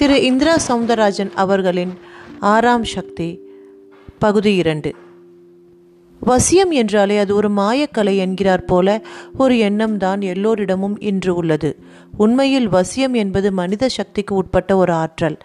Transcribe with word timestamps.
திரு 0.00 0.22
இந்திரா 0.22 0.56
சவுந்தரராஜன் 0.68 1.30
அவர்களின் 1.34 1.92
ஆறாம் 2.40 2.84
சக்தி 2.84 3.38
பகுதி 4.18 4.54
இரண்டு. 4.54 4.94
வசியம் 6.26 6.70
என்றாலே 6.70 7.18
அது 7.18 7.34
ஒரு 7.34 7.50
மாயக்கலை 7.50 8.16
என்கிறார் 8.16 8.64
போல 8.64 9.02
ஒரு 9.38 9.58
எண்ணம் 9.58 9.96
தான் 9.96 10.20
எல்லோரிடமும் 10.20 11.00
இன்று 11.00 11.34
உள்ளது. 11.34 11.76
உண்மையில் 12.16 12.68
வசியம் 12.68 13.12
என்பது 13.12 13.52
மனித 13.52 13.88
சக்திக்கு 13.88 14.34
உட்பட்ட 14.34 14.76
ஒரு 14.76 14.92
ஆற்றல். 14.92 15.36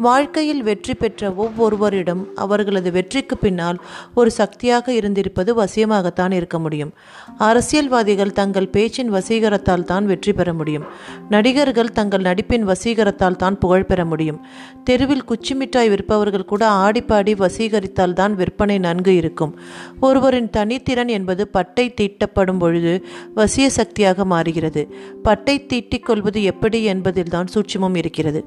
வாழ்க்கையில் 0.00 0.62
வெற்றி 0.62 0.94
பெற்ற 0.94 1.30
ஒவ்வொருவரிடம் 1.32 2.22
அவர்களது 2.34 2.92
வெற்றிக்கு 2.92 3.36
பின்னால் 3.36 3.78
ஒரு 4.14 4.30
சக்தியாக 4.30 4.92
இருந்திருப்பது 4.92 5.50
வசியமாகத்தான் 5.54 6.32
இருக்க 6.32 6.58
முடியும். 6.58 6.92
அரசியல்வாதிகள் 7.38 8.32
தங்கள் 8.32 8.68
பேச்சின் 8.68 9.10
வசீகரத்தால் 9.10 9.84
தான் 9.84 10.06
வெற்றி 10.06 10.32
பெற 10.32 10.52
முடியும். 10.52 10.84
நடிகர்கள் 11.28 11.92
தங்கள் 11.92 12.20
நடிப்பின் 12.20 12.62
வசீகரத்தால் 12.62 13.36
தான் 13.36 13.58
புகழ் 13.58 13.84
பெற 13.84 14.04
முடியும். 14.04 14.40
தெருவில் 14.84 15.24
குச்சி 15.24 15.54
மிட்டாய் 15.54 15.88
விற்பவர்கள் 15.88 16.44
கூட 16.44 16.68
ஆடிப்பாடி 16.68 17.34
வசீகரித்தால் 17.44 18.12
தான் 18.12 18.34
விற்பனை 18.34 18.78
நன்கு 18.78 19.14
இருக்கும். 19.14 19.54
ஒருவரின் 20.00 20.50
தனித்திறன் 20.50 21.06
என்பது 21.06 21.48
பட்டை 21.48 21.94
தீட்டப்படும் 22.00 22.58
பொழுது 22.58 23.04
வசிய 23.34 23.66
சக்தியாக 23.68 24.24
மாறுகிறது. 24.24 24.84
பட்டை 25.22 25.66
தீட்டிக் 25.66 26.04
கொள்வது 26.04 26.42
எப்படி 26.42 26.82
என்பதில்தான் 26.84 27.46
சூட்சமும் 27.54 27.96
இருக்கிறது. 27.96 28.44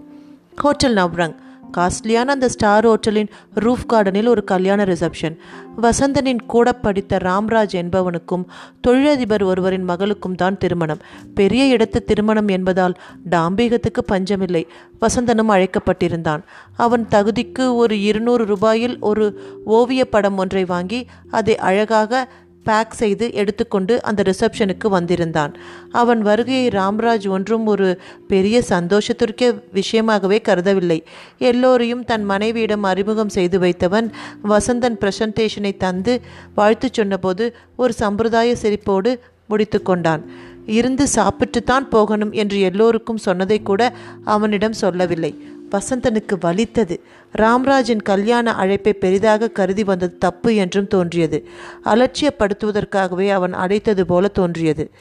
ஹோட்டல் 0.61 0.93
நவ்ரங். 0.93 1.35
காஸ்ட்லியான 1.77 2.31
அந்த 2.31 2.49
ஸ்டார் 2.49 2.85
ஹோட்டலின் 2.85 3.29
ரூஃப் 3.55 3.85
கார்டனில் 3.89 4.27
ஒரு 4.27 4.43
கல்யாண 4.43 4.83
ரிசப்ஷன். 4.83 5.37
வசந்தனின் 5.81 6.39
கூட 6.47 6.73
படித்த 6.73 7.17
ராம்ராஜ் 7.17 7.71
என்பவனுக்கும் 7.71 8.45
தொழிலதிபர் 8.81 9.43
ஒருவரின் 9.43 9.83
மகளுக்கும் 9.83 10.35
தான் 10.35 10.57
திருமணம். 10.57 10.97
பெரிய 11.33 11.75
இடத்து 11.75 12.03
திருமணம் 12.03 12.47
என்பதால் 12.47 12.93
டாம்பீகத்துக்கு 13.29 14.01
பஞ்சமில்லை. 14.05 14.67
வசந்தனும் 15.01 15.49
அழைக்கப்பட்டிருந்தான். 15.49 16.43
அவன் 16.77 17.07
தகுதிக்கு 17.11 17.75
ஒரு 17.75 18.01
இருநூறு 18.01 18.45
ரூபாயில் 18.45 18.99
ஒரு 18.99 19.39
ஓவிய 19.65 20.05
படம் 20.05 20.37
ஒன்றை 20.37 20.65
வாங்கி 20.65 21.07
அதை 21.31 21.57
அழகாக 21.57 22.31
பேக் 22.63 22.93
செய்து 22.93 23.33
எடுத்துக்கொண்டு 23.33 24.03
அந்த 24.03 24.23
ரிசப்ஷனுக்கு 24.25 24.87
வந்திருந்தான். 24.87 25.53
அவன் 25.91 26.21
வருகையை 26.21 26.67
ராம்ராஜ் 26.67 27.29
ஒன்றும் 27.29 27.65
ஒரு 27.65 28.01
பெரிய 28.27 28.63
சந்தோஷத்திற்கே 28.69 29.63
விஷயமாகவே 29.73 30.41
கருதவில்லை. 30.41 31.03
எல்லோரையும் 31.37 32.05
தன் 32.05 32.23
மனைவியிடம் 32.23 32.83
அறிமுகம் 32.83 33.29
செய்து 33.29 33.59
வைத்தவன் 33.59 34.09
வசந்தன் 34.43 34.97
பிரசன்டேஷனை 35.01 35.77
தந்து 35.77 36.21
வாழ்த்து 36.55 36.89
சொன்னபோது 36.91 37.55
ஒரு 37.75 37.93
சம்பிரதாய 37.93 38.55
சிரிப்போடு 38.61 39.19
முடித்து 39.47 39.81
கொண்டான். 39.81 40.29
இருந்து 40.65 41.07
சாப்பிட்டுத்தான் 41.15 41.89
போகணும் 41.89 42.31
என்று 42.31 42.59
எல்லோருக்கும் 42.59 43.17
சொன்னதை 43.17 43.61
கூட 43.61 43.93
அவனிடம் 44.25 44.73
சொல்லவில்லை. 44.73 45.31
வசந்தனுக்கு 45.71 46.39
வலித்தது. 46.39 47.03
ராம்ராஜின் 47.37 48.01
கல்யாண 48.01 48.53
அழைப்பை 48.53 48.93
பெரிதாக 48.93 49.49
கருதி 49.49 49.83
வந்தது 49.83 50.17
தப்பு 50.17 50.55
என்றும் 50.55 50.87
தோன்றியது. 50.87 51.47
அலட்சியப்படுத்துவதற்காகவே 51.85 53.29
அவன் 53.29 53.53
அழைத்தது 53.53 54.05
போல 54.05 54.27
தோன்றியது. 54.27 54.91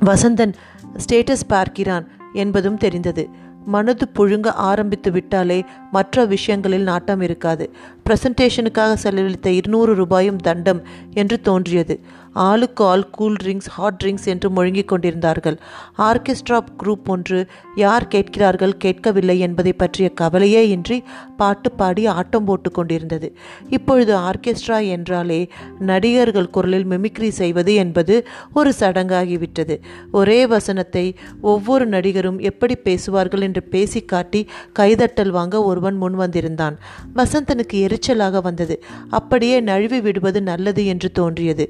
வசந்தன் 0.00 0.52
ஸ்டேட்டஸ் 0.94 1.48
பார்க்கிறான் 1.48 2.08
என்பதும் 2.32 2.76
தெரிந்தது. 2.76 3.28
மனது 3.64 4.08
புழுங்க 4.14 4.46
ஆரம்பித்து 4.46 5.10
விட்டாலே 5.10 5.64
மற்ற 5.90 6.24
விஷயங்களில் 6.24 6.82
நாட்டம் 6.82 7.20
இருக்காது. 7.20 7.70
பிரசன்டேஷனுக்காக 8.08 8.94
செலவழித்த 8.94 9.50
இருநூறு 9.50 9.94
ரூபாயும் 9.94 10.36
தண்டம் 10.36 10.82
என்று 11.14 11.40
தோன்றியது. 11.40 12.00
ஆளுக்கு 12.38 12.84
ஆள் 12.84 13.10
கூல் 13.10 13.36
ட்ரிங்க்ஸ் 13.42 13.68
ஹாட் 13.68 14.00
ட்ரிங்க்ஸ் 14.04 14.26
என்று 14.26 14.48
முழங்கிக் 14.50 14.88
கொண்டிருந்தார்கள். 14.88 15.56
ஆர்கெஸ்ட்ரா 15.98 16.58
குரூப் 16.82 17.06
ஒன்று 17.06 17.46
யார் 17.74 18.06
கேட்கிறார்கள் 18.08 18.76
கேட்கவில்லை 18.76 19.38
என்பதை 19.38 19.72
பற்றிய 19.72 20.08
கவலையே 20.10 20.62
இன்றி 20.68 20.98
பாட்டு 21.36 21.70
பாடி 21.72 22.06
ஆட்டம் 22.06 22.44
போட்டு 22.44 22.70
கொண்டிருந்தது. 22.70 23.28
இப்பொழுது 23.68 24.16
ஆர்கெஸ்ட்ரா 24.16 24.78
என்றாலே 24.88 25.40
நடிகர்கள் 25.78 26.50
குரலில் 26.50 26.86
மிமிக்ரி 26.86 27.28
செய்வது 27.28 27.74
என்பது 27.74 28.26
ஒரு 28.54 28.72
சடங்காகிவிட்டது. 28.80 29.76
ஒரே 30.12 30.46
வசனத்தை 30.46 31.04
ஒவ்வொரு 31.40 31.86
நடிகரும் 31.86 32.38
எப்படி 32.40 32.76
பேசுவார்கள் 32.76 33.40
என்று 33.40 33.62
பேசி 33.62 34.00
காட்டி 34.04 34.42
கைதட்டல் 34.78 35.28
வாங்க 35.28 35.62
ஒருவன் 35.62 35.96
முன் 35.96 36.14
வந்திருந்தான். 36.14 36.78
வசந்தனுக்கு 37.14 37.78
எரிச்சலாக 37.86 38.42
வந்தது. 38.42 38.76
அப்படியே 39.10 39.60
நழுவி 39.60 40.00
விடுவது 40.00 40.42
நல்லது 40.42 40.86
என்று 40.86 41.12
தோன்றியது. 41.12 41.66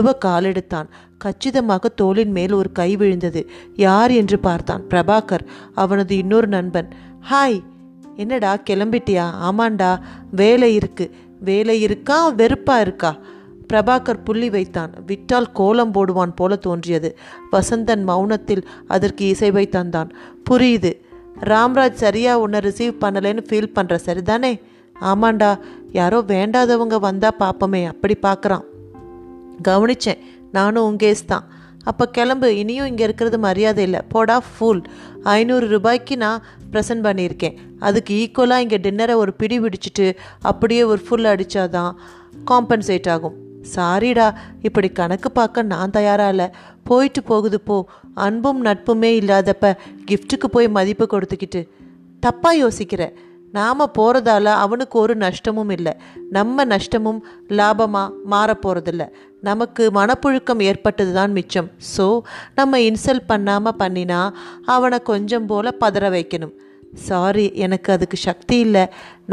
நழுவ 0.00 0.12
காலெடுத்தான் 0.24 0.86
கச்சிதமாக 1.18 1.88
தோளின் 1.88 2.30
மேல் 2.30 2.52
ஒரு 2.52 2.72
கை 2.72 2.96
விழுந்தது. 2.96 3.50
யார்? 3.74 4.10
என்று 4.10 4.38
பார்த்தான். 4.38 4.82
பிரபாகர் 4.88 5.46
அவனது 5.74 6.16
இன்னொரு 6.16 6.46
நண்பன். 6.46 6.88
ஹாய் 7.30 7.60
என்னடா 8.16 8.56
கிளம்பிட்டியா? 8.70 9.26
ஆமாண்டா 9.42 9.98
வேலை 10.30 10.74
இருக்கு. 10.74 11.10
வேலை 11.40 11.80
இருக்கா? 11.80 12.32
வெறுப்பா 12.32 12.80
இருக்கா? 12.80 13.16
பிரபாகர் 13.72 14.24
புள்ளி 14.24 14.50
வைத்தான். 14.50 14.94
விட்டால் 15.06 15.52
கோலம் 15.52 15.92
போடுவான் 15.92 16.34
போல 16.34 16.56
தோன்றியது. 16.56 17.18
வசந்தன் 17.52 18.08
மௌனத்தில் 18.08 18.62
அதற்கு 18.86 19.36
இசைவை 19.38 19.66
தந்தான். 19.68 20.10
புரியுது. 20.50 20.92
ராம்ராஜ் 21.40 22.00
சரியா 22.04 22.38
உன்னை 22.38 22.60
ரிசீவ் 22.60 22.96
பண்ணலைன்னு 23.00 23.44
ஃபீல் 23.48 23.72
பண்ணுற 23.74 23.98
சரிதானே? 24.06 24.60
ஆமாண்டா 25.00 25.58
யாரோ 25.92 26.24
வேண்டாதவங்க 26.26 27.00
வந்தால் 27.00 27.36
பார்ப்போமே 27.38 27.86
அப்படி 27.86 28.16
பார்க்குறான். 28.22 28.68
கவனிச்சேன். 29.68 30.20
நானும் 30.52 30.86
உங்கேஸ் 30.90 31.24
தான். 31.26 31.44
அப்போ 31.84 32.04
கிளம்பு. 32.06 32.56
இனியும் 32.56 32.86
இங்கே 32.86 33.04
இருக்கிறது 33.04 33.38
மரியாதை 33.38 33.84
இல்லை. 33.84 34.00
போடா 34.08 34.42
ஃபுல் 34.52 34.82
ஐநூறு 35.22 35.66
ரூபாய்க்கு 35.68 36.16
நான் 36.16 36.42
ப்ரெசன்ட் 36.72 37.04
பண்ணியிருக்கேன். 37.06 37.56
அதுக்கு 37.78 38.14
ஈக்குவலாக 38.14 38.64
இங்கே 38.64 38.78
டின்னரை 38.78 39.14
ஒரு 39.14 39.32
பிடி 39.32 39.58
பிடிச்சிட்டு 39.60 40.16
அப்படியே 40.40 40.82
ஒரு 40.82 41.00
ஃபுல் 41.08 41.24
அடித்தாதான் 41.24 41.94
காம்பன்சேட் 42.50 43.08
ஆகும். 43.10 43.36
சாரிடா 43.74 44.34
இப்படி 44.62 44.88
கணக்கு 44.88 45.30
பார்க்க 45.30 45.62
நான் 45.62 45.90
தயாராக 45.90 46.30
இல்லை. 46.30 46.48
போயிட்டு 46.82 47.22
போகுது 47.22 47.60
போ. 47.60 47.86
அன்பும் 48.14 48.64
நட்புமே 48.64 49.10
இல்லாதப்ப 49.20 49.76
கிஃப்ட்டுக்கு 50.10 50.48
போய் 50.50 50.68
மதிப்பு 50.68 51.06
கொடுத்துக்கிட்டு. 51.06 51.68
தப்பாக 52.26 52.60
யோசிக்கிற. 52.64 53.02
நாம் 53.56 53.92
போகிறதால 53.98 54.46
அவனுக்கு 54.64 54.96
ஒரு 55.04 55.14
நஷ்டமும் 55.24 55.72
இல்லை. 55.76 55.92
நம்ம 56.36 56.64
நஷ்டமும் 56.72 57.20
லாபமாக 57.58 58.14
மாறப்போகிறதில்ல 58.32 59.04
நமக்கு 59.48 59.82
மனப்புழுக்கம் 59.98 60.64
ஏற்பட்டது 60.68 61.12
தான் 61.18 61.34
மிச்சம். 61.38 61.68
ஸோ 61.94 62.06
நம்ம 62.58 62.80
இன்சல்ட் 62.88 63.30
பண்ணாமல் 63.32 63.78
பண்ணினா 63.82 64.20
அவனை 64.74 64.98
கொஞ்சம் 65.12 65.46
போல் 65.52 65.78
பதற 65.84 66.10
வைக்கணும். 66.16 66.54
சாரி 67.08 67.44
எனக்கு 67.64 67.88
அதுக்கு 67.94 68.16
சக்தி 68.28 68.56
இல்லை. 68.66 68.84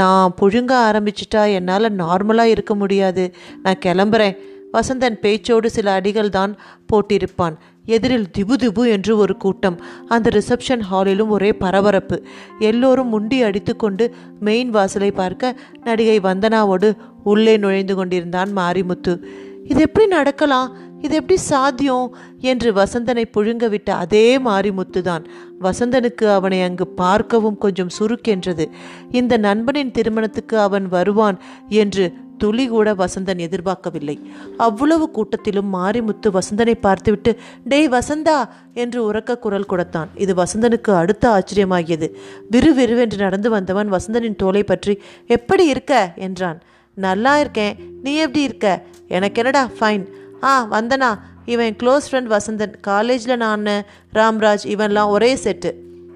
நான் 0.01 0.35
புழுங்க 0.39 0.73
ஆரம்பிச்சிட்டா 0.87 1.43
என்னால் 1.59 1.95
நார்மலாக 2.03 2.53
இருக்க 2.55 2.73
முடியாது. 2.75 3.23
நான் 3.63 3.83
கிளம்புறேன். 3.85 4.37
வசந்தன் 4.75 5.17
பேச்சோடு 5.23 5.67
சில 5.75 5.91
அடிகள் 5.99 6.35
தான் 6.37 6.51
போட்டிருப்பான். 6.89 7.55
எதிரில் 7.87 8.27
திபு 8.37 8.55
திபு 8.63 8.83
என்று 8.89 9.17
ஒரு 9.17 9.37
கூட்டம். 9.37 9.77
அந்த 10.07 10.29
ரிசப்ஷன் 10.33 10.83
ஹாலிலும் 10.91 11.27
ஒரே 11.27 11.51
பரபரப்பு. 11.53 12.17
எல்லோரும் 12.59 13.09
முண்டி 13.09 13.41
அடித்துக்கொண்டு 13.41 14.05
மெயின் 14.39 14.69
வாசலை 14.69 15.11
பார்க்க 15.11 15.59
நடிகை 15.83 16.19
வந்தனாவோடு 16.19 16.89
உள்ளே 17.23 17.57
நுழைந்து 17.57 17.95
கொண்டிருந்தான் 17.95 18.51
மாரிமுத்து. 18.57 19.15
இது 19.63 19.81
எப்படி 19.81 20.07
நடக்கலாம்? 20.07 20.75
இது 21.01 21.15
எப்படி 21.15 21.39
சாத்தியம்? 21.39 22.15
என்று 22.41 22.73
வசந்தனை 22.73 23.23
புழுங்கவிட்ட 23.37 23.89
அதே 24.03 24.37
மாரிமுத்து 24.37 25.01
தான். 25.01 25.23
வசந்தனுக்கு 25.61 26.25
அவனை 26.33 26.61
அங்கு 26.61 26.87
பார்க்கவும் 26.87 27.57
கொஞ்சம் 27.57 27.93
சுருக்கென்றது. 27.99 28.65
இந்த 29.11 29.37
நண்பனின் 29.37 29.91
திருமணத்துக்கு 29.91 30.59
அவன் 30.59 30.87
வருவான் 30.87 31.37
என்று 31.75 32.05
துளி 32.37 32.67
கூட 32.67 32.93
வசந்தன் 32.93 33.37
எதிர்பார்க்கவில்லை. 33.37 34.15
அவ்வளவு 34.57 35.09
கூட்டத்திலும் 35.13 35.73
மாரிமுத்து 35.73 36.37
வசந்தனை 36.37 36.75
பார்த்துவிட்டு 36.81 37.37
டேய் 37.65 37.89
வசந்தா 37.89 38.47
என்று 38.73 39.11
உறக்க 39.11 39.37
குரல் 39.37 39.65
கொடுத்தான். 39.65 40.09
இது 40.15 40.33
வசந்தனுக்கு 40.33 40.91
அடுத்த 40.91 41.29
ஆச்சரியமாகியது. 41.29 42.09
விறுவிறுவென்று 42.51 43.17
நடந்து 43.17 43.49
வந்தவன் 43.49 43.91
வசந்தனின் 43.91 44.35
தோலை 44.35 44.63
பற்றி 44.63 45.01
எப்படி 45.27 45.65
இருக்க? 45.65 46.13
என்றான். 46.15 46.61
நல்லா 46.93 47.39
இருக்கேன். 47.39 47.75
நீ 48.03 48.15
எப்படி 48.15 48.41
இருக்க? 48.41 48.83
எனக்கு 49.07 49.37
என்னடா 49.37 49.69
ஃபைன் 49.79 50.05
ஆ 50.43 50.67
வந்தனா. 50.71 51.19
இவன் 51.45 51.75
க்ளோஸ் 51.83 52.07
ஃப்ரெண்ட் 52.11 52.37
வசந்தன். 52.37 52.73
காலேஜில் 52.81 53.37
நான் 53.37 53.65
ராம்ராஜ் 54.13 54.63
இவன்லாம் 54.63 55.07
ஒரே 55.07 55.35
செட்டு 55.35 55.71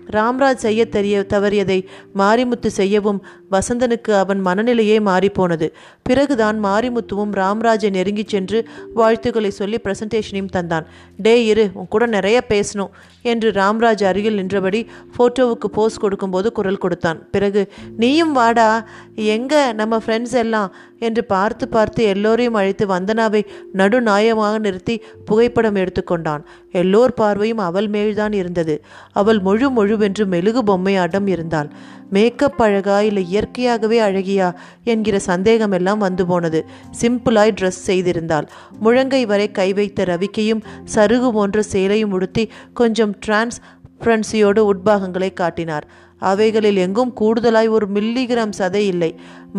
ராம்ராஜ் 0.09 0.53
செய்ய 0.53 0.85
தெரிய 0.85 1.25
தவறியதை 1.29 1.85
மாரிமுத்து 2.15 2.67
செய்யவும் 2.67 3.25
வசந்தனுக்கு 3.51 4.11
அவன் 4.17 4.45
மனநிலையே 4.45 4.99
மாறிப்போனது. 4.99 5.71
பிறகுதான் 6.01 6.63
மாரிமுத்துவும் 6.63 7.31
ராம்ராஜை 7.31 7.89
நெருங்கிச் 7.89 8.27
சென்று 8.27 8.67
வாழ்த்துக்களை 8.93 9.49
சொல்லி 9.49 9.79
பிரசன்டேஷனையும் 9.83 10.53
தந்தான். 10.55 10.85
டே 11.17 11.45
இரு 11.45 11.69
உன் 11.73 11.87
கூட 11.87 12.05
நிறைய 12.05 12.43
பேசணும் 12.49 12.89
என்று 13.21 13.51
ராம்ராஜ் 13.51 14.03
அருகில் 14.03 14.33
நின்றபடி 14.33 14.89
ஃபோட்டோவுக்கு 15.17 15.65
போஸ் 15.71 15.97
கொடுக்கும்போது 15.97 16.51
குரல் 16.51 16.77
கொடுத்தான். 16.77 17.29
பிறகு 17.29 17.71
நீயும் 17.97 18.31
வாடா 18.31 18.87
எங்க 19.15 19.73
நம்ம 19.73 19.97
ஃப்ரெண்ட்ஸ் 19.97 20.33
எல்லாம்? 20.33 20.75
என்று 20.99 21.25
பார்த்து 21.25 21.67
பார்த்து 21.67 22.03
எல்லோரையும் 22.03 22.53
அழைத்து 22.53 22.87
வந்தனாவை 22.87 23.45
நடுநாயமாக 23.73 24.59
நிறுத்தி 24.59 25.01
புகைப்படம் 25.25 25.75
எடுத்துக்கொண்டான் 25.75 26.43
எல்லோர் 26.71 27.13
பார்வையும் 27.13 27.57
அவள் 27.57 27.87
மேல்தான் 27.87 28.33
இருந்தது. 28.33 28.83
அவள் 29.11 29.39
முழு 29.39 29.69
முழு 29.69 29.97
வென்று 30.01 30.25
மெழுகு 30.33 30.61
பொம்மையாட்டம் 30.69 31.27
இருந்தாள். 31.27 31.69
மேக்கப் 32.15 32.61
அழகா 32.61 32.97
இல்லை 33.01 33.23
இயற்கையாகவே 33.29 33.97
அழகியா 34.07 34.47
என்கிற 34.83 35.15
சந்தேகம் 35.29 35.75
எல்லாம் 35.79 36.01
வந்து 36.05 36.23
போனது. 36.31 36.61
சிம்பிளாய் 37.01 37.57
ட்ரெஸ் 37.59 37.83
செய்திருந்தாள். 37.87 38.47
முழங்கை 38.83 39.23
வரை 39.25 39.47
கை 39.51 39.69
வைத்த 39.73 40.05
ரவிக்கையும் 40.05 40.65
சருகு 40.95 41.29
போன்ற 41.31 41.63
சேலையும் 41.73 42.15
உடுத்தி 42.17 42.45
கொஞ்சம் 42.73 43.13
டிரான்ஸ் 43.19 43.59
ஃப்ரன்சியோடு 44.01 44.61
உட்பாகங்களை 44.71 45.29
காட்டினார். 45.33 45.85
அவைகளில் 46.29 46.79
எங்கும் 46.85 47.11
கூடுதலாய் 47.19 47.69
ஒரு 47.69 47.85
மில்லிகிராம் 47.93 48.57
சதை 48.57 48.81
இல்லை. 48.93 49.09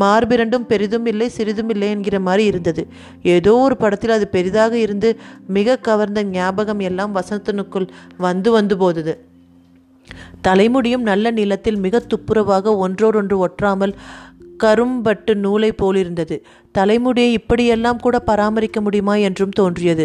மார்பிரண்டும் 0.01 0.67
பெரிதும் 0.67 1.07
இல்லை 1.07 1.29
சிறிதும் 1.29 1.69
இல்லை 1.69 1.89
என்கிற 1.91 2.17
மாதிரி 2.21 2.45
இருந்தது. 2.45 2.83
ஏதோ 3.37 3.53
ஒரு 3.57 3.77
படத்தில் 3.77 4.17
அது 4.19 4.27
பெரிதாக 4.29 4.75
இருந்து 4.79 5.11
மிக 5.49 5.77
கவர்ந்த 5.89 6.23
ஞாபகம் 6.37 6.83
எல்லாம் 6.91 7.15
வசந்தனுக்குள் 7.17 7.89
வந்து 8.19 8.51
வந்து 8.51 8.77
போதது. 8.77 9.15
தலைமுடியும் 10.49 11.09
நல்ல 11.11 11.31
நிலத்தில் 11.31 11.77
மிக 11.77 12.03
துப்புரவாக 12.13 12.77
ஒன்றோடொன்று 12.77 13.39
ஒற்றாமல் 13.47 13.95
கரும்பட்டு 14.65 15.33
நூலை 15.35 15.73
போலிருந்தது. 15.73 16.37
தலைமுடியை 16.75 17.31
இப்படியெல்லாம் 17.33 18.01
கூட 18.01 18.17
பராமரிக்க 18.19 18.81
முடியுமா 18.81 19.15
என்றும் 19.15 19.55
தோன்றியது. 19.59 20.05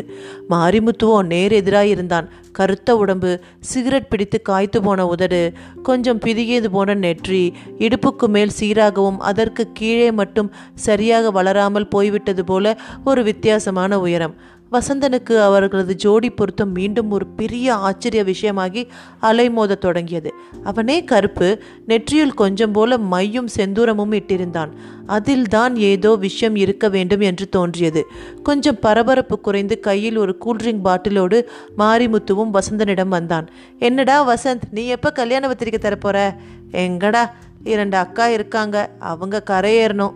மாரிமுத்துவோ 0.50 1.18
நேர் 1.26 1.52
எதிராயிருந்தான். 1.52 2.28
கருத்த 2.52 2.96
உடம்பு 2.98 3.32
சிகரெட் 3.60 4.10
பிடித்து 4.10 4.38
காய்த்து 4.42 4.80
போன 4.82 5.06
உதடு 5.08 5.42
கொஞ்சம் 5.84 6.22
பிதுகியது 6.26 6.66
போன 6.66 6.96
நெற்றி 6.96 7.44
இடுப்புக்கு 7.78 8.28
மேல் 8.28 8.56
சீராகவும் 8.60 9.20
அதற்கு 9.32 9.66
கீழே 9.72 10.10
மட்டும் 10.12 10.52
சரியாக 10.88 11.32
வளராமல் 11.32 11.88
போய்விட்டது 11.88 12.46
போல 12.46 12.76
ஒரு 13.04 13.24
வித்தியாசமான 13.24 14.00
உயரம். 14.00 14.36
வசந்தனுக்கு 14.72 15.42
அவர்களது 15.42 15.96
ஜோடி 15.96 16.30
பொருத்தம் 16.30 16.72
மீண்டும் 16.72 17.12
ஒரு 17.12 17.28
பெரிய 17.28 17.76
ஆச்சரிய 17.76 18.24
விஷயமாகி 18.24 18.88
அலைமோதத் 19.22 19.78
தொடங்கியது. 19.78 20.34
அவனே 20.64 21.04
கருப்பு 21.04 21.62
நெற்றியில் 21.86 22.34
கொஞ்சம் 22.34 22.72
போல 22.72 22.98
மையும் 22.98 23.48
செந்தூரமும் 23.56 24.12
இட்டிருந்தான். 24.12 24.70
அதில்தான் 25.06 25.76
ஏதோ 25.76 26.16
விஷயம் 26.16 26.56
இருக்க 26.56 26.90
வேண்டும் 26.90 27.20
என்று 27.20 27.50
தோன்றியது. 27.50 28.06
கொஞ்சம் 28.44 28.80
பரபரப்பு 28.80 29.40
குறைந்து 29.40 29.80
கையில் 29.80 30.18
ஒரு 30.18 30.38
கூல்ட்ரிங்க் 30.46 30.84
பாட்டிலோடு 30.84 31.46
மாரிமுத்துவும் 31.78 32.52
வசந்தனிடம் 32.54 33.08
வந்தான். 33.08 33.50
என்னடா 33.80 34.30
வசந்த் 34.30 34.62
நீ 34.72 34.86
எப்போ 34.86 35.12
கல்யாண 35.12 35.48
பத்திரிக்கை 35.48 35.92
தரப்போற? 35.92 36.36
எங்கடா 36.72 37.30
இரண்டு 37.64 37.98
அக்கா 37.98 38.28
இருக்காங்க 38.28 38.90
அவங்க 39.00 39.44
கரையேறணும். 39.50 40.14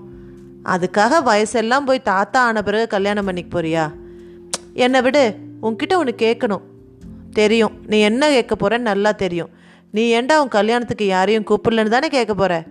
அதுக்காக 0.66 1.12
வயசெல்லாம் 1.26 1.86
போய் 1.86 2.02
தாத்தா 2.02 2.46
ஆன 2.46 2.62
பிறகு 2.62 2.88
கல்யாணம் 2.88 3.26
பண்ணிக்க 3.26 3.62
போறியா? 3.62 4.01
என்னை 4.74 5.02
விடு 5.02 5.36
உன்கிட்ட 5.62 5.96
ஒன்று 5.96 6.16
கேட்கணும் 6.18 6.62
தெரியும் 7.32 7.72
நீ 7.86 8.00
என்ன 8.00 8.30
கேட்க 8.30 8.56
போறன்னு 8.56 8.90
நல்லா 8.92 9.12
தெரியும். 9.12 9.50
நீ 9.92 10.22
ஏன்டா 10.22 10.38
உன் 10.38 10.48
கல்யாணத்துக்கு 10.48 11.06
யாரையும் 11.06 11.44
கூப்பிடலன்னு 11.44 11.88
தானே 11.88 12.08
கேட்க 12.08 12.34
போற? 12.34 12.64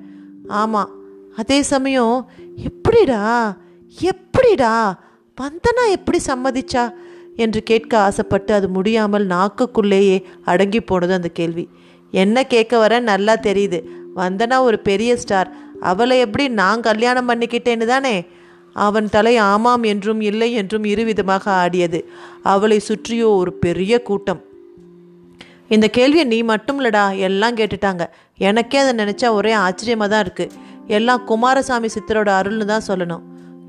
ஆமாம் 0.49 0.91
அதே 1.37 1.63
சமயம் 1.63 2.31
எப்படிடா 2.57 3.57
எப்படிடா 4.01 5.01
வந்தனா 5.41 5.91
எப்படி 5.91 6.19
சம்மதிச்சா? 6.27 6.93
என்று 7.37 7.63
கேட்க 7.63 7.99
ஆசைப்பட்டு 7.99 8.55
அது 8.55 8.69
முடியாமல் 8.69 9.27
நாக்குக்குள்ளேயே 9.27 10.23
அடங்கி 10.45 10.81
போனது 10.81 11.13
அந்த 11.13 11.29
கேள்வி. 11.29 11.69
என்ன 12.11 12.45
கேட்க 12.45 12.79
வர 12.79 13.01
நல்லா 13.01 13.35
தெரியுது. 13.35 13.83
வந்தனா 14.17 14.61
ஒரு 14.61 14.79
பெரிய 14.79 15.17
ஸ்டார் 15.17 15.51
அவளை 15.81 16.19
எப்படி 16.19 16.49
நான் 16.49 16.81
கல்யாணம் 16.81 17.29
பண்ணிக்கிட்டேன்னு 17.29 17.85
தானே? 17.85 18.27
அவன் 18.73 19.09
தலை 19.09 19.37
ஆமாம் 19.37 19.83
என்றும் 19.83 20.21
இல்லை 20.21 20.53
என்றும் 20.53 20.85
இருவிதமாக 20.85 21.49
ஆடியது. 21.49 22.11
அவளை 22.43 22.81
சுற்றியோ 22.89 23.37
ஒரு 23.37 23.53
பெரிய 23.53 24.03
கூட்டம். 24.03 24.45
இந்த 25.69 25.89
கேள்வியை 25.89 26.25
நீ 26.25 26.43
மட்டும் 26.43 26.81
இல்லடா 26.81 27.19
எல்லாம் 27.19 27.55
கேட்டுட்டாங்க. 27.55 28.07
எனக்கே 28.39 28.79
அதை 28.79 29.05
நினச்சா 29.05 29.31
ஒரே 29.31 29.53
ஆச்சரியமாக 29.53 30.11
தான் 30.11 30.25
இருக்குது 30.25 30.51
எல்லாம் 30.87 31.25
குமாரசாமி 31.25 31.87
சித்தரோட 31.87 32.31
அருள்னு 32.41 32.65
தான் 32.65 32.89
சொல்லணும். 32.89 33.21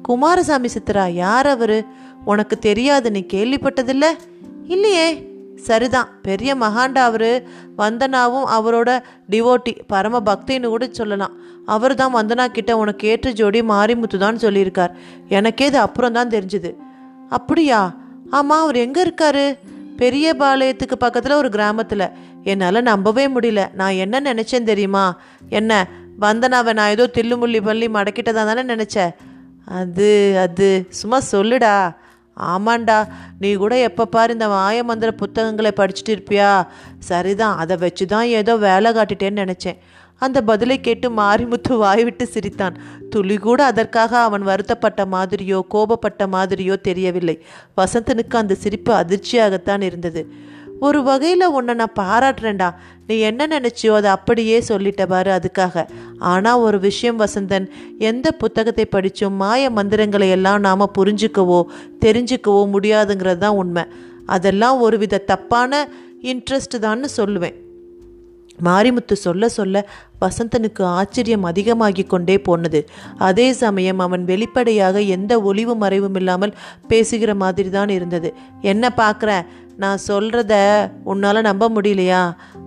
குமாரசாமி 0.02 0.68
சித்தரா 0.68 1.10
யார் 1.10 1.48
அவரு? 1.48 1.84
உனக்கு 2.26 2.60
தெரியாது 2.60 3.12
நீ 3.12 3.26
கேள்விப்பட்டதில்லை? 3.34 4.10
இல்லையே. 4.68 5.31
சரிதான். 5.56 6.10
பெரிய 6.22 6.56
மகாண்டா 6.56 6.98
அவரு. 6.98 7.48
வந்தனாவும் 7.78 8.46
அவரோட 8.58 9.04
டிவோட்டி 9.30 9.80
பரம 9.88 10.22
பக்தின்னு 10.26 10.68
கூட 10.68 10.88
சொல்லலாம். 10.92 11.32
அவர் 11.66 11.96
தான் 11.96 12.16
வந்தனா 12.16 12.48
கிட்ட 12.48 12.78
உனக்கு 12.78 13.08
ஏற்ற 13.08 13.32
ஜோடி 13.32 13.62
மாரிமுத்து 13.62 14.18
தான் 14.18 14.36
சொல்லியிருக்கார். 14.36 14.92
எனக்கே 15.28 15.66
இது 15.66 15.78
அப்புறம் 15.78 16.14
தான் 16.14 16.30
தெரிஞ்சுது. 16.30 16.76
அப்படியா? 17.30 17.96
ஆமாம் 18.30 18.62
அவர் 18.62 18.76
எங்கே 18.76 19.04
இருக்காரு? 19.04 19.58
பெரிய 19.98 20.36
பாளையத்துக்கு 20.40 20.96
பக்கத்தில் 21.00 21.34
ஒரு 21.34 21.50
கிராமத்தில். 21.50 22.12
என்னால் 22.44 22.82
நம்பவே 22.82 23.28
முடியல. 23.28 23.74
நான் 23.74 23.92
என்ன 23.92 24.34
நினச்சேன் 24.34 24.64
தெரியுமா? 24.64 25.20
என்ன 25.50 25.88
வந்தனாவை 26.20 26.74
நான் 26.74 26.90
ஏதோ 26.90 27.10
தில்லுமுள்ளி 27.14 27.62
பள்ளி 27.64 27.88
மடக்கிட்டதா 27.88 28.32
தானே 28.32 28.64
நினச்சேன்? 28.64 29.12
அது 29.66 30.38
அது 30.40 30.86
சும்மா 30.90 31.20
சொல்லுடா. 31.32 31.96
ஆமாண்டா 32.42 33.08
நீ 33.40 33.54
கூட 33.54 33.78
எப்போ 33.78 34.06
பாரு 34.06 34.34
இந்த 34.34 34.48
மாயமந்திர 34.48 35.12
புத்தகங்களை 35.12 35.72
படிச்சுட்டு 35.76 36.10
இருப்பியா? 36.10 36.68
சரிதான் 37.00 37.58
அதை 37.58 37.78
வச்சு 37.78 38.06
தான் 38.06 38.26
ஏதோ 38.26 38.56
வேலை 38.56 38.92
காட்டிட்டேன்னு 38.92 39.44
நினச்சேன். 39.44 39.78
அந்த 40.18 40.42
பதிலை 40.42 40.80
கேட்டு 40.80 41.10
மாரிமுத்து 41.10 41.78
வாய்விட்டு 41.78 42.28
சிரித்தான். 42.28 42.76
துளி 43.10 43.38
கூட 43.38 43.64
அதற்காக 43.64 44.20
அவன் 44.20 44.42
வருத்தப்பட்ட 44.42 45.06
மாதிரியோ 45.06 45.62
கோபப்பட்ட 45.74 46.28
மாதிரியோ 46.32 46.82
தெரியவில்லை. 46.82 47.46
வசந்தனுக்கு 47.78 48.36
அந்த 48.38 48.56
சிரிப்பு 48.56 48.94
அதிர்ச்சியாகத்தான் 48.94 49.82
இருந்தது. 49.82 50.32
ஒரு 50.80 51.04
வகையில் 51.04 51.46
உன்னை 51.46 51.74
நான் 51.74 51.98
பாராட்டுறேன்டா. 52.00 52.74
நீ 53.12 53.18
என்ன 53.30 53.48
நினச்சியோ 53.48 53.94
அதை 53.94 54.10
அப்படியே 54.12 54.58
சொல்லிட்டவாரு 54.68 55.32
அதுக்காக. 55.38 55.86
ஆனால் 56.32 56.60
ஒரு 56.60 56.80
விஷயம் 56.80 57.20
வசந்தன் 57.20 57.68
எந்த 58.10 58.28
புத்தகத்தை 58.32 58.86
படித்தோம் 58.86 59.40
மாய 59.44 59.70
மந்திரங்களை 59.70 60.30
எல்லாம் 60.30 60.60
நாம் 60.60 60.94
புரிஞ்சுக்கவோ 61.00 61.60
தெரிஞ்சுக்கவோ 62.06 62.64
முடியாதுங்கிறது 62.76 63.38
தான் 63.38 63.60
உண்மை. 63.64 63.86
அதெல்லாம் 64.26 64.80
ஒரு 64.80 64.98
வித 64.98 65.24
தப்பான 65.32 65.82
இன்ட்ரெஸ்ட் 66.24 66.84
தான்னு 66.86 67.08
சொல்லுவேன். 67.18 67.58
மாரிமுத்து 68.64 69.16
சொல்ல 69.26 69.46
சொல்ல 69.50 69.78
வசந்தனுக்கு 70.22 70.84
ஆச்சரியம் 70.98 71.44
அதிகமாகிக் 71.44 72.10
கொண்டே 72.10 72.36
போனது. 72.38 72.80
அதே 73.18 73.48
சமயம் 73.54 74.00
அவன் 74.00 74.24
வெளிப்படையாக 74.26 75.00
எந்த 75.16 75.34
ஒளிவு 75.42 75.76
மறைவும் 75.76 76.16
இல்லாமல் 76.16 76.54
பேசுகிற 76.88 77.36
மாதிரி 77.36 77.70
தான் 77.70 77.90
இருந்தது. 77.90 78.30
என்ன 78.72 78.94
பார்க்குற? 78.98 79.32
நான் 79.82 80.06
சொல்கிறத 80.08 80.54
உன்னால் 81.04 81.48
நம்ப 81.50 81.70
முடியலையா? 81.70 82.22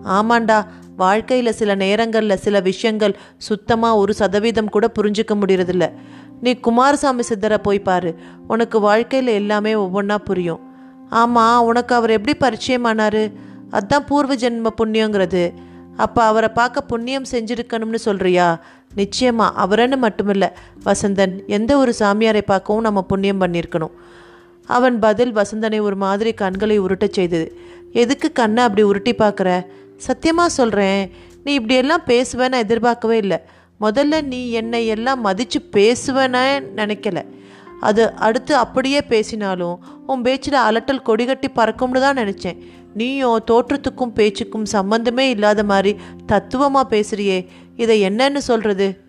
ஆமாண்டா 0.05 0.59
வாழ்க்கையில் 0.97 1.59
சில 1.61 1.71
நேரங்களில் 1.75 2.43
சில 2.45 2.61
விஷயங்கள் 2.61 3.19
சுத்தமாக 3.39 3.97
ஒரு 3.97 4.13
சதவீதம் 4.15 4.73
கூட 4.75 4.87
புரிஞ்சுக்க 4.99 5.33
முடியறதில்ல. 5.35 5.87
நீ 6.41 6.53
குமாரசாமி 6.67 7.23
சித்தரை 7.29 7.59
போய் 7.59 7.87
பாரு. 7.89 8.11
உனக்கு 8.49 8.81
வாழ்க்கையில் 8.81 9.33
எல்லாமே 9.35 9.75
ஒவ்வொன்றா 9.75 10.19
புரியும். 10.29 10.63
ஆமாம் 11.23 11.65
உனக்கு 11.65 11.93
அவர் 11.95 12.15
எப்படி 12.17 12.35
பரிச்சயமானார்? 12.39 13.23
அதான் 13.71 14.07
பூர்வ 14.07 14.35
ஜென்ம 14.35 14.71
புண்ணியங்கிறது. 14.79 15.45
அப்போ 15.97 16.21
அவரை 16.23 16.49
பார்க்க 16.49 16.89
புண்ணியம் 16.93 17.31
செஞ்சுருக்கணும்னு 17.31 17.99
சொல்கிறியா 18.05 18.49
நிச்சயமா 18.97 19.47
அவரன்னு 19.65 19.97
மட்டுமில்லை. 20.07 20.49
வசந்தன் 20.85 21.35
எந்த 21.47 21.73
ஒரு 21.77 21.93
சாமியாரை 21.99 22.41
பார்க்கவும் 22.41 22.83
நம்ம 22.83 23.03
புண்ணியம் 23.03 23.41
பண்ணியிருக்கணும். 23.41 23.95
அவன் 24.67 24.99
பதில் 24.99 25.37
வசந்தனை 25.37 25.81
ஒரு 25.81 25.97
மாதிரி 25.97 26.33
கண்களை 26.33 26.81
உருட்டச் 26.81 27.13
செய்தது. 27.13 27.59
எதுக்கு 27.93 28.33
கண்ணை 28.33 28.63
அப்படி 28.63 28.83
உருட்டி 28.83 29.15
பார்க்குற? 29.15 29.67
சத்தியமாக 29.97 30.49
சொல்கிறேன் 30.49 31.11
நீ 31.45 31.53
இப்படியெல்லாம் 31.53 32.03
பேசுவேன்னு 32.07 32.53
எதிர்பார்க்கவே 32.53 33.17
இல்லை. 33.17 33.39
முதல்ல 33.81 34.23
நீ 34.23 34.51
என்னை 34.51 34.87
எல்லாம் 34.87 35.21
மதித்து 35.21 35.63
பேசுவேன்னு 35.73 36.63
நினைக்கல. 36.77 37.25
அது 37.81 38.13
அடுத்து 38.13 38.57
அப்படியே 38.57 39.03
பேசினாலும் 39.03 39.85
உன் 40.07 40.23
பேச்சில் 40.23 40.55
அலட்டல் 40.55 41.07
கொடிகட்டி 41.07 41.49
பறக்கும்னு 41.57 42.01
தான் 42.01 42.17
நினச்சேன். 42.17 42.59
நீயும் 42.95 43.45
தோற்றத்துக்கும் 43.51 44.15
பேச்சுக்கும் 44.15 44.65
சம்பந்தமே 44.65 45.31
இல்லாத 45.31 45.65
மாதிரி 45.65 45.97
தத்துவமாக 46.27 46.97
பேசுறியே. 46.97 47.47
இதை 47.77 48.03
என்னன்னு 48.03 48.37
சொல்கிறது 48.37 49.04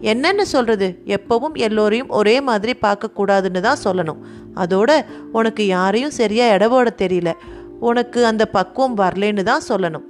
என்னென்ன 0.00 0.44
சொல்கிறது 0.44 1.02
எப்பவும் 1.06 1.54
எல்லோரையும் 1.54 2.08
ஒரே 2.08 2.40
மாதிரி 2.40 2.72
பார்க்கக்கூடாதுன்னு 2.82 3.60
தான் 3.60 3.82
சொல்லணும். 3.84 4.20
அதோட 4.54 5.04
உனக்கு 5.32 5.66
யாரையும் 5.66 6.10
சரியாக 6.10 6.54
இடவோட 6.56 6.88
தெரியல. 7.02 7.32
உனக்கு 7.80 8.26
அந்த 8.26 8.46
பக்குவம் 8.46 8.96
வரலேன்னு 8.96 9.42
தான் 9.42 9.66
சொல்லணும். 9.68 10.06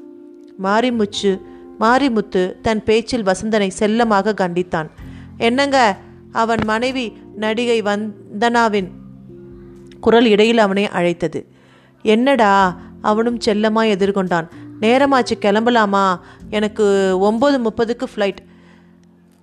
மாரிமுச்சு 0.62 1.40
மாரிமுத்து 1.80 2.60
தன் 2.60 2.84
பேச்சில் 2.84 3.24
வசந்தனை 3.24 3.68
செல்லமாக 3.68 4.32
கண்டித்தான். 4.32 4.88
என்னங்க 5.38 5.96
அவன் 6.32 6.60
மனைவி 6.64 7.16
நடிகை 7.36 7.82
வந்தனாவின் 7.82 8.88
குரல் 10.00 10.26
இடையில் 10.26 10.58
அவனை 10.58 10.88
அழைத்தது. 10.88 11.46
என்னடா 12.02 12.76
அவனும் 13.00 13.40
செல்லமாக 13.40 13.88
எதிர்கொண்டான். 13.88 14.46
நேரமாச்சு 14.80 15.34
கிளம்பலாமா? 15.40 16.18
எனக்கு 16.50 16.84
ஒம்பது 17.20 17.56
முப்பதுக்கு 17.58 18.06
ஃப்ளைட் 18.16 18.40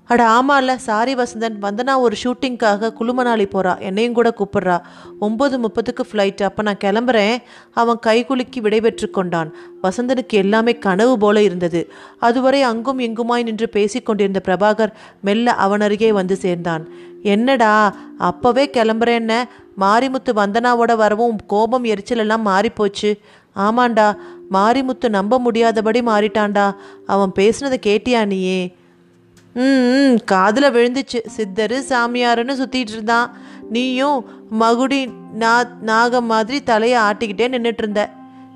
அட 0.10 0.22
ஆமால 0.30 0.76
சாரி 0.76 1.16
வசந்தன் 1.16 1.56
வந்தனா 1.62 2.00
ஒரு 2.00 2.16
ஷூட்டிங்க்காக 2.24 2.92
குழுமனாளி 3.00 3.46
போகிறா 3.54 3.80
என்னையும் 3.80 4.14
கூட 4.14 4.34
கூப்பிடுறா. 4.38 4.80
ஒம்பது 5.22 5.56
முப்பதுக்கு 5.58 6.04
ஃப்ளைட் 6.12 6.44
அப்போ 6.44 6.62
நான் 6.62 6.82
கிளம்புறேன். 6.84 7.38
அவன் 7.74 8.00
கைகுலுக்கி 8.06 8.62
விடைபெற்று 8.62 9.10
கொண்டான். 9.10 9.56
வசந்தனுக்கு 9.84 10.34
எல்லாமே 10.34 10.78
கனவு 10.78 11.18
போல 11.18 11.42
இருந்தது. 11.42 11.92
அதுவரை 12.20 12.62
அங்கும் 12.62 13.00
இங்குமாய் 13.00 13.44
நின்று 13.44 13.70
பேசிக்கொண்டிருந்த 13.74 14.42
பிரபாகர் 14.46 14.94
மெல்ல 15.22 15.52
அவன் 15.52 15.82
அருகே 15.82 16.12
வந்து 16.12 16.36
சேர்ந்தான். 16.36 16.88
என்னடா 17.24 17.96
அப்போவே 18.20 18.66
கிளம்புறேன்ன? 18.78 19.44
மாரிமுத்து 19.80 20.32
வந்தனாவோட 20.36 20.96
வரவும் 20.96 21.38
கோபம் 21.48 21.84
எரிச்சல் 21.84 22.18
எல்லாம் 22.18 22.48
மாறிப்போச்சு. 22.48 23.20
ஆமாண்டா 23.56 24.08
மாரிமுத்து 24.52 25.10
நம்ப 25.10 25.40
முடியாதபடி 25.40 26.02
மாறிட்டான்டா 26.02 26.76
அவன் 27.06 27.32
பேசுனதை 27.36 27.80
கேட்டியா 27.86 28.26
நீயே? 28.26 28.76
ம் 29.58 30.18
காதில் 30.26 30.74
விழுந்துச்சு. 30.74 31.20
சித்தரு 31.38 31.78
சாமியாருன்னு 31.90 32.56
சுற்றிட்டு 32.62 32.94
இருந்தான். 32.96 33.30
நீயும் 33.70 34.20
மகுடி 34.60 35.00
நா 35.34 35.54
நாகம் 35.82 36.26
மாதிரி 36.26 36.64
தலையை 36.64 37.00
ஆட்டிக்கிட்டே 37.00 37.48
நின்றுட்டு 37.54 37.84
இருந்த. 37.86 38.10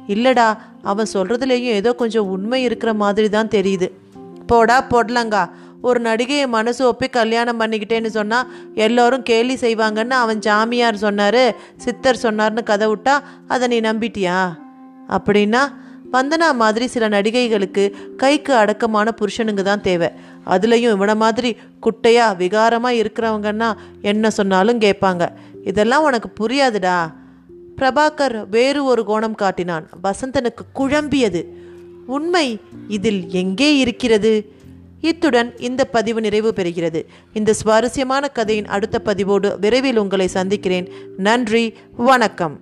இல்லைடா 0.08 0.58
அவன் 0.82 1.12
சொல்கிறதுலேயும் 1.14 1.76
ஏதோ 1.80 1.94
கொஞ்சம் 1.94 2.30
உண்மை 2.30 2.64
இருக்கிற 2.64 2.94
மாதிரி 2.94 3.30
தான் 3.30 3.48
தெரியுது. 3.48 3.88
போடா 4.48 4.78
போடலங்கா. 4.90 5.44
ஒரு 5.82 6.00
நடிகையை 6.02 6.48
மனசு 6.48 6.82
ஒப்பி 6.88 7.10
கல்யாணம் 7.10 7.60
பண்ணிக்கிட்டேன்னு 7.60 8.08
சொன்னால் 8.08 8.50
எல்லோரும் 8.76 9.24
கேலி 9.24 9.56
செய்வாங்கன்னு 9.56 10.16
அவன் 10.24 10.42
சாமியார் 10.42 10.96
சொன்னார் 10.96 11.44
சித்தர் 11.78 12.24
சொன்னார்னு 12.24 12.64
கதை 12.64 12.88
விட்டா 12.88 13.16
அதை 13.48 13.68
நீ 13.68 13.80
நம்பிட்டியா? 13.80 14.40
அப்படின்னா 15.10 15.64
வந்தனா 16.12 16.48
மாதிரி 16.54 16.88
சில 16.88 17.08
நடிகைகளுக்கு 17.08 17.84
கைக்கு 18.18 18.54
அடக்கமான 18.54 19.14
புருஷனுங்க 19.22 19.62
தான் 19.62 19.82
தேவை. 19.82 20.10
அதுலேயும் 20.46 20.92
இவனை 20.92 21.16
மாதிரி 21.16 21.58
குட்டையா 21.82 22.36
விகாரமாக 22.36 23.08
இருக்கிறவங்கன்னா 23.08 23.74
என்ன 24.02 24.30
சொன்னாலும் 24.30 24.80
கேட்பாங்க. 24.80 25.30
இதெல்லாம் 25.64 26.04
உனக்கு 26.04 26.30
புரியாதுடா. 26.40 27.14
பிரபாகர் 27.78 28.50
வேறு 28.50 28.84
ஒரு 28.84 29.04
கோணம் 29.08 29.36
காட்டினான். 29.36 29.90
வசந்தனுக்கு 30.04 30.66
குழம்பியது. 30.76 31.46
உண்மை 32.06 32.60
இதில் 32.88 33.30
எங்கே 33.30 33.78
இருக்கிறது? 33.78 34.52
இத்துடன் 35.02 35.58
இந்த 35.58 35.86
பதிவு 35.86 36.22
நிறைவு 36.22 36.54
பெறுகிறது. 36.56 37.06
இந்த 37.34 37.54
சுவாரஸ்யமான 37.54 38.28
கதையின் 38.28 38.66
அடுத்த 38.66 39.00
பதிவோடு 39.00 39.60
விரைவில் 39.60 39.98
உங்களை 39.98 40.28
சந்திக்கிறேன். 40.28 40.92
நன்றி 41.18 41.74
வணக்கம். 41.98 42.60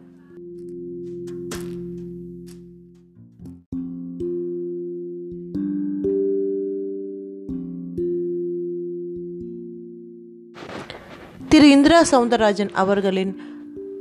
திரு 11.49 11.69
இந்திரா 11.69 12.01
சவுந்தரராஜன் 12.11 12.69
அவர்களின் 12.73 13.41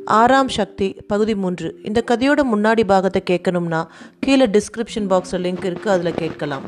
ஆறாம் 0.05 0.49
சக்தி 0.49 0.97
பகுதி 1.07 1.35
மூன்று. 1.35 1.79
இந்த 1.83 2.05
கதையோட 2.11 2.43
முன்னாடி 2.55 2.85
பாகத்தை 2.85 3.23
கேட்கணும்னா 3.31 3.87
கீழே 4.21 4.47
டிஸ்கிரிப்ஷன் 4.47 5.09
பாக்ஸில் 5.09 5.45
லிங்க் 5.47 5.65
இருக்குது 5.65 5.89
அதில் 5.89 6.15
கேட்கலாம். 6.15 6.63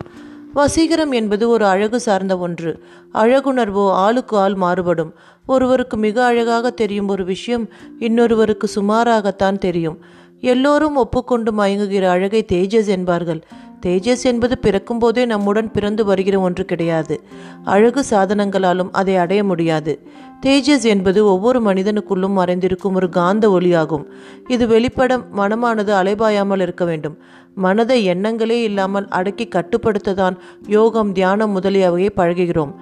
வசீகரம் 0.54 1.10
என்பது 1.10 1.48
ஒரு 1.48 1.66
அழகு 1.66 2.00
சார்ந்த 2.00 2.38
ஒன்று. 2.38 2.84
அழகுணர்வோ 3.14 3.90
ஆளுக்கு 3.90 4.38
ஆள் 4.38 4.54
மாறுபடும். 4.54 5.14
ஒருவருக்கு 5.46 5.96
மிக 5.96 6.24
அழகாக 6.24 6.70
தெரியும் 6.70 7.08
ஒரு 7.08 7.24
விஷயம் 7.24 7.68
இன்னொருவருக்கு 7.98 8.70
சுமாராகத்தான் 8.74 9.58
தெரியும். 9.58 9.98
எல்லோரும் 10.40 10.96
ஒப்புக்கொண்டு 10.96 11.52
மயங்குகிற 11.52 12.02
அழகை 12.02 12.44
தேஜஸ் 12.52 12.86
என்பார்கள். 12.86 13.44
தேஜஸ் 13.86 14.22
என்பது 14.22 14.58
பிறக்கும் 14.58 14.98
போதே 14.98 15.24
நம்முடன் 15.24 15.70
பிறந்து 15.70 16.04
வருகிற 16.04 16.40
ஒன்று 16.40 16.64
கிடையாது. 16.64 17.20
அழகு 17.64 18.04
சாதனங்களாலும் 18.10 18.88
அதை 18.92 19.16
அடைய 19.16 19.44
முடியாது. 19.44 20.06
தேஜஸ் 20.46 20.82
என்பது 20.82 21.26
ஒவ்வொரு 21.26 21.60
மனிதனுக்குள்ளும் 21.60 22.36
மறைந்திருக்கும் 22.36 22.94
ஒரு 22.94 23.08
காந்த 23.08 23.48
ஒளியாகும். 23.48 24.04
இது 24.48 24.66
வெளிப்பட 24.66 25.18
மனமானது 25.18 25.92
அலைபாயாமல் 25.94 26.60
இருக்க 26.60 26.84
வேண்டும். 26.84 27.18
மனதை 27.54 28.08
எண்ணங்களே 28.08 28.62
இல்லாமல் 28.62 29.08
அடக்கி 29.08 29.48
கட்டுப்படுத்ததான் 29.48 30.36
யோகம் 30.66 31.12
தியானம் 31.12 31.60
முதலியவையை 31.60 32.08
பழகுகிறோம். 32.16 32.74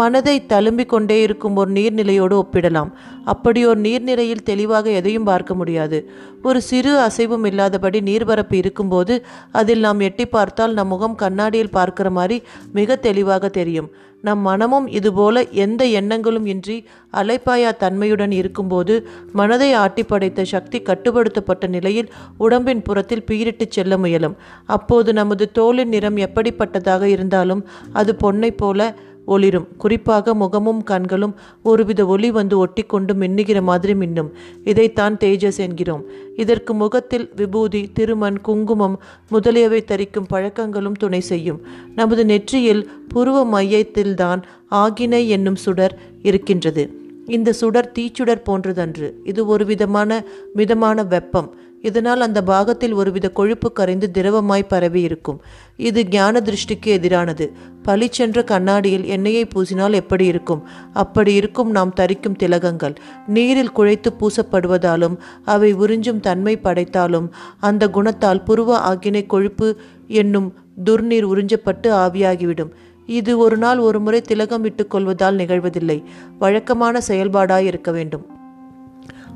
மனதை 0.00 0.34
தழும்பிக் 0.48 0.92
கொண்டே 0.92 1.16
இருக்கும் 1.22 1.56
ஒரு 1.56 1.70
நீர்நிலையோடு 1.72 2.36
ஒப்பிடலாம். 2.42 2.90
அப்படி 3.24 3.60
ஒரு 3.66 3.80
நீர்நிலையில் 3.80 4.46
தெளிவாக 4.50 4.86
எதையும் 4.90 5.28
பார்க்க 5.30 5.54
முடியாது. 5.54 5.98
ஒரு 6.42 6.60
சிறு 6.62 6.92
அசைவும் 6.98 7.44
இல்லாதபடி 7.44 8.00
நீர்பரப்பு 8.00 8.56
இருக்கும்போது 8.56 9.16
அதில் 9.52 9.84
நாம் 9.86 10.00
எட்டி 10.00 10.26
பார்த்தால் 10.26 10.72
நம் 10.72 10.88
முகம் 10.88 11.14
கண்ணாடியில் 11.14 11.76
பார்க்கிற 11.78 12.10
மாதிரி 12.10 12.38
மிக 12.72 12.96
தெளிவாக 12.96 13.48
தெரியும். 13.58 13.90
நம் 14.26 14.42
மனமும் 14.46 14.86
இதுபோல 14.98 15.36
எந்த 15.64 15.82
எண்ணங்களும் 16.00 16.46
இன்றி 16.46 16.76
அலைப்பாயா 17.20 17.70
தன்மையுடன் 17.76 18.34
இருக்கும்போது 18.40 18.94
மனதை 19.32 19.70
ஆட்டி 19.72 20.02
படைத்த 20.02 20.44
சக்தி 20.44 20.80
கட்டுப்படுத்தப்பட்ட 20.80 21.66
நிலையில் 21.66 22.12
உடம்பின் 22.36 22.82
புறத்தில் 22.82 23.26
பீரிட்டு 23.30 23.66
செல்ல 23.68 23.98
முயலும். 23.98 24.36
அப்போது 24.66 25.12
நமது 25.12 25.46
தோலின் 25.58 25.92
நிறம் 25.94 26.20
எப்படிப்பட்டதாக 26.26 27.02
இருந்தாலும் 27.14 27.64
அது 27.92 28.14
பொன்னை 28.22 28.52
போல 28.56 28.94
ஒளிரும். 29.24 29.68
குறிப்பாக 29.78 30.34
முகமும் 30.34 30.82
கண்களும் 30.82 31.34
ஒருவித 31.62 32.06
ஒளி 32.06 32.30
வந்து 32.30 32.66
ஒட்டிக்கொண்டு 32.66 33.14
மின்னுகிற 33.14 33.62
மாதிரி 33.62 33.92
மின்னும். 33.92 34.30
இதைத்தான் 34.64 35.16
தேஜஸ் 35.16 35.58
என்கிறோம். 35.58 36.04
இதற்கு 36.36 36.74
முகத்தில் 36.74 37.30
விபூதி 37.36 37.90
திருமண் 37.92 38.40
குங்குமம் 38.40 39.02
முதலியவை 39.28 39.84
தரிக்கும் 39.84 40.26
பழக்கங்களும் 40.26 40.94
துணை 40.94 41.20
செய்யும். 41.20 41.60
நமது 41.94 42.24
நெற்றியில் 42.24 42.90
புருவ 43.14 43.44
மையத்தில்தான் 43.52 44.42
ஆகினை 44.70 45.28
என்னும் 45.28 45.56
சுடர் 45.56 45.98
இருக்கின்றது. 46.22 47.00
இந்த 47.26 47.52
சுடர் 47.52 47.92
தீச்சுடர் 47.98 48.42
போன்றதன்று. 48.46 49.12
இது 49.24 49.46
ஒரு 49.46 49.64
விதமான 49.64 50.24
மிதமான 50.54 51.02
வெப்பம். 51.02 51.54
இதனால் 51.82 52.20
அந்த 52.20 52.42
பாகத்தில் 52.42 52.92
ஒருவித 52.92 53.28
கொழுப்பு 53.28 53.72
கரைந்து 53.72 54.10
திரவமாய் 54.14 54.68
பரவி 54.68 55.00
இருக்கும். 55.00 55.42
இது 55.76 56.08
ஞான 56.08 56.40
திருஷ்டிக்கு 56.40 56.84
எதிரானது. 56.84 57.50
பளிச்சென்ற 57.84 58.44
கண்ணாடியில் 58.44 59.04
எண்ணெயை 59.04 59.48
பூசினால் 59.54 59.92
எப்படி 59.92 60.26
இருக்கும்? 60.26 60.62
அப்படி 60.92 61.34
இருக்கும் 61.34 61.70
நாம் 61.70 61.92
தரிக்கும் 61.92 62.36
திலகங்கள். 62.36 62.94
நீரில் 63.26 63.72
குழைத்து 63.76 64.12
பூசப்படுவதாலும் 64.20 65.16
அவை 65.44 65.74
உறிஞ்சும் 65.74 66.20
தன்மை 66.20 66.56
படைத்தாலும் 66.56 67.32
அந்த 67.60 67.88
குணத்தால் 67.88 68.44
புருவ 68.44 68.78
ஆகினை 68.90 69.26
கொழுப்பு 69.26 69.76
என்னும் 70.06 70.54
துர்நீர் 70.84 71.26
உறிஞ்சப்பட்டு 71.32 71.88
ஆவியாகிவிடும். 72.04 72.70
இது 73.06 73.38
ஒரு 73.38 73.56
நாள் 73.56 73.78
ஒரு 73.78 74.00
முறை 74.00 74.20
திலகம் 74.20 74.64
இட்டுக்கொள்வதால் 74.64 75.38
நிகழ்வதில்லை. 75.38 76.02
வழக்கமான 76.38 77.00
செயல்பாடாய் 77.08 77.64
இருக்க 77.64 77.90
வேண்டும். 77.90 78.40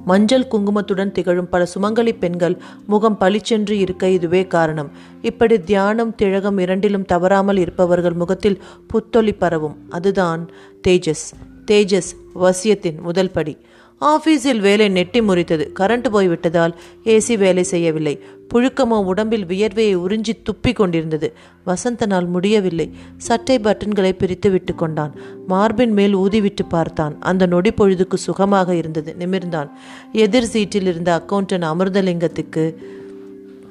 மஞ்சள் 0.07 0.49
குங்குமத்துடன் 0.51 1.13
திகழும் 1.13 1.49
பல 1.49 1.67
சுமங்கலி 1.75 2.13
பெண்கள் 2.19 2.57
முகம் 2.87 3.19
பளிச்சென்று 3.19 3.79
இருக்க 3.79 4.09
இதுவே 4.09 4.47
காரணம். 4.47 4.91
இப்படி 5.23 5.61
தியானம் 5.61 6.15
திழகம் 6.15 6.59
இரண்டிலும் 6.59 7.09
தவறாமல் 7.13 7.57
இருப்பவர்கள் 7.57 8.13
முகத்தில் 8.13 8.63
புத்தொளி 8.89 9.33
பரவும். 9.33 9.77
அதுதான் 9.89 10.43
தேஜஸ். 10.89 11.27
தேஜஸ் 11.71 12.13
வசியத்தின் 12.35 13.01
முதல் 13.01 13.31
படி. 13.31 13.55
ஆஃபீஸில் 14.01 14.59
வேலை 14.59 14.89
நெட்டி 14.89 15.21
முறித்தது. 15.21 15.65
கரண்ட் 15.81 16.09
போய்விட்டதால் 16.11 16.75
ஏசி 17.05 17.39
வேலை 17.39 17.63
செய்யவில்லை. 17.63 18.15
புழுக்கமோ 18.55 19.05
உடம்பில் 19.05 19.47
வியர்வையை 19.47 19.95
உறிஞ்சி 19.97 20.33
துப்பி 20.43 20.73
கொண்டிருந்தது. 20.75 21.33
வசந்தனால் 21.67 22.29
முடியவில்லை. 22.29 22.95
சட்டை 23.17 23.59
பட்டன்களை 23.59 24.13
பிரித்து 24.13 24.51
விட்டு 24.51 24.75
கொண்டான். 24.75 25.15
மார்பின் 25.47 25.93
மேல் 25.93 26.17
ஊதிவிட்டு 26.17 26.65
பார்த்தான். 26.69 27.21
அந்த 27.21 27.47
நொடி 27.47 27.71
பொழுதுக்கு 27.71 28.15
சுகமாக 28.15 28.75
இருந்தது. 28.75 29.17
நிமிர்ந்தான். 29.19 29.71
எதிர் 30.13 30.45
சீட்டில் 30.45 30.87
இருந்த 30.87 31.23
அக்கவுண்டன் 31.23 31.67
அமிர்தலிங்கத்துக்கு 31.73 32.77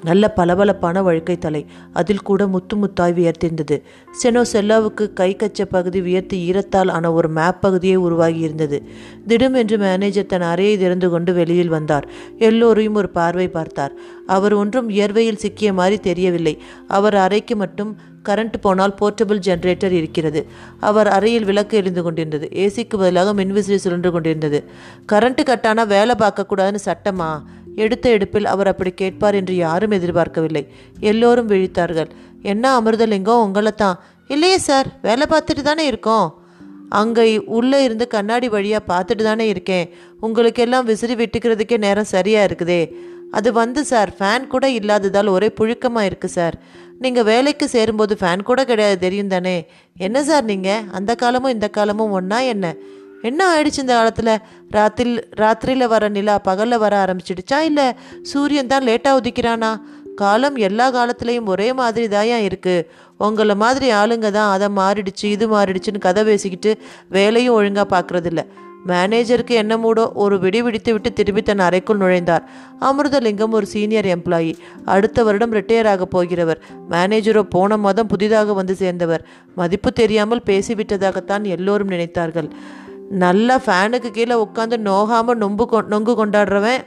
நல்ல 0.05 0.29
பளபளப்பான 0.37 1.01
வழுக்கை 1.01 1.35
தலை. 1.37 1.61
அதில் 1.93 2.21
கூட 2.21 2.47
முத்து 2.47 2.75
முத்தாய் 2.77 3.15
வியர்த்திருந்தது. 3.19 3.77
செனோ 4.21 4.41
செல்லாவுக்கு 4.53 5.05
கை 5.13 5.35
கச்ச 5.35 5.65
பகுதி 5.65 6.01
வியர்த்து 6.01 6.37
ஈரத்தால் 6.37 6.91
ஆன 6.91 7.11
ஒரு 7.13 7.29
மேப் 7.29 7.61
பகுதியே 7.61 7.95
உருவாகி 8.05 8.39
இருந்தது. 8.39 8.79
திடும் 9.27 9.55
என்று 9.55 9.77
மேனேஜர் 9.77 10.25
தன் 10.25 10.49
அறையை 10.51 10.75
திறந்து 10.77 11.09
கொண்டு 11.09 11.33
வெளியில் 11.33 11.73
வந்தார். 11.75 12.07
எல்லோரையும் 12.39 12.99
ஒரு 13.01 13.09
பார்வை 13.09 13.47
பார்த்தார். 13.47 13.95
அவர் 14.27 14.53
ஒன்றும் 14.53 14.89
இயர்வையில் 14.89 15.41
சிக்கிய 15.43 15.71
மாதிரி 15.73 15.99
தெரியவில்லை. 15.99 16.55
அவர் 16.87 17.15
அறைக்கு 17.15 17.55
மட்டும் 17.55 17.93
கரண்ட் 18.29 18.57
போனால் 18.61 18.97
போர்ட்டபிள் 19.01 19.41
ஜென்ரேட்டர் 19.47 19.95
இருக்கிறது. 20.01 20.41
அவர் 20.79 21.07
அறையில் 21.07 21.45
விளக்கு 21.45 21.77
எரிந்து 21.77 22.03
கொண்டிருந்தது. 22.03 22.47
ஏசிக்கு 22.53 22.97
பதிலாக 22.97 23.33
மின்விசிறி 23.33 23.75
சுழன்று 23.75 24.11
கொண்டிருந்தது. 24.11 24.59
கரண்ட் 25.11 25.43
கட்டானா 25.45 25.83
வேலை 25.87 26.15
பார்க்கக்கூடாதுன்னு 26.19 26.81
சட்டமா? 26.85 27.29
எடுத்த 27.83 28.05
எடுப்பில் 28.15 28.51
அவர் 28.53 28.69
அப்படி 28.71 28.91
கேட்பார் 29.01 29.37
என்று 29.39 29.55
யாரும் 29.55 29.95
எதிர்பார்க்கவில்லை. 29.97 30.63
எல்லோரும் 31.11 31.49
விழித்தார்கள். 31.51 32.09
என்ன 32.53 32.65
அமிர்தலிங்கம் 32.79 33.43
உங்களை 33.45 33.73
தான் 33.83 33.99
இல்லையே 34.33 34.57
சார் 34.69 34.87
வேலை 35.07 35.25
பார்த்துட்டு 35.33 35.63
தானே 35.69 35.85
இருக்கோம். 35.91 36.27
அங்கே 36.99 37.23
உள்ளே 37.57 37.79
இருந்து 37.83 38.05
கண்ணாடி 38.07 38.47
வழியாக 38.55 38.87
பார்த்துட்டு 38.91 39.23
தானே 39.29 39.45
இருக்கேன். 39.47 39.85
உங்களுக்கெல்லாம் 40.25 40.87
விசிறி 40.89 41.15
விட்டுக்கிறதுக்கே 41.21 41.77
நேரம் 41.85 42.13
சரியாக 42.15 42.47
இருக்குதே. 42.49 42.81
அது 43.37 43.49
வந்து 43.61 43.81
சார் 43.91 44.11
ஃபேன் 44.17 44.47
கூட 44.51 44.65
இல்லாததால் 44.79 45.29
ஒரே 45.35 45.49
புழுக்கமாக 45.59 46.09
இருக்குது 46.09 46.35
சார். 46.37 46.55
நீங்கள் 47.03 47.27
வேலைக்கு 47.31 47.65
சேரும்போது 47.75 48.13
ஃபேன் 48.19 48.47
கூட 48.49 48.59
கிடையாது 48.65 48.97
தெரியும் 48.99 49.33
தானே? 49.33 49.55
என்ன 50.07 50.17
சார் 50.29 50.45
நீங்கள் 50.51 50.85
அந்த 50.97 51.11
காலமும் 51.23 51.55
இந்த 51.55 51.67
காலமும் 51.77 52.13
ஒன்றா 52.19 52.39
என்ன? 52.53 52.65
என்ன 53.29 53.41
ஆயிடுச்சு 53.51 53.83
இந்த 53.83 53.93
காலத்தில்? 53.97 54.33
ராத்திரி 54.77 55.11
ராத்திரியில் 55.41 55.91
வர 55.93 56.09
நிலா 56.17 56.35
பகலில் 56.47 56.83
வர 56.83 56.93
ஆரம்பிச்சிடுச்சா? 57.03 57.59
இல்லை 57.69 57.87
சூரியன் 58.31 58.71
தான் 58.73 58.87
லேட்டாக 58.89 59.19
உதிக்கிறானா? 59.21 59.71
காலம் 60.21 60.57
எல்லா 60.67 60.85
காலத்துலேயும் 60.95 61.49
ஒரே 61.53 61.69
மாதிரி 61.79 62.05
தாயா 62.15 62.37
இருக்குது 62.49 62.85
உங்களை 63.17 63.55
மாதிரி 63.63 63.87
ஆளுங்க 64.01 64.27
தான் 64.31 64.51
அதை 64.55 64.67
மாறிடுச்சு 64.77 65.25
இது 65.35 65.45
மாறிடுச்சுன்னு 65.55 66.05
கதை 66.07 66.21
பேசிக்கிட்டு 66.23 66.71
வேலையும் 67.09 67.57
ஒழுங்காக 67.57 67.87
பார்க்குறதில்ல 67.95 68.43
மேனேஜருக்கு 68.89 69.53
என்ன 69.61 69.73
மூடோ 69.77 70.03
ஒரு 70.23 70.35
விடி 70.39 70.59
விடித்து 70.61 70.91
விட்டு 70.93 71.09
திரும்பி 71.13 71.41
தன் 71.41 71.63
அறைக்குள் 71.67 72.01
நுழைந்தார். 72.01 72.43
அமிர்தலிங்கம் 72.79 73.55
ஒரு 73.57 73.65
சீனியர் 73.65 74.09
எம்ப்ளாயி. 74.15 74.51
அடுத்த 74.85 75.23
வருடம் 75.23 75.55
ரிட்டையர் 75.57 75.89
ஆக 75.93 76.07
போகிறவர். 76.15 76.59
மேனேஜரோ 76.91 77.43
போன 77.55 77.77
மாதம் 77.77 78.07
புதிதாக 78.07 78.53
வந்து 78.53 78.75
சேர்ந்தவர். 78.75 79.25
மதிப்பு 79.55 79.91
தெரியாமல் 79.91 80.45
பேசிவிட்டதாகத்தான் 80.45 81.45
எல்லோரும் 81.55 81.89
நினைத்தார்கள். 81.89 82.49
நல்லா 83.09 83.59
ஃபேனுக்கு 83.65 84.11
கீழே 84.11 84.35
உட்காந்து 84.35 84.77
நோகாமல் 84.77 85.37
நொம்பு 85.37 85.65
கொ 85.65 85.81
நொங்கு 85.81 86.25
கொண்டாடுறவன். 86.25 86.81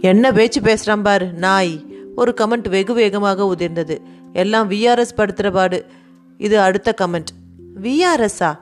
என்ன 0.00 0.32
பேச்சு 0.32 0.60
பேசுகிறான் 0.60 1.02
பார் 1.02 1.32
நாய். 1.32 1.84
ஒரு 2.16 2.34
கமெண்ட் 2.40 2.68
வெகு 2.68 2.94
வேகமாக 2.94 3.44
உதிர்ந்தது. 3.44 4.00
எல்லாம் 4.32 4.70
விஆர்எஸ் 4.70 5.14
படுத்துகிற 5.16 5.54
பாடு. 5.54 5.86
இது 6.38 6.60
அடுத்த 6.60 6.94
கமெண்ட். 7.00 7.26
விஆர்எஸ்ஸா 7.82 8.58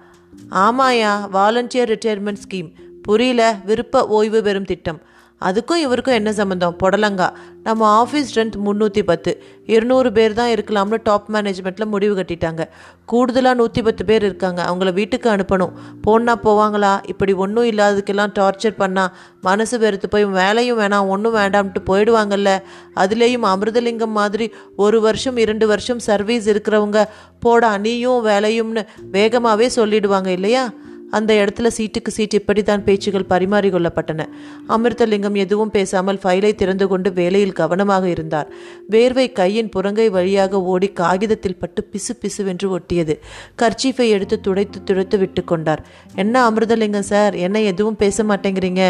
ஆமாயா 0.50 1.28
வாலண்டியர் 1.32 1.96
ரிட்டையர்மெண்ட் 1.96 2.36
ஸ்கீம். 2.48 2.74
புரியல 3.02 3.56
விருப்ப 3.66 4.06
ஓய்வு 4.06 4.42
பெறும் 4.42 4.64
திட்டம். 4.64 5.00
அதுக்கும் 5.40 5.74
இவருக்கும் 5.74 6.14
என்ன 6.14 6.32
சம்மந்தம் 6.32 6.76
புடலங்கா. 6.82 7.28
நம்ம 7.62 8.04
ஆஃபீஸ் 8.04 8.26
ஸ்ட்ரென்த் 8.34 8.56
முந்நூற்றி 8.64 9.02
பத்து. 9.02 9.42
இருநூறு 9.66 10.12
பேர் 10.12 10.32
தான் 10.32 10.48
இருக்கலாம்னு 10.48 10.98
டாப் 11.02 11.30
மேனேஜ்மெண்ட்டில் 11.32 11.84
முடிவு 11.84 12.14
கட்டிட்டாங்க. 12.16 12.64
கூடுதலாக 13.04 13.54
நூற்றி 13.54 13.82
பத்து 13.82 14.04
பேர் 14.04 14.22
இருக்காங்க. 14.22 14.62
அவங்கள 14.62 14.92
வீட்டுக்கு 14.92 15.30
அனுப்பணும். 15.30 15.72
போனா 16.02 16.36
போவாங்களா? 16.36 17.02
இப்படி 17.06 17.32
ஒன்றும் 17.32 17.64
இல்லாததுக்கெல்லாம் 17.64 18.32
டார்ச்சர் 18.38 18.78
பண்ணால் 18.78 19.08
மனசு 19.40 19.78
வெறுத்து 19.78 20.08
போய் 20.08 20.24
வேலையும் 20.24 20.78
வேணாம் 20.78 21.08
ஒன்றும் 21.08 21.34
வேண்டாம்ட்டு 21.34 21.80
போயிடுவாங்கல்ல. 21.86 22.62
அதுலேயும் 22.96 23.48
அமிர்தலிங்கம் 23.54 24.16
மாதிரி 24.20 24.52
ஒரு 24.76 25.00
வருஷம் 25.00 25.36
இரண்டு 25.36 25.66
வருஷம் 25.66 25.98
சர்வீஸ் 25.98 26.50
இருக்கிறவங்க 26.50 27.04
போடா 27.40 27.78
நீயும் 27.78 28.26
வேலையும்னு 28.26 28.86
வேகமாகவே 29.12 29.70
சொல்லிடுவாங்க 29.76 30.26
இல்லையா? 30.26 30.70
அந்த 31.10 31.30
இடத்துல 31.34 31.70
சீட்டுக்கு 31.76 32.08
சீட் 32.08 32.34
இப்படித்தான் 32.34 32.84
பேச்சுகள் 32.84 33.26
பரிமாறிக்கொள்ளப்பட்டன. 33.28 34.26
அமிர்தலிங்கம் 34.68 35.34
எதுவும் 35.34 35.70
பேசாமல் 35.70 36.20
ஃபைலை 36.22 36.54
திறந்து 36.54 36.88
கொண்டு 36.88 37.12
வேலையில் 37.12 37.52
கவனமாக 37.52 38.08
இருந்தார். 38.08 38.48
வேர்வை 38.90 39.32
கையின் 39.32 39.70
புறங்கை 39.76 40.10
வழியாக 40.10 40.62
ஓடி 40.62 40.88
காகிதத்தில் 40.88 41.56
பட்டு 41.56 41.88
பிசு 41.92 42.14
பிசுவென்று 42.22 42.68
ஒட்டியது. 42.76 43.16
கர்ச்சீஃபை 43.62 44.08
எடுத்து 44.08 44.40
துடைத்து 44.40 44.84
துடைத்து 44.84 45.18
விட்டு 45.18 45.44
கொண்டார். 45.44 45.82
என்ன 46.14 46.50
அமிர்தலிங்கம் 46.50 47.08
சார் 47.12 47.34
என்ன 47.34 47.60
எதுவும் 47.60 47.96
பேச 47.96 48.24
மாட்டேங்கிறீங்க? 48.24 48.82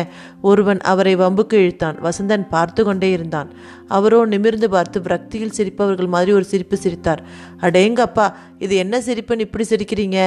ஒருவன் 0.42 0.80
அவரை 0.80 1.16
வம்புக்கு 1.16 1.54
இழுத்தான். 1.54 1.98
வசந்தன் 2.02 2.48
பார்த்து 2.48 2.84
கொண்டே 2.84 3.10
இருந்தான். 3.10 3.50
அவரோ 3.88 4.24
நிமிர்ந்து 4.24 4.70
பார்த்து 4.70 5.00
விரக்தியில் 5.00 5.56
சிரிப்பவர்கள் 5.56 6.06
மாதிரி 6.06 6.32
ஒரு 6.32 6.44
சிரிப்பு 6.44 6.76
சிரித்தார். 6.76 7.22
அடேங்கப்பா 7.60 8.26
இது 8.58 8.76
என்ன 8.76 8.98
சிரிப்புன்னு 8.98 9.40
இப்படி 9.40 9.64
சிரிக்கிறீங்க? 9.68 10.18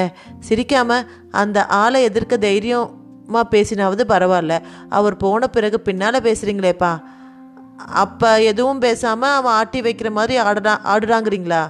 சிரிக்காம 0.50 0.92
அந்த 1.34 1.66
ஆளை 1.82 2.00
எதிர்க்க 2.04 2.38
தைரியமாக 2.38 3.46
பேசினாவது 3.50 4.04
பரவாயில்ல. 4.08 4.56
அவர் 4.90 5.18
போன 5.18 5.48
பிறகு 5.48 5.80
பின்னால் 5.80 6.26
பேசுகிறீங்களேப்பா 6.28 6.94
அப்போ 8.04 8.30
எதுவும் 8.42 8.80
பேசாமல் 8.80 9.38
அவன் 9.38 9.54
ஆட்டி 9.54 9.80
வைக்கிற 9.82 10.10
மாதிரி 10.12 10.36
ஆடுறா 10.42 10.74
ஆடுறாங்கிறீங்களா? 10.94 11.62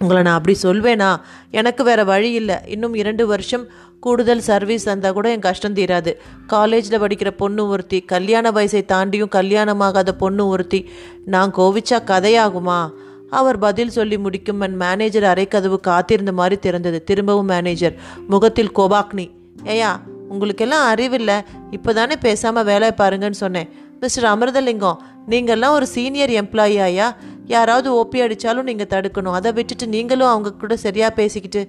உங்களை 0.00 0.22
நான் 0.22 0.38
அப்படி 0.38 0.54
சொல்வேனா? 0.62 1.08
எனக்கு 1.50 1.82
வேற 1.84 2.00
வழி 2.04 2.30
இல்லை. 2.32 2.56
இன்னும் 2.66 2.94
இரண்டு 2.94 3.26
வருஷம் 3.26 3.64
கூடுதல் 4.00 4.40
சர்வீஸ் 4.40 4.84
தந்தால் 4.84 5.12
கூட 5.12 5.30
என் 5.30 5.46
கஷ்டம் 5.46 5.74
தீராது. 5.74 6.12
காலேஜில் 6.46 7.00
படிக்கிற 7.00 7.30
பொண்ணு 7.30 7.68
ஒருத்தி 7.68 7.98
கல்யாண 8.00 8.50
வயசை 8.50 8.82
தாண்டியும் 8.92 9.34
கல்யாணமாகாத 9.34 10.12
பொண்ணு 10.12 10.46
ஒருத்தி. 10.46 10.80
நான் 11.24 11.54
கோவிச்சா 11.54 11.98
கதையாகுமா? 12.06 12.80
அவர் 13.30 13.58
பதில் 13.58 13.94
சொல்லி 13.96 14.18
முடிக்கும் 14.18 14.60
என் 14.60 14.76
மேனேஜர் 14.84 15.26
அரைக்கதவு 15.32 15.78
காத்திருந்த 15.80 16.32
மாதிரி 16.32 16.56
திறந்தது. 16.66 16.98
திரும்பவும் 17.04 17.50
மேனேஜர் 17.54 17.94
முகத்தில் 18.26 18.72
கோபாக்னி 18.78 19.26
ஏயா 19.74 19.90
உங்களுக்கெல்லாம் 20.32 20.86
அறிவில்லை. 20.92 21.36
இப்போ 21.70 21.92
தானே 21.92 22.16
பேசாமல் 22.26 22.66
வேலை 22.70 22.88
பாருங்கன்னு 23.00 23.40
சொன்னேன். 23.44 23.68
மிஸ்டர் 24.00 24.28
அமிர்தலிங்கம் 24.32 24.98
நீங்கள்லாம் 25.32 25.76
ஒரு 25.78 25.86
சீனியர் 25.86 26.32
எம்ப்ளாயி 26.42 26.76
ஆயா 26.86 27.08
யாராவது 27.46 27.88
ஓப்பி 28.00 28.18
அடித்தாலும் 28.24 28.68
நீங்கள் 28.70 28.90
தடுக்கணும். 28.94 29.36
அதை 29.38 29.52
விட்டுட்டு 29.52 29.86
நீங்களும் 29.86 30.32
அவங்க 30.32 30.50
கூட 30.52 30.76
சரியாக 30.76 31.12
பேசிக்கிட்டு 31.20 31.62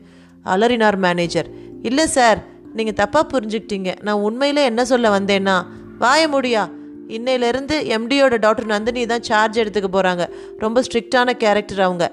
அலறினார் 0.54 0.98
மேனேஜர் 1.06 1.50
இல்லை 1.82 2.08
சார் 2.08 2.39
நீங்கள் 2.78 3.00
தப்பாக 3.02 3.26
புரிஞ்சுக்கிட்டீங்க. 3.34 3.91
நான் 4.02 4.24
உண்மையில் 4.28 4.67
என்ன 4.69 4.86
சொல்ல 4.86 5.19
வந்தேன்னா 5.19 5.56
வாய 6.00 6.22
முடியா? 6.36 6.63
இன்னையிலேருந்து 7.17 7.76
எம்டியோட 7.95 8.36
டாக்டர் 8.45 8.67
நந்தினி 8.74 9.04
தான் 9.06 9.24
சார்ஜ் 9.30 9.60
எடுத்துக்க 9.62 9.89
போகிறாங்க 9.95 10.24
ரொம்ப 10.63 10.84
ஸ்ட்ரிக்டான 10.88 11.34
கேரக்டர் 11.43 11.82
அவங்க. 11.88 12.06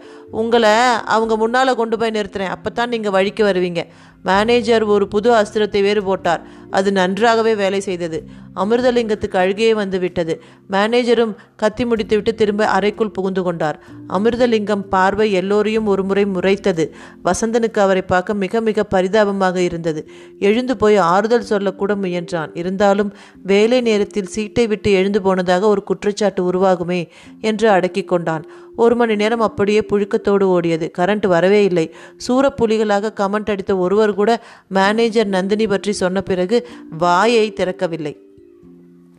உங்களை 0.42 0.74
அவங்க 1.16 1.36
முன்னால் 1.36 1.78
கொண்டு 1.80 1.96
போய் 1.98 2.14
நிறுத்துறேன். 2.18 2.52
அப்போ 2.56 2.70
தான் 2.70 2.92
நீங்கள் 2.94 3.14
வழிக்கு 3.16 3.42
வருவீங்க. 3.44 3.82
மேனேஜர் 4.28 4.84
ஒரு 4.94 5.06
புது 5.14 5.30
அஸ்திரத்தை 5.40 5.80
வேறு 5.86 6.02
போட்டார். 6.02 6.42
அது 6.70 6.88
நன்றாகவே 6.92 7.52
வேலை 7.62 7.80
செய்தது. 7.80 8.18
அமிர்தலிங்கத்துக்கு 8.62 9.36
அழுகையே 9.42 9.72
வந்து 9.74 9.98
விட்டது 9.98 10.34
மேனேஜரும் 10.70 11.32
கத்தி 11.56 11.84
முடித்துவிட்டு 11.84 12.32
திரும்ப 12.34 12.62
அறைக்குள் 12.76 13.12
புகுந்து 13.16 13.42
கொண்டார். 13.42 13.78
அமிர்தலிங்கம் 14.16 14.84
பார்வை 14.94 15.26
எல்லோரையும் 15.40 15.90
ஒரு 15.92 16.02
முறை 16.04 16.24
முறைத்தது. 16.26 16.84
வசந்தனுக்கு 17.24 17.80
அவரை 17.86 18.02
பார்க்க 18.12 18.40
மிக 18.44 18.60
மிக 18.60 18.84
பரிதாபமாக 18.94 19.56
இருந்தது. 19.68 20.02
எழுந்து 20.48 20.76
போய் 20.76 20.98
ஆறுதல் 21.12 21.48
சொல்லக்கூட 21.52 21.94
முயன்றான். 21.94 22.52
இருந்தாலும் 22.60 23.12
வேலை 23.52 23.80
நேரத்தில் 23.80 24.32
சீட்டை 24.36 24.66
விட்டு 24.66 24.90
எழுந்து 25.00 25.22
போனதாக 25.22 25.68
ஒரு 25.74 25.82
குற்றச்சாட்டு 25.90 26.42
உருவாகுமே 26.50 27.00
என்று 27.40 27.68
அடக்கி 27.76 28.04
கொண்டான். 28.04 28.46
ஒரு 28.76 28.96
மணி 28.96 29.16
நேரம் 29.16 29.40
அப்படியே 29.40 29.84
புழுக்கத்தோடு 29.92 30.60
ஓடியது. 30.60 30.90
கரண்ட் 30.98 31.26
வரவே 31.26 31.64
இல்லை. 31.64 31.94
சூறப்புலிகளாக 32.28 33.10
கமெண்ட் 33.20 33.50
அடித்த 33.50 33.76
ஒருவர் 33.76 34.14
கூட 34.14 34.42
மேனேஜர் 34.68 35.26
நந்தினி 35.26 35.66
பற்றி 35.66 35.92
சொன்ன 35.92 36.22
பிறகு 36.22 36.68
வாயை 36.90 37.52
திறக்கவில்லை. 37.52 38.25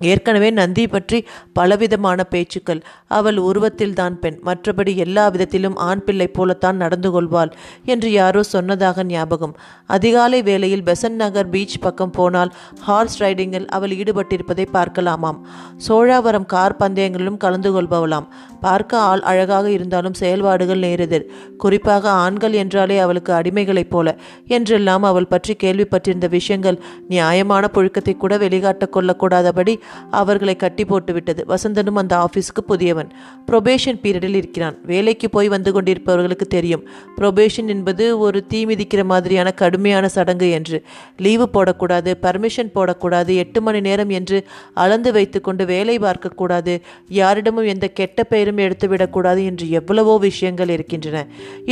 ஏற்கனவே 0.01 0.49
நந்தி 0.49 0.87
பற்றி 0.87 1.25
பலவிதமான 1.53 2.23
பேச்சுக்கள். 2.23 2.81
அவள் 3.07 3.37
உருவத்தில் 3.37 3.93
தான் 3.93 4.19
பெண். 4.19 4.39
மற்றபடி 4.45 4.95
எல்லா 4.95 5.27
விதத்திலும் 5.27 5.75
ஆண் 5.75 6.03
பிள்ளை 6.03 6.27
போலத்தான் 6.27 6.75
நடந்து 6.75 7.11
கொள்வாள் 7.11 7.51
என்று 7.85 8.11
யாரோ 8.11 8.43
சொன்னதாக 8.43 9.03
ஞாபகம். 9.03 9.55
அதிகாலை 9.85 10.41
வேளையில் 10.41 10.83
பெசன் 10.83 11.17
நகர் 11.23 11.49
பீச் 11.49 11.79
பக்கம் 11.79 12.11
போனால் 12.11 12.53
ஹார்ஸ் 12.81 13.23
ரைடிங்கில் 13.23 13.65
அவள் 13.65 13.89
ஈடுபட்டிருப்பதை 13.89 14.65
பார்க்கலாமாம். 14.73 15.39
சோழாவரம் 15.87 16.45
கார் 16.45 16.77
பந்தயங்களிலும் 16.79 17.37
கலந்து 17.37 17.71
கொள்பவளாம். 17.71 18.27
பார்க்க 18.61 18.97
ஆள் 18.99 19.21
அழகாக 19.21 19.71
இருந்தாலும் 19.71 20.13
செயல்பாடுகள் 20.13 20.79
நேரெதிர். 20.79 21.25
குறிப்பாக 21.57 22.09
ஆண்கள் 22.09 22.51
என்றாலே 22.53 22.99
அவளுக்கு 22.99 23.33
அடிமைகளைப் 23.33 23.89
போல. 23.89 24.15
என்றெல்லாம் 24.47 25.03
அவள் 25.03 25.27
பற்றி 25.27 25.55
கேள்விப்பட்டிருந்த 25.63 26.29
விஷயங்கள் 26.29 26.79
நியாயமான 27.07 27.67
புழுக்கத்தை 27.67 28.17
கூட 28.17 28.37
வெளிக்காட்ட 28.37 28.85
கொள்ளக்கூடாதபடி 28.95 29.79
அவர்களை 30.21 30.55
கட்டி 30.63 30.85
போட்டு 30.91 31.13
விட்டது 31.17 31.43
வசந்தனும் 31.53 31.99
அந்த 32.01 32.13
ஆஃபீஸுக்கு 32.25 32.63
புதியவன். 32.71 33.09
ப்ரொபேஷன் 33.49 33.99
பீரியடில் 34.03 34.37
இருக்கிறான். 34.41 34.77
வேலைக்கு 34.91 35.29
போய் 35.35 35.49
வந்து 35.55 35.71
கொண்டிருப்பவர்களுக்கு 35.77 36.47
தெரியும். 36.55 36.83
ப்ரொபேஷன் 37.19 37.69
என்பது 37.75 38.05
ஒரு 38.25 38.41
தீ 38.51 38.61
மிதிக்கிற 38.71 39.03
மாதிரியான 39.13 39.51
கடுமையான 39.61 40.05
சடங்கு 40.17 40.49
என்று. 40.59 40.79
லீவு 41.25 41.47
போடக்கூடாது 41.55 42.11
பர்மிஷன் 42.25 42.73
போடக்கூடாது 42.77 43.31
எட்டு 43.43 43.61
மணி 43.67 43.81
நேரம் 43.87 44.11
என்று 44.19 44.39
அளந்து 44.83 45.11
வைத்துக்கொண்டு 45.17 45.63
வேலை 45.73 45.97
பார்க்கக்கூடாது 46.05 46.73
யாரிடமும் 47.19 47.69
எந்த 47.73 47.85
கெட்ட 47.99 48.23
பெயரும் 48.31 48.63
எடுத்துவிடக்கூடாது 48.65 49.41
என்று 49.51 49.65
எவ்வளவோ 49.79 50.13
விஷயங்கள் 50.27 50.73
இருக்கின்றன. 50.75 51.17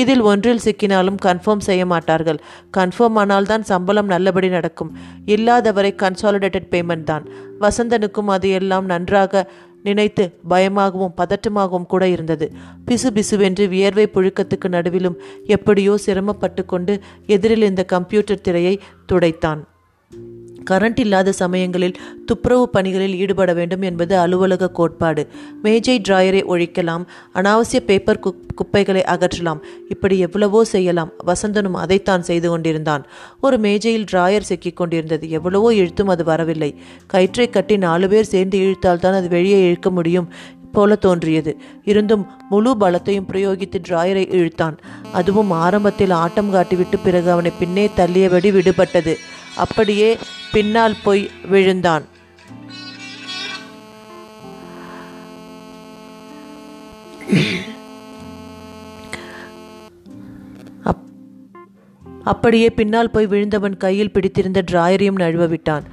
இதில் 0.01 0.23
ஒன்றில் 0.32 0.63
சிக்கினாலும் 0.65 1.19
கன்ஃபார்ம் 1.28 1.65
செய்ய 1.69 1.84
மாட்டார்கள். 1.93 2.39
கன்ஃபார்ம் 2.78 3.17
ஆனால் 3.23 3.49
தான் 3.51 3.65
சம்பளம் 3.71 4.12
நல்லபடி 4.13 4.49
நடக்கும். 4.58 4.91
இல்லாதவரை 5.36 5.91
கன்சாலிடேட்டட் 6.04 6.69
பேமெண்ட் 6.73 7.08
தான். 7.12 7.25
வசந்தனுக்கும் 7.60 8.32
அது 8.36 8.50
எல்லாம் 8.50 8.86
நன்றாக 8.86 9.52
நினைத்து 9.84 10.24
பயமாகவும் 10.48 11.13
பதட்டமாகவும் 11.18 11.86
கூட 11.86 12.08
இருந்தது. 12.08 12.52
பிசு 12.86 13.10
பிசுவென்று 13.18 13.68
வியர்வை 13.68 14.06
புழுக்கத்துக்கு 14.13 14.68
நடுவிலும் 14.68 15.18
எப்படியோ 15.46 15.98
சிரமப்பட்டு 15.98 16.65
கொண்டு 16.65 17.00
எதிரில் 17.26 17.62
இந்த 17.62 17.84
கம்ப்யூட்டர் 17.84 18.41
திரையை 18.41 18.80
துடைத்தான். 19.12 19.62
கரண்ட் 20.69 20.99
இல்லாத 20.99 21.32
சமயங்களில் 21.32 21.95
துப்புரவு 22.25 22.69
பணிகளில் 22.69 23.15
ஈடுபட 23.15 23.54
வேண்டும் 23.54 23.82
என்பது 23.82 24.17
அலுவலக 24.17 24.69
கோட்பாடு. 24.69 25.28
மேஜை 25.62 26.01
டிராயரை 26.10 26.41
ஒழிக்கலாம் 26.49 27.04
அனாவசிய 27.34 27.80
பேப்பர் 27.80 28.19
குப் 28.19 28.43
குப்பைகளை 28.56 29.04
அகற்றலாம். 29.08 29.60
இப்படி 29.89 30.19
எவ்வளவோ 30.19 30.63
செய்யலாம். 30.63 31.12
வசந்தனும் 31.28 31.73
அதைத்தான் 31.73 32.23
செய்து 32.23 32.49
கொண்டிருந்தான். 32.49 33.06
ஒரு 33.41 33.58
மேஜையில் 33.58 34.06
டிராயர் 34.12 34.49
சிக்கிக் 34.49 34.75
கொண்டிருந்தது. 34.75 35.30
எவ்வளவோ 35.30 35.73
இழுத்தும் 35.73 36.08
அது 36.08 36.23
வரவில்லை. 36.23 36.80
கயிற்றை 37.08 37.49
கட்டி 37.49 37.78
நாலு 37.78 38.10
பேர் 38.10 38.23
சேர்ந்து 38.23 38.60
இழுத்தால்தான் 38.60 39.19
அது 39.21 39.28
வெளியே 39.28 39.65
இழுக்க 39.65 39.89
முடியும் 39.89 40.30
போல 40.71 40.95
தோன்றியது. 40.95 41.58
இருந்தும் 41.84 42.28
முழு 42.49 42.75
பலத்தையும் 42.80 43.28
பிரயோகித்து 43.34 43.78
டிராயரை 43.88 44.34
இழுத்தான். 44.34 44.78
அதுவும் 45.13 45.51
ஆரம்பத்தில் 45.51 46.10
ஆட்டம் 46.10 46.54
காட்டிவிட்டு 46.54 46.97
பிறகு 47.04 47.32
அவனை 47.32 47.51
பின்னே 47.60 47.89
தள்ளியபடி 47.97 48.51
விடுபட்டது. 48.51 49.15
அப்படியே 49.56 50.17
பின்னால் 50.56 50.96
போய் 51.04 51.30
விழுந்தான். 51.50 52.04
அப்- 60.84 61.04
அப்படியே 62.24 62.70
பின்னால் 62.70 63.12
போய் 63.12 63.28
விழுந்தவன் 63.28 63.78
கையில் 63.78 64.12
பிடித்திருந்த 64.12 64.63
டிராயரையும் 64.72 65.20
நழுவ 65.20 65.48
விட்டான். 65.48 65.84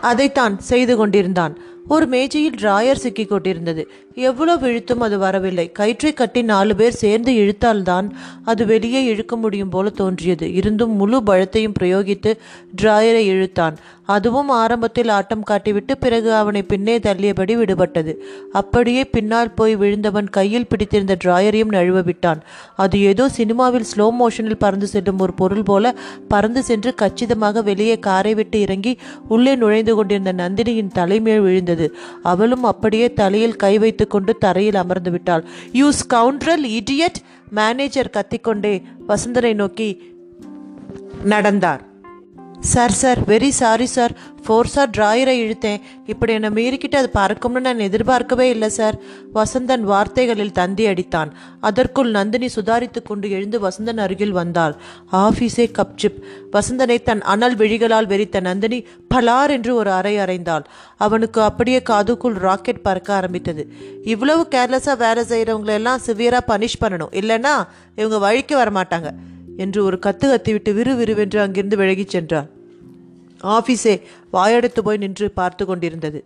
அதைத்தான் 0.00 0.58
செய்து 0.58 0.96
கொண்டிருந்தான். 0.96 1.58
ஒரு 1.88 2.06
மேஜையில் 2.06 2.54
டிராயர் 2.54 3.02
சிக்கி 3.04 3.24
கொண்டிருந்தது. 3.24 3.82
எவ்வளவு 4.14 4.68
இழுத்தும் 4.68 5.00
அது 5.00 5.18
வரவில்லை. 5.18 5.72
கயிற்றை 5.72 6.12
கட்டி 6.12 6.42
நாலு 6.42 6.76
பேர் 6.76 6.92
சேர்ந்து 6.92 7.32
இழுத்தால்தான் 7.32 8.10
அது 8.44 8.66
வெளியே 8.66 9.04
இழுக்க 9.04 9.36
முடியும் 9.36 9.68
போல 9.68 9.90
தோன்றியது. 9.90 10.54
இருந்தும் 10.54 10.94
முழு 10.96 11.22
பலத்தையும் 11.26 11.74
பிரயோகித்து 11.80 12.32
டிராயரை 12.82 13.24
இழுத்தான். 13.32 13.76
அதுவும் 14.06 14.48
ஆரம்பத்தில் 14.48 15.08
ஆட்டம் 15.08 15.44
காட்டிவிட்டு 15.50 15.92
பிறகு 16.00 16.32
அவனை 16.34 16.62
பின்னே 16.62 16.98
தள்ளியபடி 16.98 17.56
விடுபட்டது. 17.56 18.14
அப்படியே 18.52 19.04
பின்னால் 19.04 19.52
போய் 19.52 19.76
விழுந்தவன் 19.76 20.30
கையில் 20.30 20.66
பிடித்திருந்த 20.66 21.16
டிராயரையும் 21.24 21.72
நழுவ 21.72 22.04
விட்டான். 22.04 22.42
அது 22.76 23.00
ஏதோ 23.00 23.28
சினிமாவில் 23.28 23.84
ஸ்லோ 23.96 24.08
மோஷனில் 24.20 24.58
பறந்து 24.58 24.86
செல்லும் 24.86 25.18
ஒரு 25.18 25.34
பொருள் 25.34 25.62
போல 25.62 25.94
பறந்து 26.28 26.62
சென்று 26.62 26.94
கச்சிதமாக 26.94 27.62
வெளியே 27.62 27.98
காரை 27.98 28.34
விட்டு 28.34 28.60
இறங்கி 28.60 28.98
உள்ளே 29.28 29.54
நுழைந்து 29.54 29.94
கொண்டிருந்த 29.94 30.32
நந்தினியின் 30.32 30.94
தலைமேல் 30.94 31.40
விழுந்தது. 31.40 31.96
அவளும் 32.22 32.64
அப்படியே 32.64 33.12
தலையில் 33.12 33.56
கை 33.56 33.78
வைத்து 33.78 34.03
கொண்டு 34.06 34.38
தரையில் 34.38 34.74
அமர்ந்து 34.74 35.10
விட்டாள். 35.10 35.44
யூ 35.72 35.90
ஸ்கவுண்ட்ரல் 35.90 36.80
இடியட் 36.80 37.18
மேனேஜர் 37.50 38.10
கத்திக்கொண்டே 38.12 38.82
வசந்தனை 39.08 39.54
நோக்கி 39.54 40.12
நடந்தார். 41.24 41.92
Sir 42.72 42.94
sir 43.00 43.20
very 43.24 43.48
sorry 43.48 43.86
sir 43.86 44.12
ஃபோர்ஸாக 44.44 44.86
டிராயரை 44.96 45.34
இழுத்தேன். 45.42 45.80
இப்படி 46.06 46.32
என்னை 46.32 46.50
மீறிக்கிட்டு 46.50 46.96
அது 46.96 47.10
பறக்கும்னு 47.14 47.60
நான் 47.60 47.78
எதிர்பார்க்கவே 47.78 48.50
இல்லை 48.50 48.68
சார் 48.68 48.96
வசந்தன் 49.34 49.80
வார்த்தைகளில் 49.80 50.52
தந்தி 50.52 50.86
அடித்தான். 50.86 51.30
அதற்குள் 51.60 52.10
நந்தினி 52.10 52.48
சுதாரித்து 52.54 53.02
கொண்டு 53.02 53.30
எழுந்து 53.30 53.60
வசந்தன் 53.68 53.96
அருகில் 53.96 54.32
வந்தாள். 54.32 54.74
ஆஃபீஸே 55.12 55.66
கப்சிப் 55.78 56.18
வசந்தனை 56.52 57.02
தன் 57.02 57.22
அனல் 57.22 57.56
விழிகளால் 57.56 58.10
வெறித்த 58.12 58.40
நந்தினி 58.40 58.86
பலார் 59.14 59.50
என்று 59.50 59.74
ஒரு 59.74 59.90
அறை 59.90 60.16
அறைந்தாள். 60.16 60.64
அவனுக்கு 60.96 61.42
அப்படியே 61.42 61.82
காதுக்குள் 61.90 62.40
ராக்கெட் 62.46 62.82
பறக்க 62.82 63.14
ஆரம்பித்தது. 63.14 63.64
இவ்வளவு 64.04 64.46
கேர்லெஸ்ஸாக 64.54 64.96
வேலை 64.96 65.24
செய்கிறவங்களெல்லாம் 65.24 66.04
சிவியராக 66.06 66.44
பனிஷ் 66.46 66.82
பண்ணணும். 66.84 67.14
இல்லைன்னா 67.22 67.54
இவங்க 67.96 68.18
வழிக்கு 68.18 68.56
வரமாட்டாங்க 68.58 69.10
என்று 69.56 69.84
ஒரு 69.84 69.96
கத்து 70.06 70.26
கத்திவிட்டு 70.30 70.72
விறு 70.74 70.94
விறுவென்று 70.96 71.40
அங்கிருந்து 71.40 71.76
விலகிச் 71.76 72.16
சென்றாள் 72.16 72.53
ஆஃபீஸே 73.42 74.00
வாயடைத்து 74.32 74.80
போய் 74.82 74.96
நின்று 74.96 75.30
பார்த்து 75.30 75.64
கொண்டிருந்தது. 75.66 76.24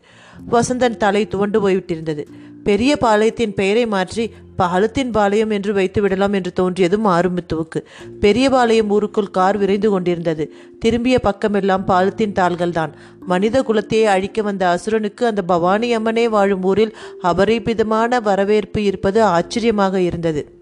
வசந்தன் 0.51 0.97
தலை 0.97 1.29
துவண்டு 1.29 1.69
போய்விட்டிருந்தது. 1.69 2.27
பெரிய 2.65 2.99
பாளையத்தின் 3.01 3.55
பெயரை 3.55 3.87
மாற்றி 3.87 4.31
பாலத்தின் 4.57 5.11
பாளையம் 5.11 5.51
என்று 5.51 5.73
வைத்து 5.73 6.01
விடலாம் 6.01 6.33
என்று 6.33 6.53
தோன்றியது 6.53 6.99
மாறுமுத்துவுக்கு 6.99 7.81
பெரிய 8.21 8.51
பாளையம் 8.51 8.91
ஊருக்குள் 8.91 9.31
கார் 9.31 9.57
விரைந்து 9.57 9.91
கொண்டிருந்தது. 9.91 10.53
திரும்பிய 10.79 11.19
பக்கமெல்லாம் 11.19 11.85
பாலத்தின் 11.85 12.33
தாள்கள்தான். 12.33 12.93
மனித 13.27 13.63
குலத்தையே 13.63 14.05
அழிக்க 14.05 14.43
வந்த 14.43 14.79
அசுரனுக்கு 14.79 15.27
அந்த 15.27 15.43
பவானி 15.43 15.97
அம்மனே 15.97 16.29
வாழும் 16.29 16.63
ஊரில் 16.63 16.97
அபரிபிதமான 17.23 18.21
வரவேற்பு 18.21 18.85
இருப்பது 18.85 19.23
ஆச்சரியமாக 19.23 20.01
இருந்தது. 20.01 20.58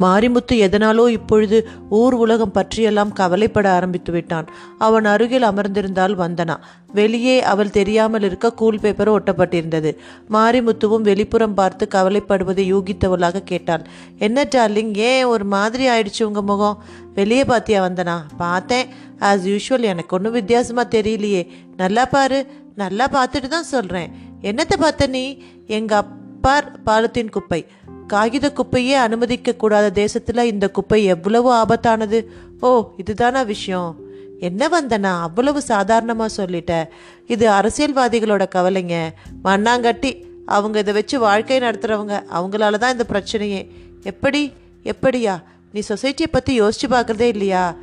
மாரிமுத்து 0.00 0.54
எதனாலோ 0.66 1.08
இப்பொழுது 1.08 1.68
ஊர் 1.88 2.14
உலகம் 2.14 2.52
பற்றியெல்லாம் 2.52 3.12
கவலைப்பட 3.12 3.70
ஆரம்பித்து 3.70 4.12
விட்டான். 4.12 4.46
அவன் 4.78 5.04
அருகில் 5.04 5.42
அமர்ந்திருந்தால் 5.42 6.16
வந்தனா. 6.16 6.56
வெளியே 6.92 7.42
அவள் 7.42 7.70
தெரியாமல் 7.70 8.22
இருக்க 8.22 8.52
கூல் 8.52 8.80
பேப்பர் 8.80 9.10
ஒட்டப்பட்டிருந்தது. 9.10 9.90
மாரிமுத்துவும் 10.32 11.06
வெளிப்புறம் 11.10 11.54
பார்த்து 11.54 11.88
கவலைப்படுவதை 11.94 12.64
யூகித்தவளாக 12.72 13.44
கேட்டாள். 13.44 13.84
என்ன 14.18 14.48
டார்லிங் 14.54 14.94
ஏன் 14.94 15.24
ஒரு 15.24 15.44
மாதிரி 15.44 15.86
ஆயிடுச்சு 15.88 16.22
உங்க 16.22 16.42
முகம்? 16.42 16.82
வெளியே 17.14 17.42
பார்த்தியா 17.42 17.80
வந்தனா? 17.88 18.16
பார்த்தேன். 18.36 18.88
ஆஸ் 19.20 19.44
யூஷுவல் 19.44 19.90
எனக்கு 19.92 20.16
ஒன்றும் 20.16 20.32
வித்தியாசமாக 20.32 20.98
தெரியலையே. 20.98 21.46
நல்லா 21.76 22.06
பாரு. 22.06 22.40
நல்லா 22.76 23.08
பார்த்துட்டு 23.08 23.48
தான் 23.48 23.72
சொல்கிறேன் 23.74 24.10
என்னத்தை 24.42 24.76
பார்த்த 24.78 25.06
நீ? 25.06 25.24
எங்கள் 25.66 26.20
பார் 26.42 26.82
பாலத்தின் 26.82 27.30
குப்பை. 27.30 27.66
காகித 28.06 28.52
குப்பையே 28.54 28.92
அனுமதிக்க 28.92 29.54
கூடாத 29.54 30.04
தேசத்துல 30.04 30.42
இந்த 30.42 30.70
குப்பை 30.70 31.04
எவ்வளவு 31.04 31.52
ஆபத்தானது? 31.52 32.24
ஓ 32.60 32.90
இதுதானா 32.96 33.42
விஷயம்? 33.42 33.96
என்ன 34.40 34.68
வந்தனா 34.68 35.20
அவ்வளவு 35.20 35.62
சாதாரணமா 35.68 36.26
சொல்லிட்ட. 36.36 36.84
இது 37.26 37.50
அரசியல்வாதிகளோட 37.50 38.46
கவலைங்க. 38.54 39.08
மண்ணாங்கட்டி 39.44 40.24
அவங்க 40.46 40.78
இதை 40.78 40.92
வச்சு 40.92 41.18
வாழ்க்கை 41.18 41.60
நடத்துறவங்க. 41.60 42.22
அவங்களால 42.34 42.78
தான் 42.78 42.92
இந்த 42.92 43.06
பிரச்சனையே. 43.12 43.68
எப்படி? 44.02 44.52
எப்படியா? 44.84 45.42
நீ 45.72 45.80
சொசைட்டியை 45.88 46.26
பத்தி 46.30 46.60
யோசிச்சு 46.60 46.88
பார்க்குறதே 46.90 47.20
இல்லையா? 47.20 47.74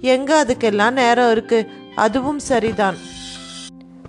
எங்க 0.00 0.44
அதுக்கெல்லாம் 0.44 0.90
நேரம் 0.90 1.30
இருக்கு? 1.30 1.66
அதுவும் 1.96 2.38
சரிதான். 2.38 2.96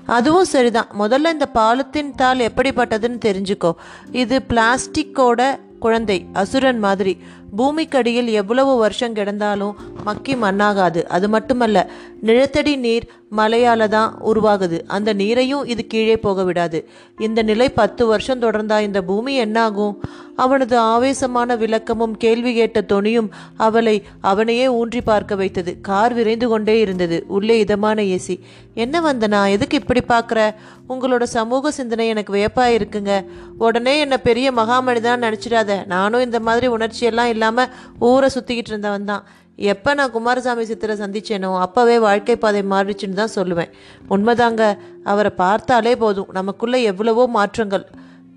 அதுவும் 0.10 0.46
சரிதான். 0.46 0.88
முதல்ல 1.00 1.32
இந்த 1.32 1.46
பாலத்தின் 1.46 2.16
தாள் 2.16 2.38
எப்படிப்பட்டதுன்னு 2.38 3.20
தெரிஞ்சுக்கோ. 3.26 3.72
இது 4.12 4.42
பிளாஸ்டிக்கோட 4.50 5.60
குழந்தை 5.80 6.26
அசுரன் 6.34 6.80
மாதிரி. 6.80 7.18
பூமிக்கடியில் 7.58 8.30
எவ்வளவு 8.30 8.76
வருஷம் 8.76 9.14
கிடந்தாலும் 9.14 9.74
மக்கி 10.04 10.36
மண்ணாகாது. 10.36 11.04
அது 11.04 11.30
மட்டுமல்ல 11.30 11.90
நிலத்தடி 12.22 12.76
நீர் 12.76 13.10
மலையால 13.38 13.88
தான் 13.88 14.16
உருவாகுது. 14.26 14.82
அந்த 14.88 15.14
நீரையும் 15.14 15.66
இது 15.66 15.88
கீழே 15.88 16.18
போக 16.18 16.44
விடாது. 16.44 16.90
இந்த 17.18 17.42
நிலை 17.42 17.70
பத்து 17.70 18.06
வருஷம் 18.06 18.42
தொடர்ந்தா 18.42 18.80
இந்த 18.80 19.02
பூமி 19.02 19.36
என்னாகும்? 19.36 20.04
அவனது 20.36 20.78
ஆவேசமான 20.78 21.56
விளக்கமும் 21.56 22.18
கேள்வி 22.18 22.54
கேட்ட 22.54 22.82
தொனியும் 22.82 23.30
அவளை 23.58 24.04
அவனையே 24.22 24.68
ஊன்றி 24.68 25.02
பார்க்க 25.02 25.36
வைத்தது. 25.36 25.82
கார் 25.82 26.14
விரைந்து 26.14 26.48
கொண்டே 26.48 26.80
இருந்தது. 26.80 27.24
உள்ளே 27.28 27.60
இதமான 27.60 28.02
ஏசி. 28.02 28.40
என்ன 28.74 29.14
வந்தனா? 29.14 29.50
எதுக்கு 29.50 29.78
இப்படி 29.78 30.04
பார்க்குற? 30.08 30.56
உங்களோட 30.90 31.24
சமூக 31.24 31.72
சிந்தனை 31.72 32.08
எனக்கு 32.08 32.34
வியப்பாக 32.34 32.76
இருக்குங்க. 32.78 33.26
உடனே 33.58 34.00
என்னை 34.00 34.18
பெரிய 34.18 34.52
மகாமனிதான் 34.52 35.26
நினச்சிடாத. 35.26 35.86
நானும் 35.86 36.22
இந்த 36.22 36.40
மாதிரி 36.40 36.68
உணர்ச்சியெல்லாம் 36.68 37.26
இல்லாமல் 37.26 37.70
ஊரை 38.00 38.30
சுற்றிக்கிட்டு 38.36 38.74
இருந்தவன் 38.74 39.06
தான் 39.06 39.26
எப்போ 39.72 39.94
நான் 39.94 40.12
குமாரசாமி 40.12 40.64
சித்தரை 40.64 40.96
சந்திச்சேனோ 41.02 41.50
அப்போவே 41.66 42.00
வாழ்க்கை 42.00 42.36
பாதை 42.36 42.62
மாறிச்சுன்னு 42.62 43.20
தான் 43.22 43.36
சொல்லுவேன். 43.36 43.72
உண்மைதாங்க. 44.10 44.78
அவரை 45.04 45.32
பார்த்தாலே 45.36 45.96
போதும். 45.96 46.30
நமக்குள்ளே 46.32 46.84
எவ்வளவோ 46.84 47.28
மாற்றங்கள். 47.28 47.86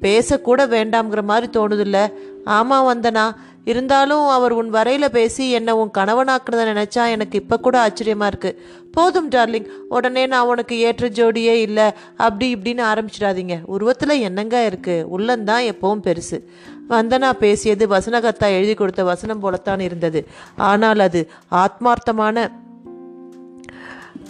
பேசக்கூட 0.01 0.61
வேண்டாம்ங்கிற 0.77 1.23
மாதிரி 1.23 1.49
தோணுதில்ல. 1.59 1.99
ஆமாம் 2.45 2.89
வந்தனா. 2.91 3.27
இருந்தாலும் 3.65 4.27
அவர் 4.27 4.53
உன் 4.53 4.71
வரையில் 4.71 5.15
பேசி 5.17 5.51
என்னை 5.51 5.73
உன் 5.81 5.93
கணவனாக்குறத 5.99 6.63
நினச்சா 6.71 7.03
எனக்கு 7.15 7.37
இப்போ 7.43 7.57
கூட 7.57 7.79
ஆச்சரியமாக 7.79 8.31
இருக்குது 8.33 8.59
போதும் 8.91 9.29
டார்லிங். 9.31 9.69
உடனே 9.89 10.27
நான் 10.27 10.47
உனக்கு 10.47 10.79
ஏற்ற 10.79 11.09
ஜோடியே 11.09 11.55
இல்லை. 11.67 11.87
அப்படி 12.17 12.55
இப்படின்னு 12.55 12.83
ஆரம்பிச்சிடாதீங்க. 12.93 13.57
உருவத்தில் 13.65 14.23
என்னங்க 14.29 14.71
இருக்குது 14.71 15.07
உள்ளந்தான் 15.17 15.63
எப்பவும் 15.73 16.05
பெருசு. 16.09 16.41
வந்தனா 16.89 17.33
பேசியது 17.33 17.89
வசனகத்தா 17.89 18.49
எழுதி 18.49 18.75
கொடுத்த 18.75 19.05
வசனம் 19.05 19.41
போலத்தான் 19.41 19.81
இருந்தது. 19.81 20.29
ஆனால் 20.57 20.99
அது 20.99 21.31
ஆத்மார்த்தமான 21.51 22.51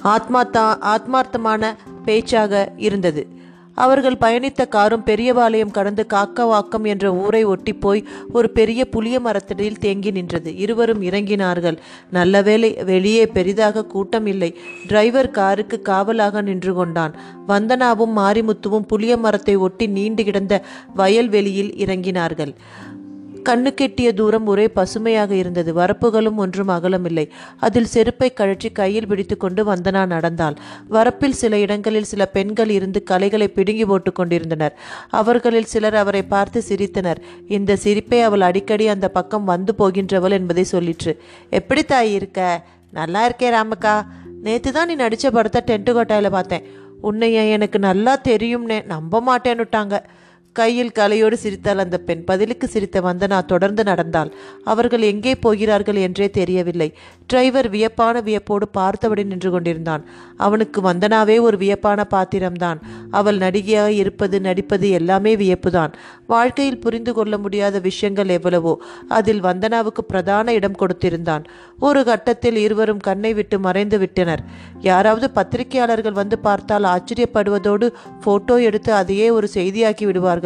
ஆத்மாத்தா 0.04 0.64
ஆத்மார்த்தமான 0.94 1.74
பேச்சாக 2.04 2.72
இருந்தது. 2.76 3.28
அவர்கள் 3.74 4.20
பயணித்த 4.20 4.68
காரும் 4.68 5.04
பெரியபாளையம் 5.04 5.70
கடந்து 5.70 6.06
காக்கவாக்கம் 6.14 6.86
என்ற 6.86 7.14
ஊரை 7.14 7.44
ஒட்டி 7.44 7.72
போய் 7.72 8.08
ஒரு 8.32 8.50
பெரிய 8.50 8.84
புளிய 8.84 9.20
மரத்தடியில் 9.20 9.78
தேங்கி 9.78 10.10
நின்றது. 10.10 10.56
இருவரும் 10.56 11.02
இறங்கினார்கள். 11.02 11.76
நல்ல 12.10 12.42
வேளை 12.42 12.78
வெளியே 12.84 13.26
பெரிதாக 13.26 13.84
கூட்டம் 13.84 14.26
இல்லை. 14.26 14.56
டிரைவர் 14.86 15.30
காருக்கு 15.30 15.82
காவலாக 15.82 16.42
நின்று 16.42 16.74
கொண்டான். 16.74 17.14
வந்தனாவும் 17.48 18.16
மாரிமுத்துவும் 18.16 18.86
புளிய 18.86 19.16
மரத்தை 19.16 19.56
ஒட்டி 19.56 19.86
நீண்டு 19.86 20.24
கிடந்த 20.24 20.62
வயல்வெளியில் 20.94 21.74
இறங்கினார்கள். 21.78 22.54
கண்ணுக்கெட்டிய 23.48 24.12
தூரம் 24.12 24.46
ஒரே 24.46 24.68
பசுமையாக 24.68 25.34
இருந்தது. 25.34 25.74
வரப்புகளும் 25.74 26.34
ஒன்றும் 26.34 26.68
அகலமில்லை. 26.68 27.28
அதில் 27.56 27.84
செருப்பை 27.84 28.32
கழற்றி 28.32 28.70
கையில் 28.72 29.06
பிடித்து 29.06 29.36
கொண்டு 29.36 29.74
வந்தனா 29.74 30.06
நடந்தாள். 30.06 30.56
வரப்பில் 30.90 31.38
சில 31.42 31.58
இடங்களில் 31.58 32.04
சில 32.04 32.26
பெண்கள் 32.26 32.70
இருந்து 32.70 33.02
கலைகளை 33.02 33.48
பிடுங்கி 33.48 33.84
போட்டு 33.84 34.12
கொண்டிருந்தனர். 34.12 34.74
அவர்களில் 35.08 35.64
சிலர் 35.64 35.94
அவரை 35.94 36.22
பார்த்து 36.22 36.62
சிரித்தனர். 36.68 37.16
இந்த 37.48 37.76
சிரிப்பை 37.76 38.20
அவள் 38.20 38.40
அடிக்கடி 38.40 38.86
அந்த 38.86 39.08
பக்கம் 39.08 39.44
வந்து 39.44 39.74
போகின்றவள் 39.78 40.30
என்பதை 40.30 40.66
சொல்லிற்று. 40.72 41.14
எப்படி 41.50 41.84
தாய் 41.84 42.14
இருக்க? 42.14 42.64
நல்லா 42.90 43.28
இருக்கே 43.28 43.50
ராமக்கா. 43.58 44.02
நேற்று 44.42 44.72
தான் 44.72 44.88
நீ 44.88 44.94
நடித்த 44.94 45.30
படத்தை 45.30 45.60
டென்ட்டு 45.66 45.90
கொட்டாயில் 45.90 46.30
பார்த்தேன். 46.30 46.64
உன்னைய 47.02 47.50
எனக்கு 47.50 47.78
நல்லா 47.78 48.20
தெரியும்னே 48.24 48.84
நம்ப 48.84 49.20
மாட்டேன்னுட்டாங்க. 49.20 49.98
கையில் 50.56 50.94
கலையோடு 50.98 51.32
சிரித்தாள் 51.32 51.78
அந்த 51.78 51.98
பெண் 51.98 52.24
பதிலுக்கு 52.24 52.68
சிரித்த 52.68 53.00
வந்தனா 53.00 53.44
தொடர்ந்து 53.44 53.84
நடந்தாள். 53.84 54.30
அவர்கள் 54.64 55.00
எங்கே 55.00 55.34
போகிறார்கள் 55.34 55.94
என்றே 55.94 56.30
தெரியவில்லை. 56.30 56.88
டிரைவர் 57.26 57.68
வியப்பான 57.70 58.20
வியப்போடு 58.20 58.68
பார்த்தபடி 58.68 59.24
நின்று 59.24 59.50
கொண்டிருந்தான். 59.50 60.02
அவனுக்கு 60.36 60.80
வந்தனாவே 60.80 61.40
ஒரு 61.40 61.56
வியப்பான 61.56 62.04
பாத்திரம்தான். 62.04 62.80
அவள் 63.10 63.38
நடிகையாக 63.38 63.92
இருப்பது 63.92 64.40
நடிப்பது 64.40 64.90
எல்லாமே 64.90 65.36
வியப்புதான். 65.36 65.94
வாழ்க்கையில் 66.26 66.78
புரிந்து 66.78 67.14
கொள்ள 67.14 67.38
முடியாத 67.38 67.78
விஷயங்கள் 67.78 68.28
எவ்வளவோ 68.28 68.74
அதில் 69.08 69.42
வந்தனாவுக்கு 69.42 70.04
பிரதான 70.06 70.52
இடம் 70.52 70.78
கொடுத்திருந்தான். 70.82 71.46
ஒரு 71.78 72.04
கட்டத்தில் 72.04 72.56
இருவரும் 72.56 73.02
கண்ணை 73.08 73.34
விட்டு 73.34 73.58
மறைந்து 73.58 73.98
விட்டனர். 73.98 74.44
யாராவது 74.80 75.30
பத்திரிகையாளர்கள் 75.30 76.20
வந்து 76.20 76.38
பார்த்தால் 76.38 76.90
ஆச்சரியப்படுவதோடு 76.94 77.88
போட்டோ 78.20 78.60
எடுத்து 78.60 78.92
அதையே 78.92 79.30
ஒரு 79.30 79.48
செய்தியாக்கி 79.54 80.04
விடுவார்கள். 80.04 80.40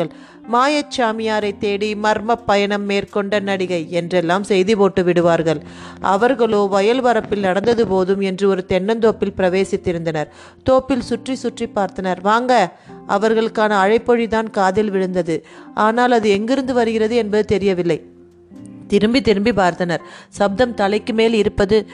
மாயச்சாமியாரை 0.52 1.59
தேடி 1.59 1.94
மர்ம 1.94 2.35
பயணம் 2.46 2.85
மேற்கொண்ட 2.85 3.40
நடிகை 3.40 3.90
என்றெல்லாம் 3.90 4.42
செய்தி 4.42 4.76
போட்டு 4.76 5.04
விடுவார்கள். 5.04 5.61
அவர்களோ 6.00 6.66
வயல் 6.66 7.02
வரப்பில் 7.02 7.40
நடந்தது 7.40 7.87
போதும் 7.87 8.20
என்று 8.20 8.48
ஒரு 8.48 8.64
தென்னந்தோப்பில் 8.68 9.37
பிரவேசித்திருந்தனர். 9.37 10.28
தோப்பில் 10.62 11.00
சுற்றி 11.00 11.35
சுற்றி 11.35 11.68
பார்த்தனர். 11.74 12.20
வாங்க 12.20 12.72
அவர்களுக்கான 13.09 13.72
அழைப்பொழிதான் 13.85 14.50
காதில் 14.50 14.90
விழுந்தது. 14.90 15.44
ஆனால் 15.74 16.12
அது 16.12 16.30
எங்கிருந்து 16.30 16.74
வருகிறது 16.74 17.16
என்பது 17.16 17.44
தெரியவில்லை. 17.44 17.98
திரும்பி 18.88 19.20
திரும்பி 19.20 19.50
பார்த்தனர். 19.50 20.02
சப்தம் 20.28 20.74
தலைக்கு 20.74 21.12
மேல் 21.12 21.32
இருப்பது 21.32 21.87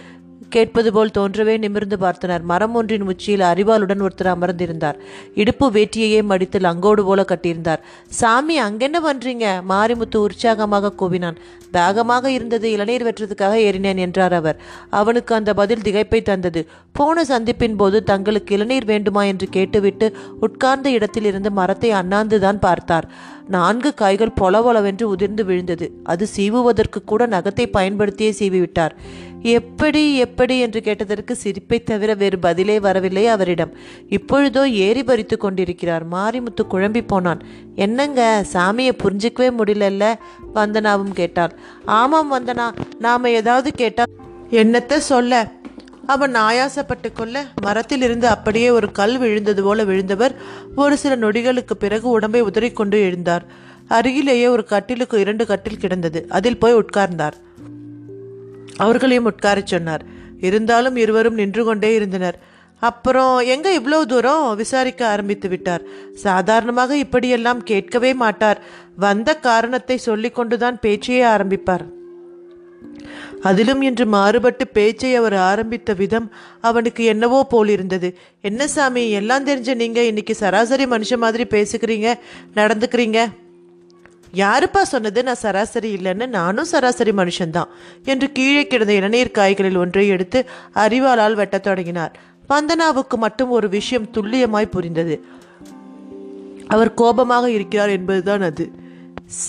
கேட்பது 0.53 0.91
போல் 0.93 1.17
தோன்றவே 1.19 1.55
நிமிர்ந்து 1.59 1.97
பார்த்தனர். 1.97 2.43
மரம் 2.43 2.75
ஒன்றின் 2.75 3.07
உச்சியில் 3.07 3.45
அறிவாளுடன் 3.53 4.03
ஒருத்தர் 4.07 4.31
அமர்ந்திருந்தார். 4.35 4.99
இடுப்பு 5.35 5.67
வேட்டியையே 5.71 6.21
மடித்து 6.23 6.59
லங்கோடு 6.59 7.03
போல 7.05 7.25
கட்டியிருந்தார். 7.29 7.81
சாமி 8.21 8.57
அங்கென்ன 8.61 9.01
பண்றீங்க? 9.07 9.47
மாரிமுத்து 9.69 10.17
உற்சாகமாக 10.17 10.93
கூவினான். 11.01 11.39
தாகமாக 11.71 12.31
இருந்தது 12.31 12.67
இளநீர் 12.71 13.07
வெற்றதுக்காக 13.07 13.55
ஏறினேன் 13.67 14.03
என்றார் 14.07 14.33
அவர். 14.33 14.59
அவனுக்கு 14.91 15.33
அந்த 15.35 15.51
பதில் 15.55 15.85
திகைப்பை 15.85 16.23
தந்தது. 16.23 16.63
போன 16.93 17.25
சந்திப்பின் 17.25 17.77
போது 17.77 17.99
தங்களுக்கு 18.05 18.55
இளநீர் 18.55 18.85
வேண்டுமா? 18.85 19.23
என்று 19.25 19.49
கேட்டுவிட்டு 19.49 20.09
உட்கார்ந்த 20.41 20.91
இடத்தில் 20.91 21.25
இருந்து 21.25 21.51
மரத்தை 21.51 21.91
அண்ணாந்துதான் 21.93 22.61
பார்த்தார். 22.61 23.09
நான்கு 23.49 23.95
காய்கள் 23.95 24.33
பொலவொலவென்று 24.41 25.03
உதிர்ந்து 25.03 25.45
விழுந்தது. 25.45 25.93
அது 26.05 26.27
சீவுவதற்கு 26.27 27.05
கூட 27.05 27.27
நகத்தை 27.27 27.67
பயன்படுத்தியே 27.67 28.35
சீவிவிட்டார். 28.39 28.91
எப்படி 29.43 30.17
எப்படி? 30.17 30.61
என்று 30.61 30.81
கேட்டதற்கு 30.81 31.37
சிரிப்பை 31.37 31.83
தவிர 31.83 32.15
வேறு 32.15 32.39
பதிலே 32.39 32.81
வரவில்லை 32.81 33.27
அவரிடம். 33.27 33.73
இப்பொழுதோ 34.09 34.69
ஏறி 34.69 35.05
பறித்து 35.05 35.39
கொண்டிருக்கிறார். 35.39 36.09
மாரிமுத்து 36.09 36.63
குழம்பி 36.71 37.07
போனான். 37.07 37.43
என்னங்க 37.75 38.45
சாமியை 38.53 38.93
புரிஞ்சிக்கவே 39.03 39.51
முடியலல்ல? 39.59 40.15
வந்தனாவும் 40.55 41.13
கேட்டாள். 41.13 41.53
ஆமாம் 41.85 42.33
வந்தனா 42.33 42.73
நாம 42.99 43.31
ஏதாவது 43.31 43.73
கேட்டால் 43.73 44.07
என்னத்த 44.51 44.97
சொல்ல? 44.97 45.51
அவன் 46.13 46.35
ஆயாசப்பட்டு 46.35 47.09
கொள்ள 47.13 47.45
மரத்திலிருந்து 47.63 48.27
அப்படியே 48.29 48.71
ஒரு 48.71 48.93
கல் 48.93 49.19
விழுந்தது 49.19 49.63
போல 49.63 49.85
விழுந்தவர். 49.85 50.35
ஒரு 50.77 50.97
சில 50.97 51.17
நொடிகளுக்கு 51.17 51.75
பிறகு 51.79 52.09
உடம்பை 52.09 52.43
உதறிக்கொண்டு 52.43 52.99
எழுந்தார். 53.09 53.45
அருகிலேயே 53.89 54.49
ஒரு 54.49 54.65
கட்டிலுக்கு 54.65 55.21
இரண்டு 55.21 55.47
கட்டில் 55.47 55.77
கிடந்தது. 55.77 56.27
அதில் 56.29 56.59
போய் 56.59 56.75
உட்கார்ந்தார். 56.75 57.37
அவர்களையும் 58.77 59.25
உட்காரச் 59.25 59.67
சொன்னார். 59.67 60.05
இருந்தாலும் 60.41 60.97
இருவரும் 60.97 61.35
நின்று 61.35 61.65
கொண்டே 61.65 61.95
இருந்தனர். 61.95 62.39
அப்புறம் 62.81 63.39
எங்க 63.39 63.73
இவ்வளவு 63.73 64.07
தூரம்? 64.07 64.57
விசாரிக்க 64.57 65.09
ஆரம்பித்து 65.09 65.49
விட்டார். 65.49 65.83
சாதாரணமாக 66.15 66.97
இப்படியெல்லாம் 66.97 67.63
கேட்கவே 67.63 68.15
மாட்டார். 68.15 68.61
வந்த 68.97 69.37
காரணத்தை 69.37 70.01
சொல்லிக்கொண்டுதான் 70.07 70.81
பேச்சையே 70.81 71.25
ஆரம்பிப்பார். 71.25 71.87
அதிலும் 73.43 73.83
இன்று 73.83 74.07
மாறுபட்டு 74.07 74.69
பேச்சை 74.69 75.15
அவர் 75.15 75.35
ஆரம்பித்த 75.35 75.93
விதம் 75.93 76.33
அவனுக்கு 76.61 77.05
என்னவோ 77.05 77.45
போல் 77.45 77.69
இருந்தது 77.69 78.19
என்ன 78.41 78.67
சாமி 78.67 79.11
எல்லாம் 79.11 79.47
தெரிஞ்ச 79.47 79.75
நீங்க 79.75 80.03
இன்னைக்கு 80.03 80.35
சராசரி 80.35 80.85
மனுஷன் 80.85 81.17
மாதிரி 81.17 81.45
பேசுகிறீங்க 81.45 82.15
நடந்துக்கிறீங்க? 82.55 83.27
யாருப்பா 84.35 84.83
சொன்னது 84.83 85.23
நான் 85.23 85.35
சராசரி 85.35 85.95
இல்லைன்னு? 85.95 86.27
நானும் 86.27 86.65
சராசரி 86.65 87.11
மனுஷன்தான் 87.11 87.69
என்று 88.05 88.33
கீழே 88.33 88.67
கிடந்த 88.67 88.93
இளநீர் 88.93 89.31
காய்களில் 89.31 89.77
ஒன்றை 89.77 90.09
எடுத்து 90.09 90.47
அறிவாளால் 90.75 91.35
வெட்டத் 91.35 91.63
தொடங்கினார். 91.63 92.19
வந்தனாவுக்கு 92.49 93.17
மட்டும் 93.17 93.51
ஒரு 93.51 93.69
விஷயம் 93.69 94.09
துல்லியமாய் 94.15 94.71
புரிந்தது. 94.71 95.25
அவர் 96.67 96.95
கோபமாக 96.95 97.51
இருக்கிறார் 97.51 97.89
என்பதுதான் 97.89 98.43
அது. 98.43 98.71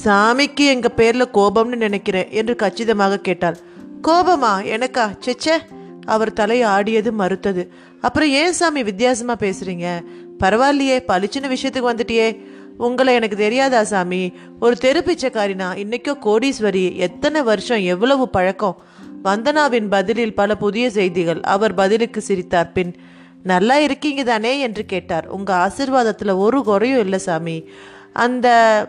சாமிக்கு 0.04 0.66
எங்க 0.66 0.92
பேர்ல 0.98 1.26
கோபம்னு 1.34 1.76
நினைக்கிறேன் 1.76 2.28
என்று 2.32 2.56
கச்சிதமாக 2.56 3.18
கேட்டாள். 3.18 3.58
கோபமா? 4.08 4.64
எனக்கா? 4.64 5.18
செச்சே 5.26 5.58
அவர் 6.06 6.34
தலை 6.34 6.62
ஆடியது 6.62 7.12
மறுத்தது. 7.12 7.72
அப்புறம் 8.02 8.30
ஏன் 8.30 8.54
சாமி 8.54 8.84
வித்தியாசமா 8.84 9.36
பேசுறீங்க? 9.36 10.04
பரவாயில்லையே 10.44 11.00
பளிச்சுன்னு 11.08 11.56
விஷயத்துக்கு 11.56 11.90
வந்துட்டியே. 11.94 12.46
உங்களை 12.78 13.14
எனக்கு 13.14 13.36
தெரியாதா 13.36 13.84
சாமி? 13.84 14.34
ஒரு 14.60 14.76
தெரு 14.76 15.04
பிச்சைக்காரினா 15.06 15.76
இன்னைக்கோ 15.76 16.18
கோடீஸ்வரி. 16.26 16.96
எத்தனை 16.96 17.42
வருஷம் 17.42 17.80
எவ்வளவு 17.80 18.30
பழக்கம்? 18.30 18.82
வந்தனாவின் 19.24 19.90
பதிலில் 19.90 20.36
பல 20.36 20.56
புதிய 20.56 20.90
செய்திகள். 20.90 21.42
அவர் 21.42 21.74
பதிலுக்கு 21.74 22.22
சிரித்தார் 22.22 22.72
பின் 22.72 22.96
நல்லா 23.44 23.80
இருக்கீங்க 23.80 24.24
தானே 24.24 24.60
என்று 24.60 24.86
கேட்டார். 24.86 25.28
உங்க 25.28 25.72
ஆசிர்வாதத்துல 25.72 26.38
ஒரு 26.38 26.64
குறையும் 26.64 27.00
இல்லை 27.00 27.20
சாமி. 27.20 27.70
அந்த 28.14 28.88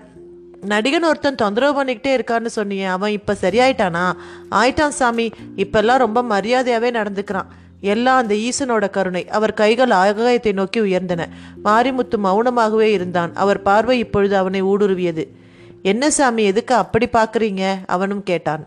நடிகன் 0.64 1.05
ஒருத்தன் 1.05 1.35
தொந்தரவு 1.35 1.85
பண்ணிக்கிட்டே 1.85 2.18
இருக்கான்னு 2.18 2.46
சொன்னியே 2.57 2.85
அவன் 2.85 3.11
இப்போ 3.11 3.37
சரியாயிட்டானா? 3.40 4.12
ஆயிட்டான் 4.50 4.96
சாமி. 4.98 5.31
இப்பெல்லாம் 5.57 5.96
ரொம்ப 5.96 6.22
மரியாதையாகவே 6.22 6.90
நடந்துக்கிறான். 6.90 7.46
எல்லாம் 7.81 8.18
அந்த 8.18 8.35
ஈசனோட 8.35 8.90
கருணை. 8.90 9.29
அவர் 9.29 9.55
கைகள் 9.55 9.88
ஆகாயத்தை 9.88 10.53
நோக்கி 10.53 10.81
உயர்ந்தன. 10.81 11.29
மாரிமுத்து 11.64 12.16
மௌனமாகவே 12.24 12.88
இருந்தான். 12.90 13.35
அவர் 13.35 13.62
பார்வை 13.62 13.98
இப்பொழுது 13.98 14.37
அவனை 14.37 14.62
ஊடுருவியது. 14.62 15.27
என்ன 15.83 16.11
சாமி 16.11 16.44
எதுக்கு 16.44 16.74
அப்படி 16.74 17.09
பார்க்குறீங்க? 17.12 17.79
அவனும் 17.87 18.22
கேட்டான். 18.22 18.66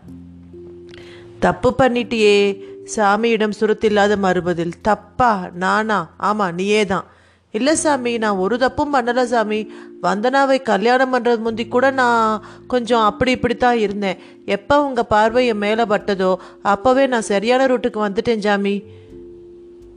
தப்பு 1.38 1.74
பண்ணிட்டியே. 1.78 2.66
சாமியிடம் 2.96 3.52
சுரத்தில்லாத 3.60 4.16
மறுபதில் 4.16 4.80
தப்பா 4.80 5.48
நானா? 5.54 6.10
ஆமாம் 6.16 6.54
நீயே 6.54 6.86
தான் 6.86 7.06
இல்லை 7.50 7.74
சாமி 7.74 8.18
நான் 8.18 8.36
ஒரு 8.36 8.58
தப்பும் 8.58 8.94
பண்ணலை 8.94 9.24
சாமி. 9.24 9.72
வந்தனாவை 10.02 10.62
கல்யாணம் 10.62 11.12
பண்ணுறது 11.14 11.38
முந்தி 11.38 11.66
கூட 11.68 11.90
நான் 11.90 12.42
கொஞ்சம் 12.66 13.02
அப்படி 13.02 13.30
இப்படித்தான் 13.30 13.78
இருந்தேன். 13.78 14.18
எப்போ 14.44 14.84
உங்கள் 14.84 15.08
பார்வை 15.08 15.46
என் 15.46 15.58
மேலே 15.58 15.82
பட்டதோ 15.82 16.36
அப்போவே 16.64 17.06
நான் 17.06 17.30
சரியான 17.32 17.66
ரூட்டுக்கு 17.66 18.04
வந்துட்டேன் 18.06 18.38
சாமி. 18.38 18.82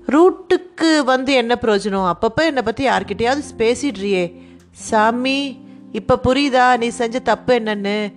ரூட்டுக்கு 0.07 1.03
வந்து 1.03 1.33
என்ன 1.33 1.57
பிரயோஜனம்? 1.61 2.09
அப்பப்போ 2.13 2.41
என்னை 2.43 2.63
பற்றி 2.63 2.87
யார்கிட்டயாவது 2.87 3.43
பேசிடுறியே. 3.57 4.23
சாமி 4.71 5.57
இப்போ 5.91 6.19
புரியுதா? 6.23 6.77
நீ 6.77 6.87
செஞ்ச 6.87 7.19
தப்பு 7.19 7.53
என்னன்னு? 7.59 8.13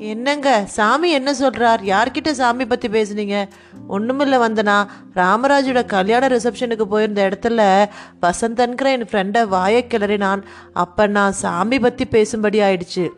என்னங்க 0.00 0.64
சாமி 0.66 1.10
என்ன 1.10 1.34
சொல்கிறார் 1.34 1.82
யார்கிட்ட 1.82 2.30
சாமி 2.30 2.66
பற்றி 2.66 2.88
பேசுனீங்க? 2.88 3.48
ஒன்றுமில்ல 3.88 4.38
வந்தனா 4.46 4.86
ராமராஜோட 5.14 5.84
கல்யாண 5.84 6.26
ரிசப்ஷனுக்கு 6.26 6.82
போயிருந்த 6.82 7.28
இடத்துல 7.28 7.88
வசந்தன்கிற 8.22 8.84
என் 8.84 9.04
ஃப்ரெண்டை 9.04 9.48
வாயை 9.48 9.86
கிளறினான். 9.88 10.42
அப்போ 10.72 11.06
நான் 11.06 11.32
சாமி 11.32 11.78
பற்றி 11.78 12.04
பேசும்படி 12.04 12.60
ஆயிடுச்சு. 12.60 13.08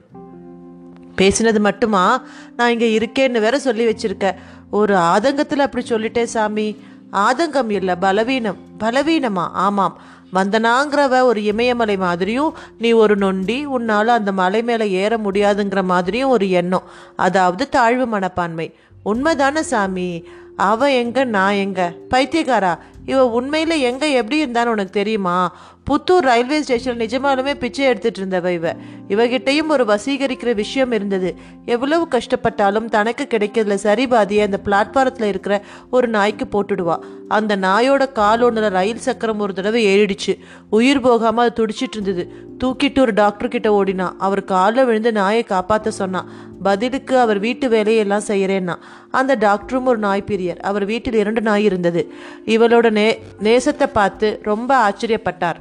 பேசினது 1.19 1.61
மட்டுமா? 1.61 2.23
நான் 2.57 2.71
இங்கே 2.71 2.99
இருக்கேன்னு 2.99 3.41
வேற 3.41 3.59
சொல்லி 3.59 3.87
வச்சுருக்கேன் 3.87 4.35
ஒரு 4.71 4.97
ஆதங்கத்தில் 4.97 5.59
அப்படி 5.59 5.87
சொல்லிட்டேன் 5.89 6.33
சாமி. 6.37 6.77
ஆதங்கம் 7.13 7.71
இல்லை 7.71 7.97
பலவீனம். 7.97 8.57
பலவீனமா? 8.81 9.49
ஆமாம். 9.53 10.01
வந்தனாங்கிறவ 10.35 11.23
ஒரு 11.23 11.45
இமயமலை 11.45 11.97
மாதிரியும் 11.97 12.55
நீ 12.79 12.93
ஒரு 12.93 13.17
நொண்டி 13.17 13.65
உன்னால் 13.65 14.09
அந்த 14.09 14.33
மலை 14.33 14.63
மேலே 14.63 14.91
ஏற 14.91 15.17
முடியாதுங்கிற 15.17 15.85
மாதிரியும் 15.85 16.31
ஒரு 16.31 16.51
எண்ணம். 16.51 16.83
அதாவது 17.17 17.69
தாழ்வு 17.69 18.07
மனப்பான்மை. 18.07 18.75
உண்மைதானே 19.05 19.61
சாமி? 19.61 20.27
அவ 20.57 20.91
எங்க 20.93 21.25
நான் 21.25 21.53
எங்க? 21.53 21.93
பைத்தியக்காரா? 22.11 22.79
இவ 23.07 23.29
உண்மையில் 23.29 23.81
எங்கே 23.81 24.13
எப்படி 24.13 24.45
இருந்தான்னு 24.45 24.67
உனக்கு 24.67 24.91
தெரியுமா? 24.91 25.57
புத்தூர் 25.91 26.19
ரயில்வே 26.19 26.63
ஸ்டேஷன் 26.63 26.99
நிஜமாலுமே 26.99 27.55
பிச்சை 27.55 27.85
எடுத்துட்டு 27.85 28.21
இருந்தவ 28.21 28.49
இவ. 28.49 28.75
இவகிட்டையும் 29.09 29.69
ஒரு 29.69 29.85
வசீகரிக்கிற 29.85 30.55
விஷயம் 30.55 30.93
இருந்தது. 30.93 31.35
எவ்வளவு 31.65 32.09
கஷ்டப்பட்டாலும் 32.11 32.85
தனக்கு 32.85 33.27
கிடைக்கிறதுல 33.31 33.75
சரி 33.75 34.07
பாதியை 34.07 34.45
அந்த 34.45 34.61
பிளாட்ஃபாரத்தில் 34.65 35.25
இருக்கிற 35.25 35.63
ஒரு 35.91 36.09
நாய்க்கு 36.09 36.45
போட்டுடுவா. 36.45 36.99
அந்த 37.29 37.57
நாயோட 37.57 38.13
கால் 38.13 38.41
ஒன்றில் 38.41 38.69
ரயில் 38.69 38.99
சக்கரம் 38.99 39.39
ஒரு 39.39 39.55
தடவை 39.55 39.87
ஏறிடுச்சு. 39.87 40.39
உயிர் 40.71 41.01
போகாமல் 41.01 41.49
அது 41.49 41.67
துடிச்சிட்டு 41.67 41.99
இருந்தது. 41.99 42.33
தூக்கிட்டு 42.65 42.99
ஒரு 42.99 43.13
டாக்டர் 43.13 43.49
கிட்ட 43.49 43.85
ஓடினா. 43.85 44.13
அவர் 44.19 44.45
காலில் 44.45 44.85
விழுந்து 44.85 45.13
நாயை 45.13 45.43
காப்பாற்ற 45.43 45.91
சொன்னான் 45.91 46.31
பதிலுக்கு 46.63 47.19
அவர் 47.19 47.39
வீட்டு 47.39 47.69
வேலையெல்லாம் 47.69 48.29
செய்கிறேன்னா 48.29 48.77
அந்த 49.11 49.37
டாக்டரும் 49.37 49.85
ஒரு 49.85 49.99
நாய் 49.99 50.25
பிரியர். 50.27 50.59
அவர் 50.59 50.85
வீட்டில் 50.85 51.15
இரண்டு 51.15 51.41
நாய் 51.41 51.65
இருந்தது. 51.65 52.13
இவளோட 52.47 52.91
நே 52.91 53.23
நேசத்தை 53.41 53.87
பார்த்து 53.87 54.41
ரொம்ப 54.43 54.91
ஆச்சரியப்பட்டார். 54.91 55.61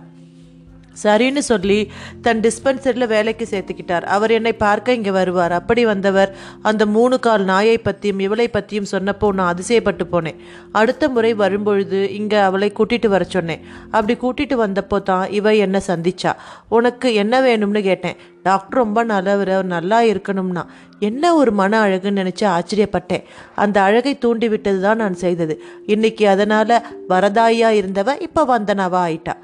சரின்னு 1.03 1.41
சொல்லி 1.49 1.77
தன் 2.25 2.41
டிஸ்பென்சரியில் 2.45 3.11
வேலைக்கு 3.13 3.45
சேர்த்துக்கிட்டார். 3.51 4.05
அவர் 4.15 4.31
என்னை 4.37 4.53
பார்க்க 4.63 4.97
இங்கே 4.97 5.11
வருவார். 5.17 5.53
அப்படி 5.59 5.83
வந்தவர் 5.91 6.31
அந்த 6.69 6.85
மூணு 6.95 7.17
கால் 7.25 7.43
நாயை 7.51 7.77
பற்றியும் 7.87 8.23
இவளை 8.25 8.47
பற்றியும் 8.55 8.89
சொன்னப்போ 8.93 9.27
நான் 9.39 9.51
அதிசயப்பட்டு 9.53 10.05
போனேன். 10.13 10.39
அடுத்த 10.79 11.09
முறை 11.15 11.31
வரும்பொழுது 11.43 12.01
இங்கே 12.19 12.39
அவளை 12.47 12.69
கூட்டிகிட்டு 12.79 13.11
வர 13.15 13.23
சொன்னேன். 13.35 13.63
அப்படி 13.95 14.15
கூட்டிகிட்டு 14.23 14.57
வந்தப்போ 14.65 14.99
தான் 15.11 15.25
இவ 15.39 15.55
என்னை 15.65 15.81
சந்திச்சா. 15.91 16.33
உனக்கு 16.77 17.09
என்ன 17.23 17.41
வேணும்னு 17.47 17.81
கேட்டேன். 17.89 18.19
டாக்டர் 18.47 18.79
ரொம்ப 18.81 18.99
நல்லவர் 19.13 19.51
அவர் 19.55 19.67
நல்லா 19.75 19.97
இருக்கணும்னா 20.11 20.63
என்ன 21.07 21.33
ஒரு 21.39 21.51
மன 21.59 21.79
அழகுன்னு 21.85 22.21
நினச்சி 22.21 22.45
ஆச்சரியப்பட்டேன். 22.55 23.23
அந்த 23.63 23.77
அழகை 23.87 24.13
தூண்டி 24.23 24.47
விட்டது 24.53 24.79
தான் 24.87 25.01
நான் 25.03 25.21
செய்தது. 25.23 25.55
இன்னைக்கு 25.93 26.25
அதனால் 26.33 26.75
வரதாயா 27.13 27.71
இருந்தவ 27.79 28.15
இப்போ 28.27 28.43
வந்தனாவா 28.53 28.99
ஆயிட்டா. 29.07 29.35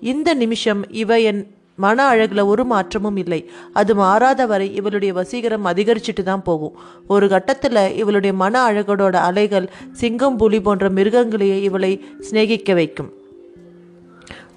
இந்த 0.00 0.34
நிமிஷம் 0.34 0.90
இவ 0.90 1.20
என் 1.20 1.54
மன 1.76 2.04
அழகில் 2.04 2.38
ஒரு 2.38 2.64
மாற்றமும் 2.64 3.16
இல்லை. 3.16 3.50
அது 3.72 3.94
மாறாத 3.94 4.46
வரை 4.46 4.74
இவளுடைய 4.74 5.14
வசீகரம் 5.14 5.64
அதிகரிச்சுட்டு 5.64 6.22
தான் 6.22 6.42
போகும். 6.42 6.76
ஒரு 7.08 7.28
கட்டத்தில் 7.28 7.94
இவளுடைய 7.94 8.36
மன 8.36 8.72
அழகோட 8.72 9.12
அலைகள் 9.12 9.70
சிங்கம் 9.92 10.36
புலி 10.36 10.60
போன்ற 10.60 10.88
மிருகங்களையே 10.88 11.62
இவளை 11.62 12.04
சிநேகிக்க 12.20 12.74
வைக்கும். 12.74 13.15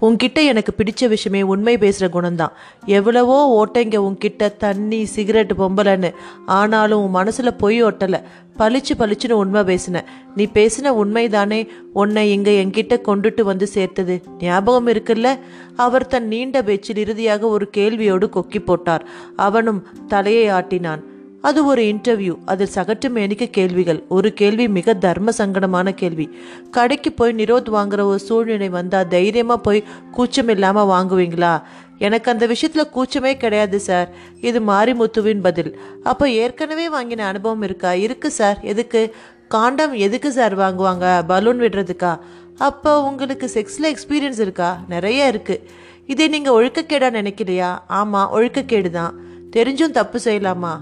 உன்கிட்ட 0.01 0.33
எனக்கு 0.33 0.73
பிடிச்ச 0.77 1.07
விஷயமே 1.07 1.41
உண்மை 1.41 1.77
பேசுகிற 1.77 2.21
குணம்தான். 2.21 2.51
எவ்வளவோ 2.85 3.65
ஓட்டைங்க 3.65 3.97
உன்கிட்ட 3.97 4.57
தண்ணி 4.57 5.05
சிகரெட் 5.05 5.51
பொம்பளைன்னு. 5.51 6.13
ஆனாலும் 6.45 7.03
உன் 7.03 7.09
மனசில் 7.09 7.53
பொய் 7.53 7.83
ஒட்டலை. 7.83 8.21
பளிச்சு 8.57 8.89
பளிச்சுன்னு 8.99 9.31
உண்மை 9.31 9.61
பேசின. 9.61 10.03
நீ 10.35 10.47
பேசின 10.53 10.83
உண்மைதானே 10.83 11.67
உன்னை 11.93 12.31
இங்கே 12.31 12.65
என்கிட்ட 12.65 12.99
கொண்டுட்டு 13.05 13.41
வந்து 13.41 13.67
சேர்த்தது. 13.67 14.21
ஞாபகம் 14.39 14.87
இருக்குல்ல? 14.87 15.39
அவர் 15.75 16.07
தன் 16.07 16.27
நீண்ட 16.27 16.63
பேச்சில் 16.63 16.97
இறுதியாக 16.97 17.47
ஒரு 17.47 17.69
கேள்வியோடு 17.77 18.29
கொக்கி 18.29 18.59
போட்டார். 18.59 19.05
அவனும் 19.35 19.87
தலையை 20.07 20.49
ஆட்டினான். 20.49 21.08
அது 21.41 21.65
ஒரு 21.65 21.81
இன்டர்வியூ 21.81 22.37
அதில் 22.45 22.73
சகட்டு 22.75 23.09
மேனிக்க 23.09 23.45
கேள்விகள். 23.45 24.03
ஒரு 24.09 24.33
கேள்வி 24.33 24.67
மிக 24.67 24.93
தர்ம 24.93 25.31
சங்கடமான 25.37 25.91
கேள்வி. 25.91 26.25
கடைக்கு 26.71 27.11
போய் 27.11 27.35
நிரோத் 27.35 27.69
வாங்குற 27.75 28.01
ஒரு 28.03 28.19
சூழ்நிலை 28.19 28.69
வந்தால் 28.69 29.07
தைரியமாக 29.07 29.61
போய் 29.61 29.83
கூச்சம் 30.11 30.47
இல்லாமல் 30.47 30.89
வாங்குவீங்களா? 30.89 31.61
எனக்கு 31.97 32.31
அந்த 32.31 32.45
விஷயத்தில் 32.45 32.91
கூச்சமே 32.95 33.37
கிடையாது 33.37 33.79
சார் 33.79 34.09
இது 34.41 34.59
மாரிமுத்துவின் 34.61 35.41
பதில். 35.41 35.79
அப்போ 36.03 36.29
ஏற்கனவே 36.29 36.89
வாங்கின 36.89 37.25
அனுபவம் 37.31 37.61
இருக்கா? 37.61 37.93
இருக்கு 37.93 38.31
சார் 38.31 38.59
எதுக்கு? 38.61 39.13
காண்டம் 39.47 39.93
எதுக்கு 39.93 40.31
சார் 40.31 40.57
வாங்குவாங்க? 40.57 41.25
பலூன் 41.27 41.59
விடுறதுக்கா? 41.59 42.19
அப்போ 42.57 43.03
உங்களுக்கு 43.03 43.49
செக்ஸில் 43.53 43.91
எக்ஸ்பீரியன்ஸ் 43.93 44.39
இருக்கா? 44.39 44.79
நிறைய 44.87 45.31
இருக்குது 45.33 45.63
இதை 46.05 46.27
நீங்கள் 46.27 46.57
ஒழுக்கக்கேடாக 46.59 47.17
நினைக்கலையா? 47.19 47.79
ஆமாம் 47.87 48.31
ஒழுக்கக்கேடு 48.33 48.89
தான் 48.89 49.13
தெரிஞ்சும் 49.55 49.97
தப்பு 49.99 50.19
செய்யலாமா? 50.23 50.73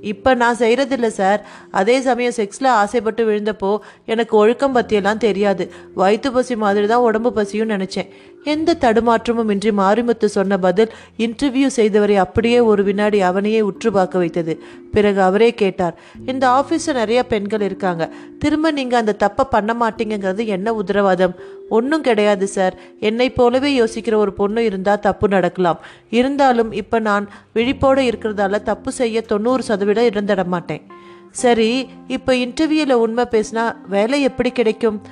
இப்போ 0.00 0.34
நான் 0.34 0.58
செய்கிறதில்ல 0.58 1.06
சார். 1.06 1.40
அதே 1.70 2.00
சமயம் 2.00 2.36
செக்ஸில் 2.36 2.68
ஆசைப்பட்டு 2.82 3.24
விழுந்தப்போ 3.28 3.78
எனக்கு 4.04 4.36
ஒழுக்கம் 4.36 4.72
பற்றியெல்லாம் 4.72 5.18
தெரியாது. 5.18 5.70
வயிற்று 5.94 6.32
பசி 6.32 6.56
மாதிரி 6.56 6.86
தான் 6.86 7.06
உடம்பு 7.08 7.32
பசியும் 7.32 7.70
நினச்சேன். 7.70 8.10
எந்த 8.44 8.76
தடுமாற்றமும் 8.80 9.50
இன்றி 9.50 9.70
மாரிமுத்து 9.70 10.24
சொன்ன 10.24 10.58
பதில் 10.58 10.92
இன்டர்வியூ 11.18 11.68
செய்தவரை 11.76 12.14
அப்படியே 12.14 12.60
ஒரு 12.60 12.82
வினாடி 12.84 13.20
அவனையே 13.20 13.60
உற்று 13.60 13.92
பார்க்க 13.92 14.18
வைத்தது. 14.18 14.54
பிறகு 14.92 15.20
அவரே 15.20 15.54
கேட்டார் 15.54 15.96
இந்த 16.26 16.44
ஆஃபீஸில் 16.48 16.98
நிறைய 17.00 17.26
பெண்கள் 17.26 17.60
இருக்காங்க. 17.60 18.10
திரும்ப 18.38 18.70
நீங்கள் 18.70 19.00
அந்த 19.00 19.16
தப்பை 19.24 19.44
பண்ண 19.50 19.72
மாட்டீங்கிறது 19.74 20.46
என்ன 20.46 20.74
உத்தரவாதம்? 20.74 21.34
ஒன்றும் 21.68 22.00
கிடையாது 22.00 22.46
சார். 22.46 22.74
என்னை 23.00 23.30
போலவே 23.30 23.80
யோசிக்கிற 23.80 24.14
ஒரு 24.14 24.32
பொண்ணு 24.32 24.64
இருந்தால் 24.64 25.00
தப்பு 25.00 25.28
நடக்கலாம். 25.28 25.80
இருந்தாலும் 26.10 26.72
இப்போ 26.72 26.98
நான் 26.98 27.28
விழிப்போடு 27.52 28.02
இருக்கிறதால 28.02 28.62
தப்பு 28.62 28.92
செய்ய 28.92 29.20
தொண்ணூறு 29.20 29.62
சதவீதம் 29.62 30.04
இருந்திட 30.04 30.44
மாட்டேன். 30.44 30.82
சரி 31.30 31.88
இப்போ 32.06 32.34
இன்டர்வியூவில் 32.34 32.92
உண்மை 32.92 33.24
பேசினா 33.30 33.74
வேலை 33.88 34.22
எப்படி 34.22 34.50
கிடைக்கும்? 34.50 35.02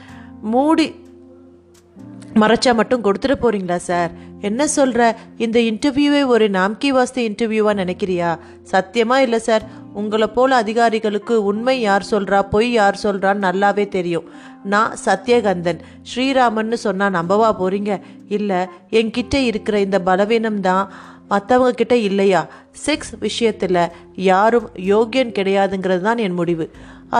மூடி 0.40 0.94
மறைச்சா 2.34 2.74
மட்டும் 2.74 3.04
கொடுத்துட்டு 3.04 3.34
போறீங்களா 3.42 3.76
சார்? 3.76 4.10
என்ன 4.40 4.66
சொல்ற? 4.76 5.16
இந்த 5.36 5.58
இன்டர்வியூவே 5.60 6.26
ஒரு 6.26 6.50
நாம்கி 6.50 6.88
வாஸ்து 6.88 7.14
இன்டர்வியூவா 7.14 7.72
நினைக்கிறியா? 7.74 8.38
சத்தியமா 8.72 9.16
இல்லை 9.16 9.38
சார். 9.38 9.62
உங்களை 9.94 10.26
போல 10.26 10.56
அதிகாரிகளுக்கு 10.56 11.44
உண்மை 11.44 11.80
யார் 11.80 12.06
சொல்றா 12.10 12.42
பொய் 12.50 12.72
யார் 12.72 13.00
சொல்றான்னு 13.02 13.46
நல்லாவே 13.48 13.88
தெரியும். 13.88 14.28
நான் 14.64 14.96
சத்யகந்தன். 15.04 15.80
ஸ்ரீராமன்னு 16.14 16.72
சொன்னா 16.72 17.08
நம்பவா 17.08 17.50
போறீங்க? 17.58 18.00
இல்லை 18.28 18.56
என்கிட்ட 18.90 19.34
இருக்கிற 19.34 19.80
இந்த 19.80 20.00
பலவீனம் 20.00 20.60
தான் 20.60 20.92
மற்றவங்க 21.30 21.70
கிட்ட 21.70 21.96
இல்லையா? 21.96 22.46
செக்ஸ் 22.86 23.18
விஷயத்தில் 23.20 23.90
யாரும் 24.14 24.70
யோக்கியன் 24.74 25.32
கிடையாதுங்கிறது 25.32 26.00
தான் 26.00 26.18
என் 26.18 26.32
முடிவு. 26.32 26.70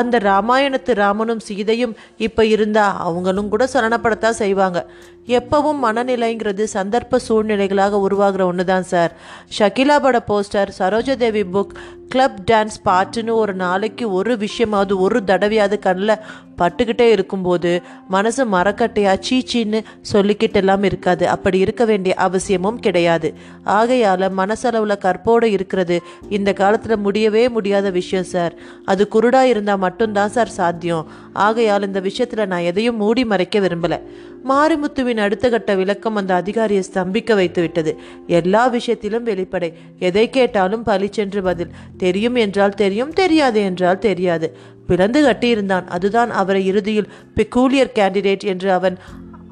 அந்த 0.01 0.19
ராமாயணத்து 0.31 0.93
ராமனும் 1.03 1.43
சீதையும் 1.49 1.95
இப்போ 2.27 2.43
இருந்தா 2.55 2.87
அவங்களும் 3.07 3.51
கூட 3.53 3.65
சரணப்படத்தான் 3.73 4.41
செய்வாங்க. 4.43 4.79
எப்பவும் 5.27 5.79
மனநிலைங்கிறது 5.85 6.67
சந்தர்ப்ப 6.73 7.19
சூழ்நிலைகளாக 7.29 7.91
உருவாகிற 7.91 8.47
ஒன்று 8.47 8.65
தான் 8.65 8.83
சார். 8.83 9.17
ஷகிலா 9.59 9.99
பட 9.99 10.25
poster 10.29 10.69
Sarojadevi 10.79 11.43
book 11.53 11.75
club 12.09 12.39
dance 12.51 12.81
பாட்டுன்னு 12.85 13.31
ஒரு 13.31 13.55
நாளைக்கு 13.55 14.13
ஒரு 14.13 14.37
விஷயமாவது 14.37 14.97
ஒரு 14.97 15.23
தடவையாவது 15.27 15.79
கண்ணில் 15.79 16.19
பட்டுக்கிட்டே 16.59 17.09
இருக்கும்போது 17.11 17.83
மனசு 18.09 18.47
மரக்கட்டையா 18.47 19.21
சீச்சின்னு 19.31 19.85
சொல்லிக்கிட்டு 20.13 20.55
எல்லாம் 20.55 20.83
இருக்காது. 20.83 21.29
அப்படி 21.29 21.59
இருக்க 21.59 21.85
வேண்டிய 21.85 22.15
அவசியமும் 22.15 22.81
கிடையாது. 22.81 23.35
ஆகையால் 23.65 24.31
மனசளவில் 24.31 24.99
கற்போடு 24.99 25.51
இருக்கிறது 25.51 26.03
இந்த 26.29 26.53
காலத்தில் 26.53 26.97
முடியவே 26.97 27.49
முடியாத 27.49 27.91
விஷயம் 27.91 28.25
சார். 28.25 28.55
அது 28.85 29.09
குருடாக 29.15 29.43
இருந்தால் 29.43 29.79
மட்டும்தான் 29.79 30.29
சார் 30.29 30.49
சாத்தியம். 30.49 31.07
ஆகையால் 31.33 31.87
இந்த 31.87 32.01
விஷயத்தில் 32.01 32.47
நான் 32.47 32.61
எதையும் 32.61 32.97
மூடி 32.97 33.25
மறைக்க 33.25 33.59
விரும்பலை. 33.59 34.01
மாரிமுத்துவின் 34.49 35.17
அடுத்த 35.17 35.49
கட்ட 35.49 35.75
விளக்கம் 35.75 36.17
அந்த 36.17 36.35
அதிகாரியை 36.35 36.85
ஸ்தம்பிக்க 36.93 37.35
வைத்துவிட்டது. 37.35 37.97
எல்லா 38.27 38.67
விஷயத்திலும் 38.67 39.27
வெளிப்படை. 39.27 39.73
எதை 39.99 40.31
கேட்டாலும் 40.31 40.83
பளிச்சென்று 40.83 41.43
பதில். 41.43 41.71
தெரியும் 41.97 42.35
என்றால் 42.35 42.75
தெரியும் 42.75 43.13
தெரியாது 43.13 43.61
என்றால் 43.61 43.99
தெரியாது. 43.99 44.57
பிளந்து 44.87 45.25
கட்டியிருந்தான். 45.25 45.87
அதுதான் 45.87 46.31
அவரை 46.31 46.67
இறுதியில் 46.67 47.09
பெக்கூலியர் 47.37 47.91
கேண்டிடேட் 47.95 48.45
என்று 48.45 48.73
அவன் 48.73 48.97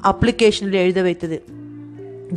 அப்ளிகேஷனில் 0.03 0.71
எழுத 0.71 1.01
வைத்தது. 1.01 1.43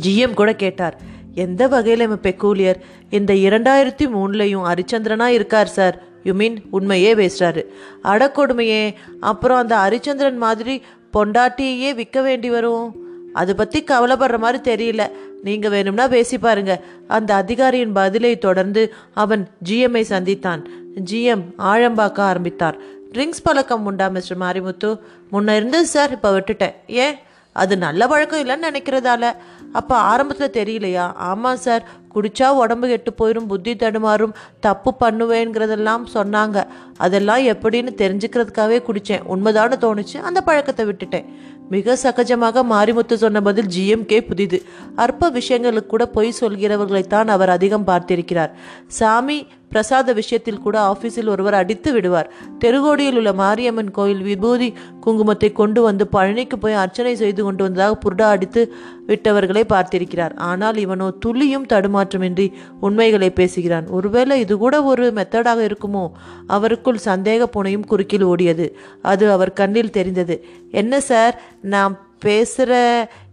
ஜிஎம் 0.05 0.33
கூட 0.33 0.55
கேட்டார். 0.55 0.99
எந்த 1.35 1.67
வகையில் 1.67 1.99
இவன் 1.99 2.19
பெக்கூலியர் 2.23 2.75
இந்த 3.09 3.33
இரண்டாயிரத்தி 3.33 4.05
மூணுலையும் 4.05 4.65
ஹரிச்சந்திரனா 4.65 5.25
இருக்கார் 5.25 5.67
சார். 5.67 6.03
யூ 6.23 6.33
மீன் 6.33 6.63
உண்மையே 6.69 7.13
பேசுகிறாரு 7.13 7.65
அடக்கொடுமையே. 8.03 8.93
அப்புறம் 9.19 9.57
அந்த 9.57 9.75
ஹரிச்சந்திரன் 9.75 10.35
மாதிரி 10.35 10.83
பொண்டாட்டியே 11.17 11.95
விற்க 11.95 12.21
வேண்டி 12.21 12.49
வரும். 12.49 12.95
அதை 13.33 13.53
பற்றி 13.53 13.83
கவலைப்படுற 13.83 14.37
மாதிரி 14.37 14.75
தெரியல. 14.75 15.11
நீங்கள் 15.43 15.69
வேணும்னா 15.69 16.07
பேசி 16.07 16.37
பாருங்க. 16.37 16.81
அந்த 17.07 17.33
அதிகாரியின் 17.33 17.91
பதிலை 17.91 18.37
தொடர்ந்து 18.37 18.93
அவன் 19.13 19.47
ஜிஎம்ஐ 19.69 20.03
சந்தித்தான். 20.09 20.63
ஜிஎம் 21.11 21.43
ஆழம்பாக்க 21.59 22.17
ஆரம்பித்தார். 22.17 22.77
ட்ரிங்க்ஸ் 23.11 23.43
பழக்கம் 23.43 23.85
உண்டா 23.85 24.07
மிஸ்டர் 24.07 24.37
மாரிமுத்து? 24.37 24.99
முன்ன 25.31 25.55
இருந்தது 25.55 25.85
சார் 25.85 26.11
இப்போ 26.11 26.39
விட்டுட்டேன். 26.39 26.73
ஏன்? 26.87 27.15
அது 27.53 27.77
நல்ல 27.77 28.07
பழக்கம் 28.07 28.47
இல்லைன்னு 28.47 28.65
நினைக்கிறதால. 28.71 29.31
அப்போ 29.73 29.95
ஆரம்பத்தில் 29.95 30.63
தெரியலையா? 30.63 31.13
ஆமாம் 31.13 31.57
சார் 31.57 31.85
குடிச்சா 32.17 32.49
உடம்பு 32.61 32.87
கெட்டு 32.93 33.13
போயிடும் 33.19 33.49
புத்தி 33.53 33.73
தடுமாறும் 33.83 34.37
தப்பு 34.67 34.93
பண்ணுவேங்கிறதெல்லாம் 35.01 36.05
சொன்னாங்க. 36.17 36.57
அதெல்லாம் 37.05 37.43
எப்படின்னு 37.53 37.93
தெரிஞ்சுக்கிறதுக்காகவே 38.03 38.79
குடித்தேன் 38.87 39.27
உண்மைதானு 39.33 39.77
தோணுச்சு 39.85 40.17
அந்த 40.29 40.41
பழக்கத்தை 40.49 40.85
விட்டுட்டேன். 40.89 41.27
மிக 41.73 41.95
சகஜமாக 42.03 42.61
மாரிமுத்து 42.71 43.15
சொன்ன 43.21 43.39
பதில் 43.47 43.69
ஜிஎம்கே 43.75 44.19
புதிது. 44.27 44.57
அற்ப 45.03 45.29
விஷயங்களுக்கு 45.37 45.91
கூட 45.93 46.03
பொய் 46.15 46.37
சொல்கிறவர்களைத்தான் 46.41 47.29
அவர் 47.35 47.51
அதிகம் 47.55 47.87
பார்த்திருக்கிறார். 47.89 48.51
சாமி 48.97 49.37
பிரசாத 49.71 50.13
விஷயத்தில் 50.19 50.61
கூட 50.65 50.75
ஆபீஸில் 50.91 51.31
ஒருவர் 51.33 51.57
அடித்து 51.59 51.89
விடுவார். 51.95 52.29
தெருகோடியில் 52.63 53.17
உள்ள 53.21 53.31
மாரியம்மன் 53.41 53.91
கோயில் 53.97 54.23
விபூதி 54.27 54.69
குங்குமத்தை 55.05 55.49
கொண்டு 55.59 55.79
வந்து 55.87 56.05
பழனிக்கு 56.15 56.57
போய் 56.61 56.79
அர்ச்சனை 56.83 57.13
செய்து 57.23 57.41
கொண்டு 57.47 57.63
வந்ததாக 57.65 57.97
புருடா 58.03 58.27
அடித்து 58.35 58.61
விட்டவர்களை 59.09 59.63
பார்த்திருக்கிறார். 59.73 60.35
ஆனால் 60.49 60.79
இவனோ 60.85 61.09
துளியும் 61.25 61.67
ஏமாற்றமின்றி 62.07 62.53
உண்மைகளை 62.79 63.29
பேசுகிறான். 63.29 63.87
ஒருவேளை 63.87 64.39
இது 64.39 64.57
கூட 64.57 64.83
ஒரு 64.83 65.13
மெத்தடாக 65.15 65.59
இருக்குமோ? 65.69 66.11
அவருக்குள் 66.49 67.05
சந்தேக 67.05 67.43
புனையும் 67.55 67.85
குறுக்கில் 67.85 68.25
ஓடியது. 68.25 68.73
அது 69.01 69.31
அவர் 69.31 69.53
கண்ணில் 69.53 69.89
தெரிந்தது. 69.89 70.45
என்ன 70.71 70.99
சார் 70.99 71.41
நான் 71.61 71.99
பேசுகிற 72.19 72.73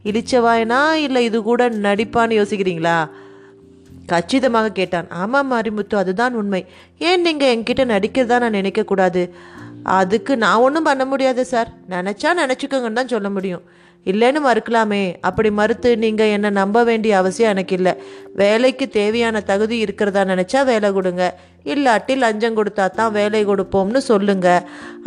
இழிச்சவாயனா? 0.05 0.93
இல்லை 0.93 1.25
இது 1.25 1.43
கூட 1.43 1.69
நடிப்பான்னு 1.71 2.39
யோசிக்கிறீங்களா? 2.41 3.11
கச்சிதமாக 4.07 4.73
கேட்டான். 4.73 5.11
ஆமாம் 5.11 5.53
மாரிமுத்து 5.53 5.95
அதுதான் 5.95 6.35
உண்மை. 6.35 6.67
ஏன் 6.99 7.21
நீங்கள் 7.21 7.57
என்கிட்ட 7.57 7.85
நடிக்கிறதா 7.95 8.39
நான் 8.41 8.59
நினைக்கக்கூடாது 8.61 9.31
அதுக்கு 9.83 10.37
நான் 10.37 10.57
ஒன்றும் 10.57 10.83
பண்ண 10.83 11.05
முடியாது 11.05 11.45
சார். 11.45 11.69
நினச்சா 11.91 12.29
நினச்சிக்கோங்கன்னு 12.41 12.93
தான் 12.93 13.09
சொல்ல 13.09 13.31
முடியும். 13.31 13.65
இல்லைன்னு 14.11 14.41
மறுக்கலாமே. 14.47 15.03
அப்படி 15.29 15.51
மறுத்து 15.61 15.91
நீங்கள் 16.05 16.33
என்னை 16.37 16.51
நம்ப 16.61 16.85
வேண்டிய 16.91 17.13
அவசியம் 17.21 17.53
எனக்கு 17.55 17.75
இல்லை. 17.79 17.95
வேலைக்கு 18.43 18.87
தேவையான 18.99 19.43
தகுதி 19.51 19.79
இருக்கிறதா 19.85 20.25
நினச்சா 20.33 20.63
வேலை 20.73 20.91
கொடுங்க. 20.99 21.25
இல்லாட்டி 21.73 22.17
லஞ்சம் 22.25 22.59
கொடுத்தா 22.59 22.87
தான் 23.01 23.15
வேலை 23.19 23.43
கொடுப்போம்னு 23.51 24.03
சொல்லுங்க. 24.11 24.49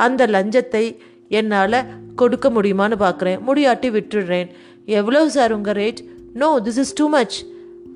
அந்த 0.06 0.28
லஞ்சத்தை 0.36 0.86
என்னால் 1.40 1.80
கொடுக்க 2.22 2.50
முடியுமான்னு 2.50 2.98
பார்க்குறேன் 3.06 3.42
முடியாட்டி 3.48 3.90
விட்டுடுறேன். 3.98 4.48
எவ்வளவு 5.00 5.30
சார் 5.38 5.56
உங்கள் 5.58 5.78
rate 5.82 6.02
no 6.42 6.50
this 6.68 6.82
is 6.84 6.96
too 7.00 7.06
much 7.16 7.38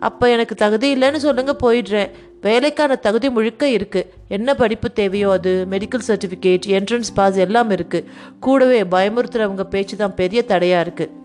அப்போ 0.08 0.26
எனக்கு 0.36 0.56
தகுதி 0.56 0.88
இல்லைன்னு 0.96 1.20
சொல்லுங்கள் 1.28 1.62
போயிடுறேன். 1.64 2.12
வேலைக்கான 2.44 2.96
தகுதி 2.96 3.30
முழுக்க 3.30 3.66
இருக்குது 3.68 4.10
என்ன 4.28 4.56
படிப்பு 4.56 4.92
தேவையோ 4.92 5.32
அது 5.32 5.54
மெடிக்கல் 5.70 6.08
சர்டிஃபிகேட் 6.08 6.68
என்ட்ரன்ஸ் 6.80 7.16
பாஸ் 7.16 7.38
எல்லாம் 7.38 7.72
இருக்குது 7.72 8.08
கூடவே 8.40 8.84
பயமுறுத்துகிறவங்க 8.84 9.64
பேச்சு 9.64 9.96
தான் 9.96 10.20
பெரிய 10.22 10.42
தடையாக 10.42 10.86
இருக்குது 10.88 11.20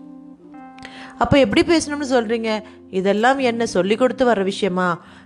அப்போ 1.19 1.35
எப்படி 1.39 1.61
பேசணும்னு 1.69 2.07
சொல்கிறீங்க 2.15 2.49
இதெல்லாம் 2.89 3.39
என்ன 3.39 3.65
சொல்லி 3.65 3.95
கொடுத்து 3.95 4.25
வர 4.25 4.43
விஷயமா? 4.43 4.85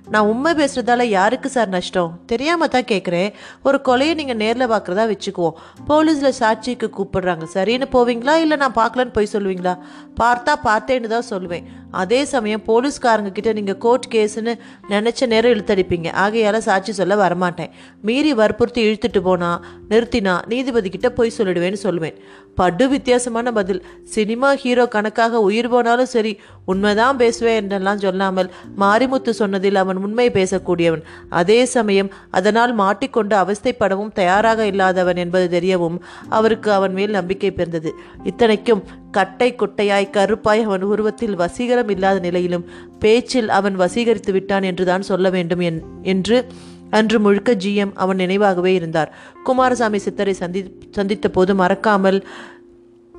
நான் 0.10 0.30
உண்மை 0.32 0.52
பேசுகிறதால 0.52 1.02
யாருக்கு 1.02 1.50
சார் 1.50 1.68
நஷ்டம்? 1.68 2.14
தெரியாமல் 2.26 2.70
தான் 2.70 2.88
கேட்குறேன் 2.92 3.34
ஒரு 3.64 3.82
கொலையை 3.88 4.14
நீங்கள் 4.16 4.36
நேரில் 4.36 4.72
பார்க்குறதா 4.74 5.06
வச்சுக்குவோம். 5.12 5.58
போலீஸில் 5.88 6.38
சாட்சிக்கு 6.40 6.90
கூப்பிடுறாங்க. 6.98 7.46
சரின்னு 7.54 7.88
போவீங்களா? 7.92 8.36
இல்லை 8.36 8.58
நான் 8.58 8.78
பார்க்கலன்னு 8.80 9.14
போய் 9.14 9.34
சொல்லுவீங்களா 9.34 9.74
பார்த்தா 10.20 10.56
பார்த்தேன்னு 10.64 11.08
தான் 11.08 11.30
சொல்லுவேன் 11.30 11.68
அதே 11.92 12.20
சமயம் 12.26 12.64
போலீஸ்காரங்க 12.68 13.32
கிட்ட 13.32 13.54
நீங்கள் 13.54 13.78
கோர்ட் 13.78 14.08
கேஸுன்னு 14.14 14.54
நினச்ச 14.90 15.28
நேரம் 15.34 15.54
இழுத்தடிப்பீங்க. 15.56 16.10
ஆகையால் 16.24 16.60
சாட்சி 16.68 16.92
சொல்ல 16.92 17.16
வரமாட்டேன். 17.24 17.72
மீறி 18.02 18.34
வற்புறுத்தி 18.34 18.82
இழுத்துட்டு 18.88 19.22
போனா 19.28 19.52
நிறுத்தினா 19.90 20.36
நீதிபதி 20.54 20.90
கிட்ட 20.90 21.10
போய் 21.10 21.38
சொல்லிடுவேன்னு 21.38 21.82
சொல்லுவேன். 21.84 22.18
படு 22.56 22.86
வித்தியாசமான 22.90 23.52
பதில். 23.52 23.82
சினிமா 24.16 24.50
ஹீரோ 24.64 24.86
கணக்காக 24.88 25.42
உயிர் 25.42 25.70
போனாலும் 25.70 26.12
சரி 26.16 26.34
உண்மைதான் 26.66 27.18
பேசுவேன் 27.18 27.60
என்றெல்லாம் 27.62 28.02
சொல்லாமல் 28.06 28.50
மாரிமுத்து 28.80 29.30
சொன்னதில் 29.30 29.76
அவன் 29.76 30.02
உண்மை 30.06 30.28
பேசக்கூடியவன். 30.30 31.04
அதே 31.30 31.60
சமயம் 31.76 32.10
அதனால் 32.32 32.74
மாட்டிக்கொண்டு 32.74 33.36
அவஸ்தைப்படவும் 33.44 34.12
தயாராக 34.14 34.66
இல்லாதவன் 34.66 35.16
என்பது 35.16 35.48
தெரியவும் 35.60 35.98
அவருக்கு 36.30 36.72
அவன் 36.72 36.94
மேல் 36.94 37.18
நம்பிக்கை 37.20 37.52
பிறந்தது. 37.52 37.92
இத்தனைக்கும் 38.24 38.84
கட்டை 39.12 39.56
குட்டையாய் 39.56 40.10
கருப்பாய் 40.12 40.64
அவன் 40.64 40.82
உருவத்தில் 40.82 41.40
வசீகரம் 41.40 41.90
இல்லாத 41.90 42.20
நிலையிலும் 42.20 42.66
பேச்சில் 43.00 43.50
அவன் 43.50 43.80
வசீகரித்து 43.80 44.32
விட்டான் 44.32 44.64
என்றுதான் 44.64 45.02
சொல்ல 45.02 45.30
வேண்டும் 45.30 45.60
என்- 45.60 45.82
என்று 46.02 46.46
அன்று 46.90 47.20
முழுக்க 47.20 47.52
ஜிஎம் 47.54 47.92
அவன் 47.94 48.18
நினைவாகவே 48.18 48.66
இருந்தார். 48.66 49.14
குமாரசாமி 49.44 49.98
சித்தரை 49.98 50.30
சந்தி 50.32 50.78
சந்தித்த 50.92 51.30
போது 51.30 51.56
மறக்காமல் 51.56 52.28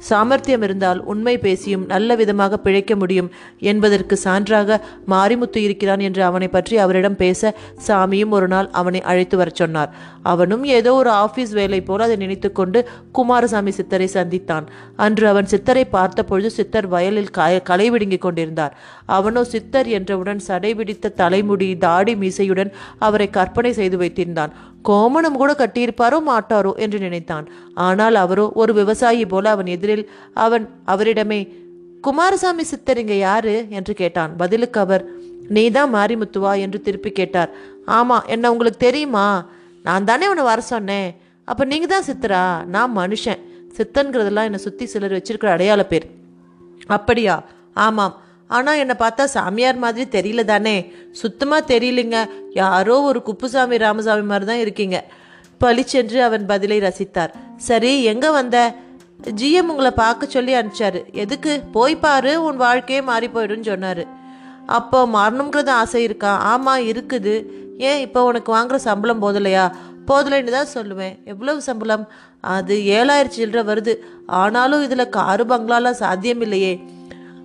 சாமர்த்தியம் 0.08 0.64
இருந்தால் 0.66 1.00
உண்மை 1.12 1.34
பேசியும் 1.38 1.84
நல்ல 1.92 2.14
விதமாக 2.20 2.58
பிழைக்க 2.64 2.92
முடியும் 2.96 3.28
என்பதற்கு 3.72 4.14
சான்றாக 4.24 4.78
மாரிமுத்து 5.12 5.60
இருக்கிறான் 5.66 6.02
என்று 6.08 6.22
அவனை 6.28 6.48
பற்றி 6.48 6.76
அவரிடம் 6.84 7.18
பேச 7.22 7.54
சாமியும் 7.86 8.34
ஒரு 8.38 8.48
நாள் 8.48 8.68
அவனை 8.80 9.00
அழைத்து 9.10 9.36
வரச் 9.40 9.60
சொன்னார். 9.62 9.90
அவனும் 10.32 10.64
ஏதோ 10.78 10.90
ஒரு 10.94 11.10
ஆபீஸ் 11.24 11.52
வேலை 11.52 11.80
போல் 11.82 12.04
அதை 12.06 12.16
நினைத்துக்கொண்டு 12.16 12.78
குமாரசாமி 13.12 13.72
சித்தரை 13.78 14.08
சந்தித்தான். 14.16 14.66
அன்று 14.96 15.26
அவன் 15.28 15.50
சித்தரை 15.52 15.84
பார்த்தபொழுது 15.96 16.50
சித்தர் 16.50 16.88
வயலில் 16.94 17.34
காய 17.38 17.54
களை 17.70 17.86
விடுங்கிக் 17.90 18.24
கொண்டிருந்தார். 18.26 18.74
அவனோ 19.18 19.44
சித்தர் 19.54 19.88
என்றவுடன் 19.98 20.42
சடை 20.48 20.72
பிடித்த 20.74 21.14
தலைமுடி 21.22 21.70
தாடி 21.86 22.14
மீசையுடன் 22.14 22.70
அவரை 22.98 23.28
கற்பனை 23.30 23.72
செய்து 23.72 23.98
வைத்திருந்தான். 24.02 24.52
கோமணம் 24.84 25.36
கூட 25.36 25.52
கட்டியிருப்பாரோ 25.52 26.18
மாட்டாரோ 26.26 26.74
என்று 26.74 26.98
நினைத்தான். 26.98 27.48
ஆனால் 27.74 28.14
அவரோ 28.14 28.52
ஒரு 28.54 28.74
விவசாயி 28.74 29.26
போல 29.26 29.50
அவன் 29.50 29.66
எதிரில் 29.66 30.10
அவன் 30.34 30.70
அவரிடமே 30.86 31.60
குமாரசாமி 32.00 32.62
சித்தரிங்க 32.62 33.18
யாரு? 33.18 33.66
என்று 33.68 33.94
கேட்டான். 33.94 34.36
பதிலுக்கு 34.36 34.80
அவர் 34.80 35.08
நீதான் 35.48 35.94
மாரிமுத்துவா? 35.94 36.58
என்று 36.58 36.80
திருப்பி 36.80 37.10
கேட்டார். 37.10 37.50
ஆமா 37.86 38.26
என்ன 38.26 38.50
உங்களுக்கு 38.50 38.78
தெரியுமா? 38.78 39.46
நான் 39.82 40.04
தானே 40.04 40.28
உன்னை 40.28 40.44
வர 40.44 40.60
சொன்னேன். 40.60 41.16
அப்ப 41.44 41.64
நீங்க 41.64 41.86
தான் 41.86 42.08
சித்தரா? 42.10 42.64
நான் 42.64 42.96
மனுஷன். 42.96 43.40
சித்தன்கிறதெல்லாம் 43.76 44.48
என்னை 44.48 44.58
சுத்தி 44.58 44.86
சிலர் 44.86 45.12
வச்சிருக்கிற 45.12 45.46
அடையாள 45.46 45.84
பேர். 45.84 46.10
அப்படியா? 46.86 47.44
ஆமாம். 47.74 48.20
ஆனால் 48.56 48.80
என்னை 48.82 48.96
பார்த்தா 49.02 49.24
சாமியார் 49.34 49.82
மாதிரி 49.84 50.04
தெரியல 50.16 50.42
தானே? 50.52 50.76
சுத்தமாக 51.22 51.68
தெரியலைங்க. 51.72 52.20
யாரோ 52.62 52.96
ஒரு 53.10 53.20
குப்புசாமி 53.28 53.76
ராமசாமி 53.84 54.24
மாதிரி 54.30 54.46
தான் 54.50 54.62
இருக்கீங்க. 54.64 54.98
பளிச்சென்று 55.60 56.18
அவன் 56.28 56.44
பதிலை 56.52 56.78
ரசித்தார். 56.86 57.32
சரி 57.68 57.92
எங்கே 58.12 58.30
வந்த? 58.38 58.58
ஜிஎம் 59.40 59.70
உங்களை 59.72 59.90
பார்க்க 60.02 60.34
சொல்லி 60.34 60.52
அனுப்பிச்சாரு. 60.58 61.00
எதுக்கு? 61.24 61.52
போய் 61.76 61.94
பாரு 62.04 62.32
உன் 62.46 62.58
வாழ்க்கையே 62.64 63.00
மாறி 63.10 63.28
போயிடும்னு 63.34 63.70
சொன்னார். 63.72 64.02
அப்போ 64.78 64.98
மாறணுங்கிறது 65.16 65.72
ஆசை 65.82 66.02
இருக்கா? 66.08 66.32
ஆமாம் 66.52 66.84
இருக்குது. 66.92 67.34
ஏன் 67.90 68.02
இப்போ 68.06 68.20
உனக்கு 68.30 68.50
வாங்குகிற 68.56 68.78
சம்பளம் 68.88 69.22
போதலையா? 69.24 69.64
போதலைன்னு 70.08 70.56
தான் 70.56 70.74
சொல்லுவேன். 70.74 71.14
எவ்வளவு 71.32 71.60
சம்பளம்? 71.68 72.04
அது 72.54 72.74
ஏழாயிரம் 72.98 73.36
சில்லற 73.36 73.60
வருது. 73.70 73.94
ஆனாலும் 74.42 74.84
இதில் 74.86 75.12
காரு 75.18 75.44
பங்களாலாம் 75.44 76.00
சாத்தியம் 76.02 76.42
இல்லையே 76.46 76.72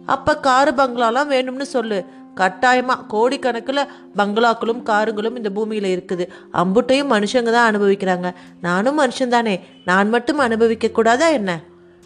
அப்போ 0.07 0.33
காரு 0.37 0.71
பங்களாலாம் 0.71 1.31
வேணும்னு 1.33 1.67
சொல்லு. 1.75 1.99
கட்டாயமாக 2.35 3.05
கோடிக்கணக்கில் 3.13 3.89
பங்களாக்களும் 4.17 4.81
காருங்களும் 4.89 5.35
இந்த 5.35 5.49
பூமியில் 5.49 5.89
இருக்குது. 5.95 6.25
அம்புட்டையும் 6.53 7.11
மனுஷங்க 7.13 7.51
தான் 7.51 7.69
அனுபவிக்கிறாங்க. 7.71 8.29
நானும் 8.61 8.99
மனுஷன்தானே. 8.99 9.55
நான் 9.85 10.09
மட்டும் 10.09 10.39
அனுபவிக்கக்கூடாதா 10.39 11.29
என்ன? 11.31 11.59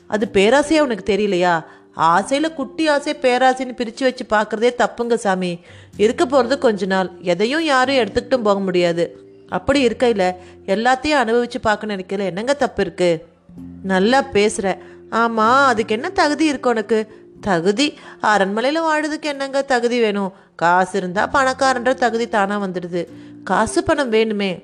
அது 0.10 0.28
பேராசையாக 0.34 0.86
உனக்கு 0.86 1.06
தெரியலையா? 1.14 1.56
ஆசையில் 1.94 2.54
குட்டி 2.54 2.84
ஆசை 2.88 3.14
பேராசைன்னு 3.22 3.80
பிரித்து 3.80 4.04
வச்சு 4.04 4.26
பார்க்குறதே 4.30 4.70
தப்புங்க 4.84 5.14
சாமி. 5.14 5.52
இருக்க 5.98 6.26
போகிறது 6.26 6.58
கொஞ்ச 6.58 6.86
நாள். 6.86 7.10
எதையும் 7.22 7.64
யாரும் 7.64 7.96
எடுத்துக்கிட்டும் 7.96 8.48
போக 8.48 8.60
முடியாது. 8.60 9.06
அப்படி 9.50 9.80
இருக்கையில் 9.82 10.28
எல்லாத்தையும் 10.74 11.22
அனுபவித்து 11.24 11.60
பார்க்க 11.60 11.94
நினைக்கல 11.94 12.26
என்னங்க 12.26 12.54
தப்பு 12.54 12.84
இருக்குது 12.84 13.22
நல்லா 13.84 14.22
பேசுகிற 14.22 14.68
ஆமாம் 15.22 15.66
அதுக்கு 15.66 15.96
என்ன 15.96 16.10
தகுதி 16.10 16.46
இருக்கு 16.46 16.70
உனக்கு? 16.70 17.00
தகுதி 17.42 17.98
அரண்மனையில் 18.22 18.82
வாழுறதுக்கு 18.82 19.22
என்னங்க 19.22 19.62
தகுதி 19.62 20.00
வேணும்? 20.00 20.34
காசு 20.56 20.98
இருந்தால் 20.98 21.30
பணக்காரன்ற 21.34 21.94
தகுதி 21.94 22.30
தானாக 22.30 22.68
வந்துடுது. 22.68 23.08
காசு 23.44 23.84
பணம் 23.84 24.12
வேணுமே. 24.12 24.64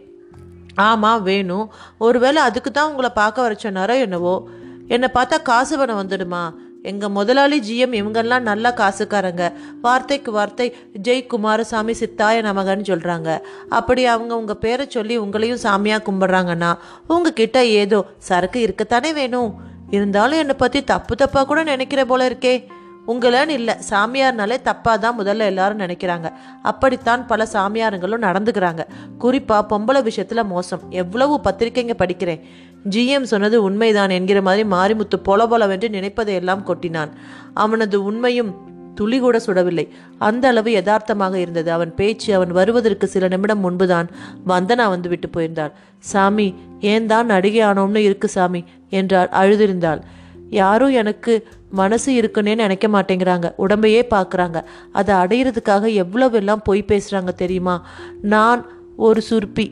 ஆமாம் 0.76 1.24
வேணும். 1.24 1.74
ஒருவேளை 1.98 2.42
அதுக்கு 2.42 2.72
தான் 2.72 2.90
உங்களை 2.90 3.10
பார்க்க 3.10 3.42
வர 3.42 3.56
சொன்னாரோ 3.64 4.00
என்னவோ. 4.00 4.48
என்னை 4.88 5.10
பார்த்தா 5.14 5.42
காசு 5.42 5.78
பணம் 5.78 6.08
வந்துடுமா? 6.08 6.54
எங்கள் 6.84 7.10
முதலாளி 7.10 7.58
ஜிஎம் 7.60 7.94
இவங்கெல்லாம் 7.94 8.40
நல்லா 8.40 8.72
காசுக்காரங்க. 8.72 9.54
வார்த்தைக்கு 9.82 10.32
வார்த்தை 10.32 10.76
ஜெய் 11.04 11.28
குமாரசாமி 11.28 11.94
சித்தாய 12.00 12.42
நமகன்னு 12.42 12.86
சொல்கிறாங்க 12.92 13.40
அப்படி 13.70 14.06
அவங்க 14.06 14.38
உங்கள் 14.38 14.58
பேரை 14.58 14.86
சொல்லி 14.90 15.20
உங்களையும் 15.20 15.64
சாமியாக 15.64 16.06
கும்பிட்றாங்கன்னா 16.10 16.78
உங்ககிட்ட 17.08 17.66
ஏதோ 17.66 18.06
சரக்கு 18.18 18.60
இருக்கத்தானே 18.68 19.14
வேணும்? 19.14 19.67
இருந்தாலும் 19.90 20.38
என்னை 20.38 20.56
பற்றி 20.56 20.84
தப்பு 20.84 21.16
தப்பாக 21.16 21.46
கூட 21.46 21.64
நினைக்கிற 21.64 22.06
போல 22.06 22.30
இருக்கே. 22.30 22.66
உங்களன்னு 23.08 23.48
இல்லை 23.48 23.76
சாமியார்னாலே 23.90 24.56
தப்பாக 24.64 24.98
தான் 24.98 25.20
முதல்ல 25.20 25.38
எல்லாரும் 25.38 25.80
நினைக்கிறாங்க. 25.80 26.32
அப்படித்தான் 26.64 27.28
பல 27.28 27.48
சாமியாருங்களும் 27.54 28.22
நடந்துக்கிறாங்க. 28.22 28.80
குறிப்பாக 29.18 29.78
பொம்பளை 29.78 30.04
விஷயத்தில் 30.04 30.44
மோசம். 30.44 30.82
எவ்வளவு 30.90 31.40
பத்திரிக்கைங்க 31.44 31.94
படிக்கிறேன். 31.98 32.42
ஜிஎம் 32.90 33.24
சொன்னது 33.24 33.64
உண்மைதான் 33.64 34.10
என்கிற 34.10 34.42
மாதிரி 34.42 34.70
மாரிமுத்து 34.70 35.16
பொல 35.24 35.48
பொலவென்று 35.48 35.90
நினைப்பதை 35.90 36.34
எல்லாம் 36.34 36.66
கொட்டினான். 36.68 37.10
அவனது 37.54 38.04
உண்மையும் 38.04 38.66
துளி 38.96 39.20
கூட 39.20 39.42
சுடவில்லை. 39.46 39.90
அந்த 40.18 40.48
அளவு 40.48 40.72
யதார்த்தமாக 40.72 41.40
இருந்தது. 41.40 41.72
அவன் 41.72 41.96
பேச்சு 41.96 42.36
அவன் 42.36 42.52
வருவதற்கு 42.52 43.08
சில 43.08 43.28
நிமிடம் 43.28 43.60
முன்புதான் 43.60 44.08
வந்தனா 44.48 44.90
வந்து 44.90 45.10
விட்டு 45.10 45.28
போயிருந்தாள். 45.28 45.72
சாமி 46.00 46.56
ஏன் 46.80 47.06
தான் 47.06 47.26
நடிகை 47.26 47.68
ஆனோம்னு 47.68 47.96
இருக்கு 47.96 48.28
சாமி. 48.28 48.64
என்றாள் 48.90 49.30
அழுதிருந்தாள். 49.32 50.02
யாரும் 50.50 50.90
எனக்கு 50.90 51.48
மனசு 51.72 52.14
இருக்குன்னே 52.14 52.56
நினைக்க 52.56 52.88
மாட்டேங்கிறாங்க. 52.88 53.52
உடம்பையே 53.58 54.02
பார்க்குறாங்க. 54.10 54.64
அதை 54.92 55.16
அடையிறதுக்காக 55.16 56.06
எவ்வளவெல்லாம் 56.06 56.64
பொய் 56.64 56.86
பேசுகிறாங்க 56.88 57.34
தெரியுமா? 57.34 57.86
நான் 58.22 58.66
ஒரு 58.96 59.22
சுருப்பி. 59.22 59.72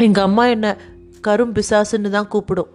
எங்கள் 0.00 0.24
அம்மா 0.24 0.46
என்னை 0.46 0.70
கரும் 1.26 1.58
பிசாசுன்னு 1.58 2.10
தான் 2.10 2.28
கூப்பிடும். 2.28 2.68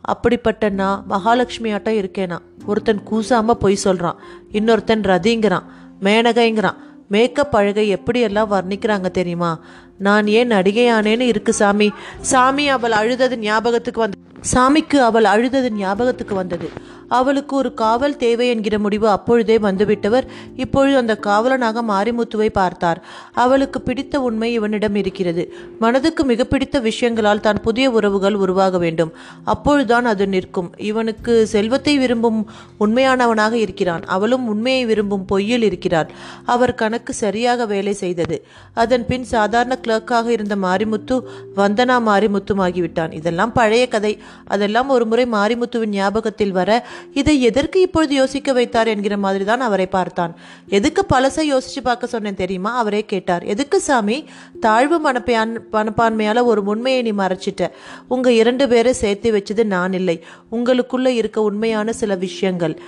அப்படிப்பட்ட 0.00 0.68
நான் 0.68 1.04
மகாலட்சுமி 1.06 1.72
ஆட்டம் 1.72 1.94
இருக்கேனா? 1.94 2.38
ஒருத்தன் 2.66 3.02
கூசாமல் 3.02 3.56
பொய் 3.56 3.74
சொல்கிறான் 3.74 4.18
இன்னொருத்தன் 4.52 5.02
ரதிங்கிறான். 5.02 5.62
மேனகைங்கிறான். 6.02 6.74
மேக்கப் 7.08 7.56
அழகை 7.56 7.94
எப்படியெல்லாம் 7.94 8.50
வர்ணிக்கிறாங்க 8.50 9.10
தெரியுமா? 9.10 9.60
நான் 9.98 10.26
ஏன் 10.26 10.50
நடிகையானேன்னு 10.50 11.20
இருக்கு 11.20 11.52
சாமி. 11.52 11.90
சாமி 12.20 12.68
அவள் 12.68 12.92
அழுதது 12.92 13.38
ஞாபகத்துக்கு 13.38 14.00
வந்து 14.00 14.18
சாமிக்கு 14.54 14.96
அவள் 14.96 15.24
அழுதது 15.24 15.72
ஞாபகத்துக்கு 15.72 16.34
வந்தது. 16.34 16.70
அவளுக்கு 17.08 17.56
ஒரு 17.56 17.74
காவல் 17.74 18.16
தேவை 18.16 18.48
என்கிற 18.48 18.78
முடிவு 18.78 19.08
அப்பொழுதே 19.08 19.58
வந்துவிட்டவர். 19.58 20.26
இப்பொழுது 20.56 20.96
அந்த 20.96 21.16
காவலனாக 21.16 21.82
மாரிமுத்துவை 21.82 22.48
பார்த்தார். 22.48 23.02
அவளுக்கு 23.32 23.80
பிடித்த 23.80 24.20
உண்மை 24.20 24.52
இவனிடம் 24.52 24.94
இருக்கிறது. 24.94 25.54
மனதுக்கு 25.78 26.24
மிக 26.24 26.44
பிடித்த 26.44 26.80
விஷயங்களால் 26.80 27.40
தான் 27.40 27.60
புதிய 27.62 27.90
உறவுகள் 27.90 28.34
உருவாக 28.34 28.78
வேண்டும். 28.78 29.12
அப்பொழுதுதான் 29.44 30.04
அது 30.04 30.26
நிற்கும். 30.26 30.72
இவனுக்கு 30.76 31.46
செல்வத்தை 31.46 31.98
விரும்பும் 31.98 32.50
உண்மையானவனாக 32.80 33.52
இருக்கிறான். 33.52 34.04
அவளும் 34.04 34.48
உண்மையை 34.48 34.84
விரும்பும் 34.84 35.26
பொய்யில் 35.32 35.62
இருக்கிறாள். 35.62 36.06
அவர் 36.44 36.74
கணக்கு 36.74 37.14
சரியாக 37.14 37.66
வேலை 37.66 37.92
செய்தது. 37.92 38.46
அதன் 38.74 39.06
பின் 39.06 39.24
சாதாரண 39.24 39.78
கிளர்க்காக 39.86 40.26
இருந்த 40.26 40.56
மாரிமுத்து 40.56 41.20
வந்தனா 41.56 41.96
மாரிமுத்துமாகிவிட்டான் 42.08 43.12
இதெல்லாம் 43.12 43.52
பழைய 43.52 43.88
கதை. 43.88 44.18
அதெல்லாம் 44.44 44.88
ஒருமுறை 44.88 45.26
மாரிமுத்துவின் 45.26 45.96
ஞாபகத்தில் 45.98 46.52
வர 46.52 46.86
இதை 47.12 47.42
எதற்கு 47.42 47.80
இப்பொழுது 47.80 48.14
யோசிக்க 48.14 48.52
வைத்தார் 48.52 48.88
என்கிற 48.88 49.16
மாதிரி 49.16 49.44
தான் 49.44 49.60
அவரை 49.60 49.86
பார்த்தான். 49.86 50.36
எதுக்கு 50.68 51.06
பழசை 51.14 51.52
யோசிச்சு 51.54 51.80
பார்க்க 51.82 52.06
சொன்னேன் 52.06 52.34
தெரியுமா? 52.34 52.76
அவரே 52.76 53.04
கேட்டார். 53.04 53.44
எதுக்கு 53.44 53.80
சாமி? 53.80 54.28
தாழ்வு 54.60 55.12
மனப்பான் 55.12 55.56
மனப்பான்மையால் 55.72 56.44
ஒரு 56.44 56.62
உண்மையை 56.62 57.02
நீ 57.02 57.12
மறைச்சிட்ட. 57.12 57.70
உங்கள் 58.08 58.32
இரண்டு 58.32 58.68
பேரை 58.68 58.92
சேர்த்து 58.92 59.32
வச்சது 59.32 59.64
நான் 59.64 59.92
இல்லை. 59.92 60.24
உங்களுக்குள்ளே 60.52 61.08
இருக்க 61.08 61.42
உண்மையான 61.42 61.92
சில 61.92 62.14
விஷயங்கள். 62.14 62.80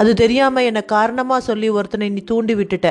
அது 0.00 0.10
தெரியாமல் 0.14 0.66
என்னை 0.68 0.82
காரணமாக 0.94 1.40
சொல்லி 1.48 1.68
ஒருத்தனை 1.76 2.08
நீ 2.16 2.22
தூண்டி 2.30 2.54
விட்டுட்ட. 2.54 2.88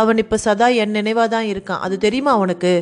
அவன் 0.00 0.20
இப்போ 0.22 0.36
சதா 0.36 0.68
என் 0.82 0.94
நினைவாக 0.98 1.28
தான் 1.34 1.46
இருக்கான். 1.52 1.80
அது 1.86 1.98
தெரியுமா 1.98 2.32
அவனுக்கு 2.32 2.72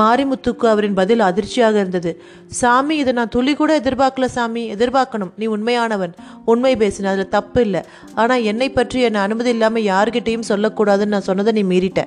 மாரிமுத்துக்கு 0.00 0.66
அவரின் 0.72 0.98
பதில் 1.00 1.26
அதிர்ச்சியாக 1.28 1.76
இருந்தது. 1.82 2.12
சாமி 2.60 2.96
இதை 2.96 3.14
நான் 3.20 3.34
துளி 3.36 3.54
கூட 3.54 3.72
எதிர்பார்க்கல 3.80 4.28
சாமி. 4.38 4.64
எதிர்பார்க்கணும். 4.76 5.32
நீ 5.36 5.46
உண்மையானவன். 5.46 6.14
உண்மை 6.44 6.74
பேசின 6.84 7.10
அதில் 7.12 7.34
தப்பு 7.36 7.60
இல்லை. 7.68 7.82
ஆனால் 8.14 8.42
என்னை 8.52 8.70
பற்றி 8.70 9.00
என்னை 9.00 9.20
அனுமதி 9.28 9.52
இல்லாமல் 9.56 9.88
யார்கிட்டயும் 9.92 10.50
சொல்லக்கூடாதுன்னு 10.52 11.14
நான் 11.16 11.28
சொன்னதை 11.30 11.52
நீ 11.60 11.64
மீறிட்ட. 11.74 12.02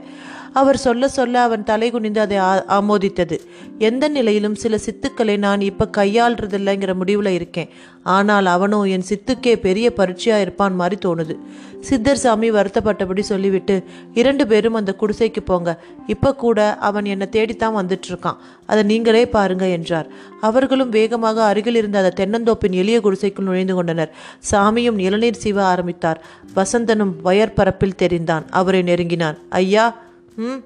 அவர் 0.53 0.77
சொல்ல 0.77 1.07
சொல்ல 1.07 1.41
அவன் 1.41 1.63
தலை 1.63 1.91
குனிந்து 1.91 2.19
அதை 2.19 2.37
ஆமோதித்தது. 2.67 3.39
எந்த 3.77 4.07
நிலையிலும் 4.07 4.55
சில 4.55 4.77
சித்துக்களை 4.77 5.37
நான் 5.37 5.61
இப்ப 5.61 5.89
கையாள்றதில்லைங்கிற 5.97 6.93
முடிவுல 7.01 7.25
இருக்கேன். 7.25 7.69
ஆனால் 8.03 8.45
அவனோ 8.45 8.83
என் 8.83 9.05
சித்துக்கே 9.09 9.55
பெரிய 9.55 9.93
பரீட்சையா 9.97 10.41
இருப்பான் 10.41 10.75
மாதிரி 10.75 11.09
தோணுது. 11.09 11.35
சித்தர் 11.79 12.17
சாமி 12.17 12.51
வருத்தப்பட்டபடி 12.51 13.19
சொல்லிவிட்டு 13.19 13.83
இரண்டு 14.13 14.47
பேரும் 14.47 14.73
அந்த 14.73 14.95
குடிசைக்கு 14.99 15.41
போங்க. 15.45 15.79
இப்ப 16.07 16.35
கூட 16.35 16.77
அவன் 16.77 17.05
என்னை 17.05 17.29
தேடித்தான் 17.29 17.77
வந்துட்டு 17.77 18.07
இருக்கான் 18.09 18.37
அதை 18.65 18.83
நீங்களே 18.83 19.27
பாருங்க 19.27 19.67
என்றார். 19.67 20.07
அவர்களும் 20.41 20.89
வேகமாக 20.89 21.43
அருகில் 21.43 21.75
இருந்த 21.75 21.99
அந்த 21.99 22.25
தென்னந்தோப்பின் 22.25 22.71
எளிய 22.71 23.01
குடிசைக்குள் 23.01 23.45
நுழைந்து 23.45 23.75
கொண்டனர். 23.75 24.11
சாமியும் 24.51 24.99
இளநீர் 24.99 25.41
சீவ 25.43 25.59
ஆரம்பித்தார். 25.59 26.21
வசந்தனும் 26.55 27.15
வயற்பரப்பில் 27.23 27.99
தெரிந்தான். 28.01 28.45
அவரை 28.49 28.81
நெருங்கினான். 28.81 29.37
ஐயா 29.49 29.97
ம் 30.39 30.59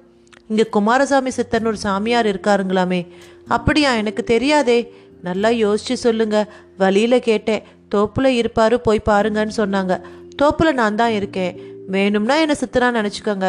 இங்கே 0.48 0.66
குமாரசாமி 0.66 1.30
சித்தர்னு 1.30 1.66
ஒரு 1.66 1.76
சாமியார் 1.76 2.26
இருக்காருங்களாமே. 2.26 3.00
அப்படியா 3.48 3.94
எனக்கு 3.94 4.22
தெரியாதே. 4.24 4.78
நல்லா 5.22 5.48
யோசிச்சு 5.48 5.94
சொல்லுங்க. 6.04 6.38
வழியில் 6.78 7.18
கேட்டேன். 7.18 7.62
தோப்புல 7.94 8.30
இருப்பாரு 8.40 8.74
போய் 8.74 9.06
பாருங்கன்னு 9.10 9.54
சொன்னாங்க. 9.56 9.94
தோப்புல 10.42 10.72
நான் 10.72 10.94
தான் 10.94 11.10
இருக்கேன். 11.10 11.52
வேணும்னா 11.86 12.36
என்னை 12.36 12.56
சித்தரா 12.60 12.88
நினச்சிக்கோங்க. 12.98 13.48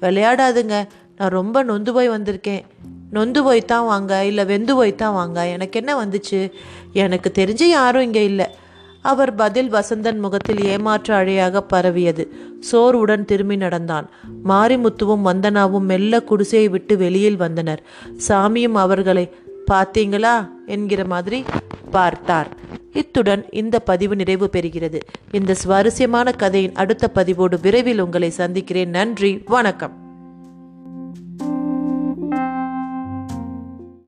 விளையாடாதுங்க. 0.00 0.76
நான் 1.16 1.34
ரொம்ப 1.38 1.62
நொந்து 1.62 1.92
போய் 1.92 2.10
வந்திருக்கேன். 2.10 2.62
நொந்து 3.10 3.42
போய் 3.42 3.64
தான் 3.64 3.84
வாங்க 3.84 4.24
இல்லை 4.24 4.44
வெந்து 4.44 4.74
போய் 4.74 4.94
தான் 4.94 5.12
வாங்க. 5.12 5.46
எனக்கு 5.46 5.78
என்ன 5.78 6.04
வந்துச்சு? 6.04 6.52
எனக்கு 6.92 7.32
தெரிஞ்சு 7.34 7.64
யாரும் 7.64 8.02
இங்கே 8.02 8.24
இல்லை. 8.24 8.46
அவர் 9.06 9.34
பதில் 9.34 9.72
வசந்தன் 9.72 10.18
முகத்தில் 10.18 10.64
ஏமாற்ற 10.64 11.14
அழையாக 11.14 11.62
பரவியது. 11.62 12.32
சோர்வுடன் 12.60 13.24
திரும்பி 13.24 13.56
நடந்தான். 13.56 14.10
மாரிமுத்துவும் 14.44 15.24
வந்தனாவும் 15.24 15.80
மெல்ல 15.80 16.22
குடிசையை 16.22 16.68
விட்டு 16.68 16.96
வெளியில் 16.96 17.36
வந்தனர். 17.36 17.82
சாமியும் 18.28 18.72
அவர்களை 18.72 19.30
பார்த்தீங்களா? 19.70 20.48
என்கிற 20.66 21.04
மாதிரி 21.04 21.44
பார்த்தார். 21.90 22.48
இத்துடன் 22.92 23.44
இந்த 23.50 23.78
பதிவு 23.78 24.16
நிறைவு 24.16 24.50
பெறுகிறது. 24.52 25.00
இந்த 25.30 25.54
சுவாரஸ்யமான 25.54 26.32
கதையின் 26.32 26.74
அடுத்த 26.74 27.08
பதிவோடு 27.08 27.60
விரைவில் 27.60 27.98
உங்களை 27.98 28.30
சந்திக்கிறேன். 28.30 28.90
நன்றி 28.90 29.42
வணக்கம். 29.44 30.05